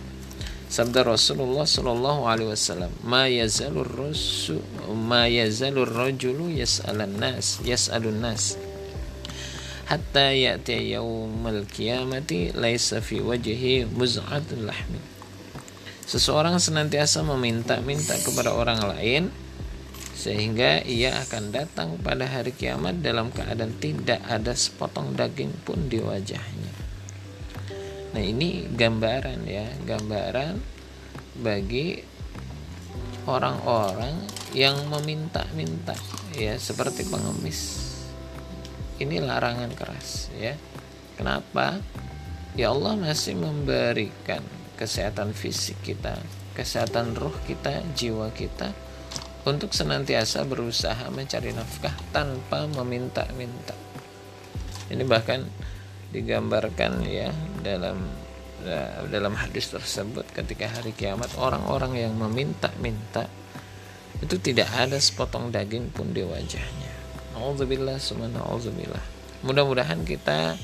Sabda 0.67 1.05
Rasulullah 1.05 1.69
Shallallahu 1.69 2.25
Alaihi 2.25 2.49
Wasallam, 2.49 2.89
"Ma 3.05 3.29
yazalur 3.29 3.85
rasu, 3.85 4.57
ma 4.89 5.29
yazalur 5.29 5.87
rajulu 5.87 6.49
yas'alan 6.49 7.21
nas, 7.21 7.61
yas'alun 7.61 8.19
nas." 8.19 8.57
Hatta 9.87 10.35
ya'ti 10.35 10.97
yaumal 10.97 11.63
qiyamati 11.69 12.51
laisa 12.51 12.99
fi 12.99 13.21
wajhi 13.21 13.87
muz'atul 13.87 14.67
lahmi. 14.67 14.99
Seseorang 16.03 16.59
senantiasa 16.59 17.23
meminta-minta 17.23 18.17
kepada 18.19 18.51
orang 18.51 18.81
lain 18.83 19.31
sehingga 20.17 20.81
ia 20.81 21.13
akan 21.21 21.53
datang 21.53 22.01
pada 22.01 22.25
hari 22.25 22.49
kiamat 22.49 23.05
dalam 23.05 23.29
keadaan 23.29 23.77
tidak 23.77 24.17
ada 24.25 24.49
sepotong 24.57 25.13
daging 25.13 25.53
pun 25.61 25.85
di 25.85 26.01
wajahnya. 26.01 26.73
Nah, 28.17 28.23
ini 28.25 28.65
gambaran 28.65 29.45
ya, 29.45 29.69
gambaran 29.85 30.57
bagi 31.37 32.01
orang-orang 33.29 34.17
yang 34.57 34.89
meminta-minta 34.89 35.93
ya 36.33 36.57
seperti 36.57 37.05
pengemis. 37.05 37.85
Ini 38.97 39.21
larangan 39.21 39.69
keras 39.77 40.33
ya. 40.33 40.57
Kenapa? 41.13 41.77
Ya 42.57 42.73
Allah 42.73 42.97
masih 42.97 43.37
memberikan 43.37 44.41
kesehatan 44.81 45.37
fisik 45.37 45.77
kita, 45.85 46.17
kesehatan 46.57 47.13
roh 47.13 47.37
kita, 47.45 47.85
jiwa 47.93 48.33
kita 48.33 48.73
untuk 49.47 49.71
senantiasa 49.71 50.43
berusaha 50.43 51.07
mencari 51.07 51.55
nafkah 51.55 51.95
tanpa 52.11 52.67
meminta-minta. 52.67 53.71
Ini 54.91 55.07
bahkan 55.07 55.47
digambarkan 56.11 57.03
ya 57.07 57.31
dalam 57.63 57.95
ya, 58.67 59.07
dalam 59.07 59.39
hadis 59.39 59.71
tersebut 59.71 60.27
ketika 60.35 60.67
hari 60.67 60.91
kiamat 60.91 61.31
orang-orang 61.39 61.95
yang 61.95 62.13
meminta-minta 62.19 63.31
itu 64.19 64.35
tidak 64.41 64.67
ada 64.75 64.99
sepotong 64.99 65.47
daging 65.47 65.95
pun 65.95 66.11
di 66.11 66.27
wajahnya. 66.27 66.91
Alhamdulillah 67.37 68.01
subhanallah. 68.01 69.03
Mudah-mudahan 69.45 70.03
kita 70.03 70.57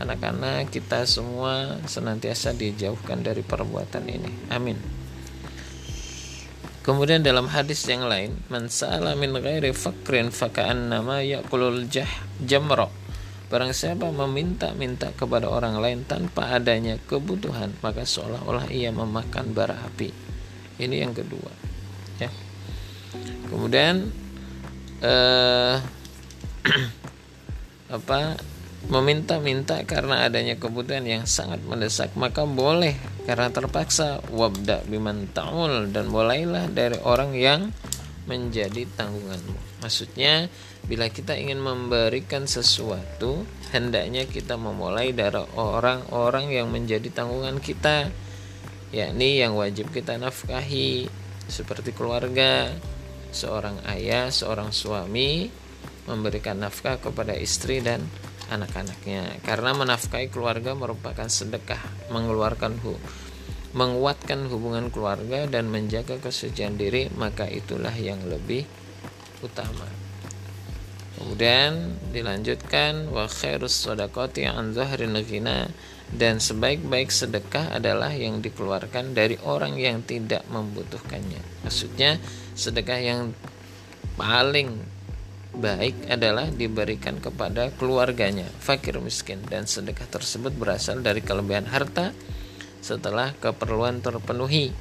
anak-anak 0.00 0.72
kita 0.72 1.04
semua 1.04 1.80
senantiasa 1.84 2.56
dijauhkan 2.56 3.20
dari 3.20 3.44
perbuatan 3.44 4.04
ini. 4.08 4.32
Amin. 4.52 4.95
Kemudian 6.86 7.26
dalam 7.26 7.50
hadis 7.50 7.82
yang 7.90 8.06
lain, 8.06 8.38
man 8.46 8.70
sa'ala 8.70 9.18
min 9.18 9.34
ghairi 9.34 9.74
fakrin 9.74 10.30
faka'annama 10.30 11.18
ya'kulul 11.26 11.90
jah 11.90 12.06
jamra 12.38 12.86
Barang 13.46 13.70
siapa 13.70 14.10
meminta-minta 14.10 15.14
kepada 15.14 15.46
orang 15.46 15.78
lain 15.78 16.02
tanpa 16.02 16.50
adanya 16.58 16.98
kebutuhan, 17.06 17.74
maka 17.78 18.02
seolah-olah 18.02 18.70
ia 18.74 18.90
memakan 18.90 19.54
bara 19.54 19.78
api. 19.86 20.10
Ini 20.82 21.06
yang 21.06 21.14
kedua. 21.14 21.50
Ya. 22.18 22.30
Kemudian 23.46 24.10
eh, 24.98 25.78
apa 27.96 28.34
meminta-minta 28.90 29.78
karena 29.86 30.26
adanya 30.26 30.58
kebutuhan 30.58 31.06
yang 31.06 31.22
sangat 31.26 31.62
mendesak 31.66 32.14
maka 32.14 32.46
boleh 32.46 32.94
karena 33.26 33.50
terpaksa 33.50 34.22
wabda 34.30 34.86
biman 34.86 35.28
ta'ul 35.34 35.90
dan 35.90 36.06
mulailah 36.06 36.70
dari 36.70 36.96
orang 37.02 37.34
yang 37.34 37.74
menjadi 38.30 38.86
tanggunganmu. 38.94 39.82
Maksudnya 39.82 40.46
Bila 40.86 41.10
kita 41.10 41.34
ingin 41.34 41.58
memberikan 41.58 42.46
sesuatu, 42.46 43.42
hendaknya 43.74 44.22
kita 44.22 44.54
memulai 44.54 45.10
dari 45.10 45.42
orang-orang 45.58 46.54
yang 46.54 46.70
menjadi 46.70 47.10
tanggungan 47.10 47.58
kita, 47.58 48.06
yakni 48.94 49.42
yang 49.42 49.58
wajib 49.58 49.90
kita 49.90 50.14
nafkahi, 50.14 51.10
seperti 51.50 51.90
keluarga, 51.90 52.70
seorang 53.34 53.82
ayah, 53.90 54.30
seorang 54.30 54.70
suami 54.70 55.50
memberikan 56.06 56.62
nafkah 56.62 57.02
kepada 57.02 57.34
istri 57.34 57.82
dan 57.82 58.06
anak-anaknya. 58.50 59.42
Karena 59.42 59.74
menafkahi 59.74 60.30
keluarga 60.30 60.72
merupakan 60.76 61.26
sedekah, 61.26 61.80
mengeluarkan 62.12 62.78
hu 62.82 62.94
menguatkan 63.76 64.48
hubungan 64.48 64.88
keluarga 64.88 65.44
dan 65.44 65.68
menjaga 65.68 66.16
kesucian 66.16 66.80
diri, 66.80 67.12
maka 67.12 67.44
itulah 67.44 67.92
yang 67.92 68.24
lebih 68.24 68.64
utama. 69.44 69.84
Kemudian 71.16 71.96
dilanjutkan 72.08 73.12
wa 73.12 73.28
khairus 73.28 73.84
sadaqati 73.84 74.48
an 74.48 74.72
zahrin 74.72 75.12
dan 76.12 76.40
sebaik-baik 76.40 77.12
sedekah 77.12 77.76
adalah 77.76 78.12
yang 78.16 78.40
dikeluarkan 78.40 79.12
dari 79.12 79.36
orang 79.44 79.76
yang 79.76 80.00
tidak 80.04 80.44
membutuhkannya. 80.48 81.40
Maksudnya 81.64 82.16
sedekah 82.56 83.00
yang 83.00 83.22
paling 84.16 84.76
baik 85.54 86.10
adalah 86.10 86.50
diberikan 86.50 87.22
kepada 87.22 87.70
keluarganya, 87.76 88.48
fakir 88.58 88.98
miskin 88.98 89.44
dan 89.46 89.68
sedekah 89.68 90.08
tersebut 90.10 90.50
berasal 90.56 91.04
dari 91.04 91.22
kelebihan 91.22 91.68
harta 91.70 92.10
setelah 92.82 93.34
keperluan 93.38 94.02
terpenuhi. 94.02 94.74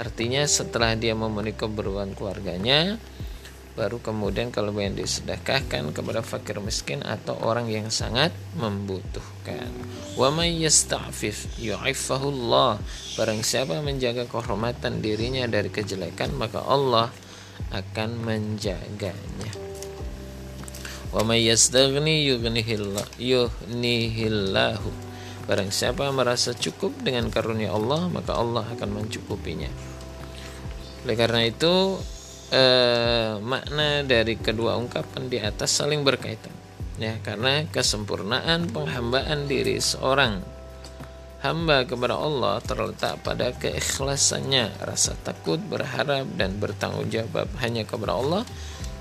Artinya 0.00 0.46
setelah 0.48 0.96
dia 0.96 1.12
memenuhi 1.12 1.54
keperluan 1.54 2.16
keluarganya, 2.16 2.96
baru 3.72 4.00
kemudian 4.04 4.52
yang 4.52 4.94
disedekahkan 4.96 5.96
kepada 5.96 6.20
fakir 6.20 6.60
miskin 6.60 7.00
atau 7.00 7.36
orang 7.40 7.72
yang 7.72 7.88
sangat 7.88 8.32
membutuhkan. 8.56 9.68
Wa 10.16 10.28
may 10.28 10.60
yasta'fif 10.60 11.56
yu'ifahullah. 11.56 12.76
Barang 13.16 13.40
siapa 13.40 13.80
menjaga 13.80 14.28
kehormatan 14.28 15.00
dirinya 15.00 15.48
dari 15.48 15.72
kejelekan 15.72 16.36
maka 16.36 16.60
Allah 16.60 17.08
akan 17.72 18.10
menjaganya. 18.20 19.71
Wa 21.12 21.20
may 21.28 21.44
yastaghni 21.44 22.24
yughnihillahu. 22.24 24.88
Barang 25.44 25.68
siapa 25.68 26.08
merasa 26.10 26.56
cukup 26.56 26.96
dengan 27.04 27.28
karunia 27.28 27.76
Allah 27.76 28.08
maka 28.08 28.32
Allah 28.34 28.64
akan 28.64 29.04
mencukupinya. 29.04 29.68
Oleh 31.04 31.16
karena 31.18 31.44
itu 31.44 32.00
eh, 32.52 33.36
makna 33.40 34.04
dari 34.08 34.36
kedua 34.40 34.76
ungkapan 34.80 35.28
di 35.28 35.36
atas 35.40 35.72
saling 35.72 36.04
berkaitan 36.04 36.52
ya 37.00 37.16
karena 37.24 37.64
kesempurnaan 37.72 38.68
penghambaan 38.68 39.48
diri 39.48 39.80
seorang 39.80 40.44
hamba 41.42 41.82
kepada 41.88 42.14
Allah 42.14 42.62
terletak 42.62 43.18
pada 43.26 43.50
keikhlasannya 43.56 44.86
rasa 44.86 45.18
takut 45.26 45.58
berharap 45.58 46.28
dan 46.38 46.62
bertanggung 46.62 47.10
jawab 47.10 47.50
hanya 47.58 47.82
kepada 47.82 48.14
Allah 48.14 48.46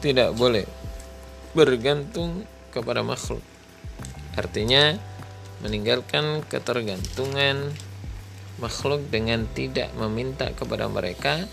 tidak 0.02 0.34
boleh 0.34 0.66
bergantung 1.52 2.48
kepada 2.72 3.04
makhluk 3.04 3.44
artinya 4.40 4.96
meninggalkan 5.62 6.42
ketergantungan 6.50 7.70
makhluk 8.58 9.02
dengan 9.10 9.46
tidak 9.54 9.94
meminta 9.98 10.50
kepada 10.54 10.90
mereka 10.90 11.46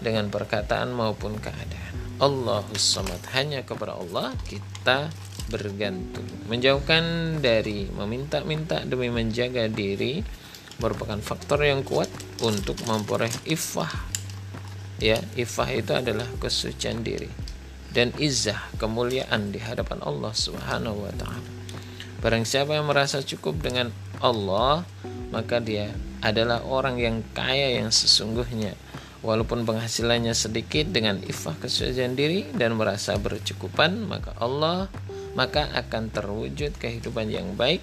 dengan 0.00 0.28
perkataan 0.28 0.92
maupun 0.92 1.40
keadaan. 1.40 1.94
Allahus 2.20 2.80
samad 2.80 3.20
hanya 3.36 3.64
kepada 3.64 3.96
Allah 3.96 4.32
kita 4.48 5.12
bergantung. 5.52 6.24
Menjauhkan 6.48 7.36
dari 7.40 7.88
meminta-minta 7.92 8.84
demi 8.84 9.12
menjaga 9.12 9.68
diri 9.68 10.24
merupakan 10.80 11.16
faktor 11.20 11.64
yang 11.64 11.84
kuat 11.84 12.08
untuk 12.44 12.76
memperoleh 12.84 13.32
ifah. 13.48 13.92
Ya, 14.96 15.20
ifah 15.36 15.68
itu 15.76 15.92
adalah 15.92 16.28
kesucian 16.40 17.04
diri 17.04 17.45
dan 17.96 18.12
izah 18.20 18.60
kemuliaan 18.76 19.56
di 19.56 19.56
hadapan 19.56 20.04
Allah 20.04 20.36
Subhanahu 20.36 21.08
wa 21.08 21.12
taala. 21.16 21.48
Barang 22.20 22.44
siapa 22.44 22.76
yang 22.76 22.92
merasa 22.92 23.24
cukup 23.24 23.56
dengan 23.64 23.88
Allah, 24.20 24.84
maka 25.32 25.64
dia 25.64 25.96
adalah 26.20 26.60
orang 26.68 27.00
yang 27.00 27.24
kaya 27.32 27.80
yang 27.80 27.88
sesungguhnya. 27.88 28.76
Walaupun 29.24 29.64
penghasilannya 29.64 30.36
sedikit 30.36 30.92
dengan 30.92 31.24
ifah 31.24 31.56
kesucian 31.56 32.14
diri 32.14 32.52
dan 32.52 32.76
merasa 32.76 33.16
bercukupan 33.16 34.06
maka 34.06 34.36
Allah 34.38 34.92
maka 35.32 35.66
akan 35.72 36.12
terwujud 36.12 36.76
kehidupan 36.76 37.32
yang 37.32 37.56
baik 37.56 37.80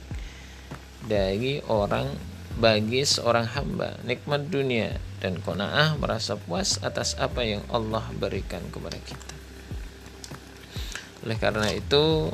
bagi 1.10 1.60
orang 1.66 2.08
bagi 2.62 3.02
seorang 3.02 3.50
hamba. 3.50 3.98
Nikmat 4.06 4.54
dunia 4.54 4.94
dan 5.20 5.42
kona'ah 5.42 5.98
merasa 5.98 6.38
puas 6.38 6.78
atas 6.86 7.18
apa 7.18 7.42
yang 7.44 7.66
Allah 7.74 8.06
berikan 8.14 8.62
kepada 8.70 8.96
kita 9.02 9.43
oleh 11.24 11.38
karena 11.40 11.72
itu 11.72 12.28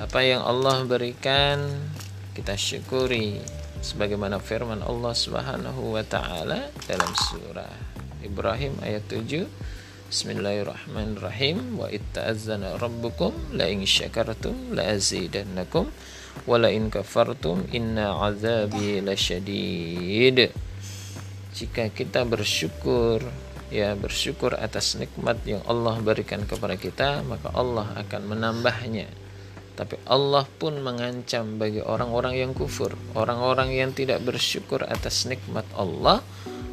apa 0.00 0.24
yang 0.24 0.40
Allah 0.40 0.80
berikan 0.88 1.60
kita 2.32 2.56
syukuri 2.56 3.36
sebagaimana 3.84 4.40
firman 4.40 4.80
Allah 4.80 5.12
Subhanahu 5.12 5.92
wa 5.92 6.02
taala 6.02 6.72
dalam 6.88 7.12
surah 7.28 7.72
Ibrahim 8.24 8.80
ayat 8.80 9.04
7 9.12 9.76
Bismillahirrahmanirrahim. 10.08 11.76
Wa 11.76 11.92
itta'azzana 11.92 12.80
rabbukum 12.80 13.52
la 13.52 13.68
in 13.68 13.84
syakartum 13.84 14.72
la 14.72 14.96
azidannakum 14.96 15.84
wa 16.48 16.56
la 16.56 16.72
in 16.72 16.88
kafartum 16.88 17.68
inna 17.76 18.16
azabi 18.16 19.04
lasyadid 19.04 20.48
jika 21.52 21.92
kita 21.92 22.24
bersyukur 22.24 23.20
ya 23.68 23.92
bersyukur 23.96 24.56
atas 24.56 24.96
nikmat 24.96 25.40
yang 25.44 25.60
Allah 25.68 26.00
berikan 26.00 26.44
kepada 26.44 26.76
kita 26.76 27.22
maka 27.24 27.52
Allah 27.52 27.92
akan 27.96 28.22
menambahnya. 28.34 29.08
Tapi 29.78 29.94
Allah 30.10 30.42
pun 30.58 30.74
mengancam 30.82 31.54
bagi 31.54 31.78
orang-orang 31.78 32.34
yang 32.34 32.50
kufur. 32.50 32.98
Orang-orang 33.14 33.70
yang 33.70 33.94
tidak 33.94 34.18
bersyukur 34.26 34.82
atas 34.82 35.28
nikmat 35.30 35.64
Allah 35.78 36.24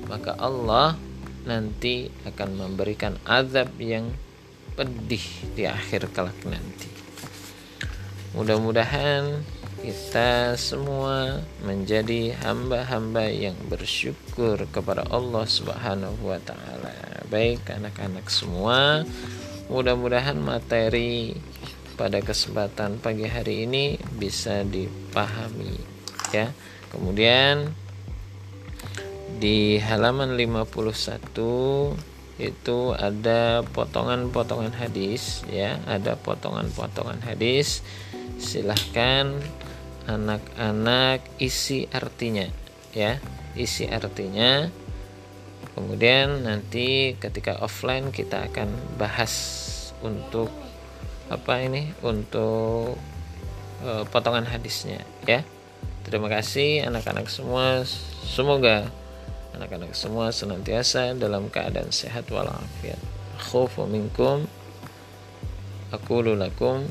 maka 0.09 0.33
Allah 0.37 0.97
nanti 1.45 2.09
akan 2.25 2.57
memberikan 2.57 3.21
azab 3.25 3.69
yang 3.77 4.09
pedih 4.73 5.23
di 5.53 5.63
akhir 5.69 6.09
kelak 6.11 6.35
nanti. 6.43 6.89
Mudah-mudahan 8.35 9.45
kita 9.85 10.57
semua 10.57 11.45
menjadi 11.61 12.33
hamba-hamba 12.41 13.29
yang 13.29 13.53
bersyukur 13.69 14.57
kepada 14.73 15.05
Allah 15.13 15.45
Subhanahu 15.45 16.25
wa 16.25 16.41
taala. 16.41 17.21
Baik 17.29 17.61
anak-anak 17.69 18.25
semua, 18.33 19.05
mudah-mudahan 19.69 20.41
materi 20.41 21.37
pada 22.01 22.17
kesempatan 22.17 22.97
pagi 22.97 23.29
hari 23.29 23.69
ini 23.69 24.01
bisa 24.17 24.65
dipahami 24.65 25.77
ya. 26.33 26.49
Kemudian 26.89 27.69
di 29.37 29.77
halaman 29.77 30.33
51 30.33 32.41
itu 32.41 32.79
ada 32.97 33.61
potongan-potongan 33.69 34.73
hadis 34.81 35.45
ya, 35.45 35.77
ada 35.85 36.17
potongan-potongan 36.17 37.21
hadis. 37.21 37.85
Silahkan 38.41 39.29
anak-anak 40.05 41.21
isi 41.41 41.89
artinya 41.91 42.45
ya. 42.93 43.17
Isi 43.55 43.87
artinya 43.87 44.67
kemudian 45.75 46.47
nanti 46.47 47.15
ketika 47.19 47.59
offline 47.59 48.11
kita 48.11 48.47
akan 48.51 48.71
bahas 48.95 49.33
untuk 50.03 50.51
apa 51.27 51.63
ini 51.63 51.91
untuk 52.05 52.95
uh, 53.81 54.03
potongan 54.09 54.45
hadisnya 54.45 55.01
ya. 55.25 55.41
Terima 56.05 56.29
kasih 56.29 56.85
anak-anak 56.85 57.25
semua. 57.27 57.81
Semoga 58.25 58.85
anak-anak 59.57 59.97
semua 59.97 60.29
senantiasa 60.29 61.17
dalam 61.17 61.49
keadaan 61.49 61.89
sehat 61.89 62.29
walafiat. 62.29 62.99
Khufu 63.41 63.89
minkum 63.89 64.45
aku 65.95 66.21
lakum 66.35 66.83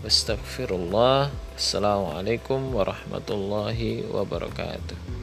Astagfirullah. 0.00 1.28
Assalamualaikum 1.60 2.72
warahmatullahi 2.72 4.08
wabarakatuh. 4.08 5.19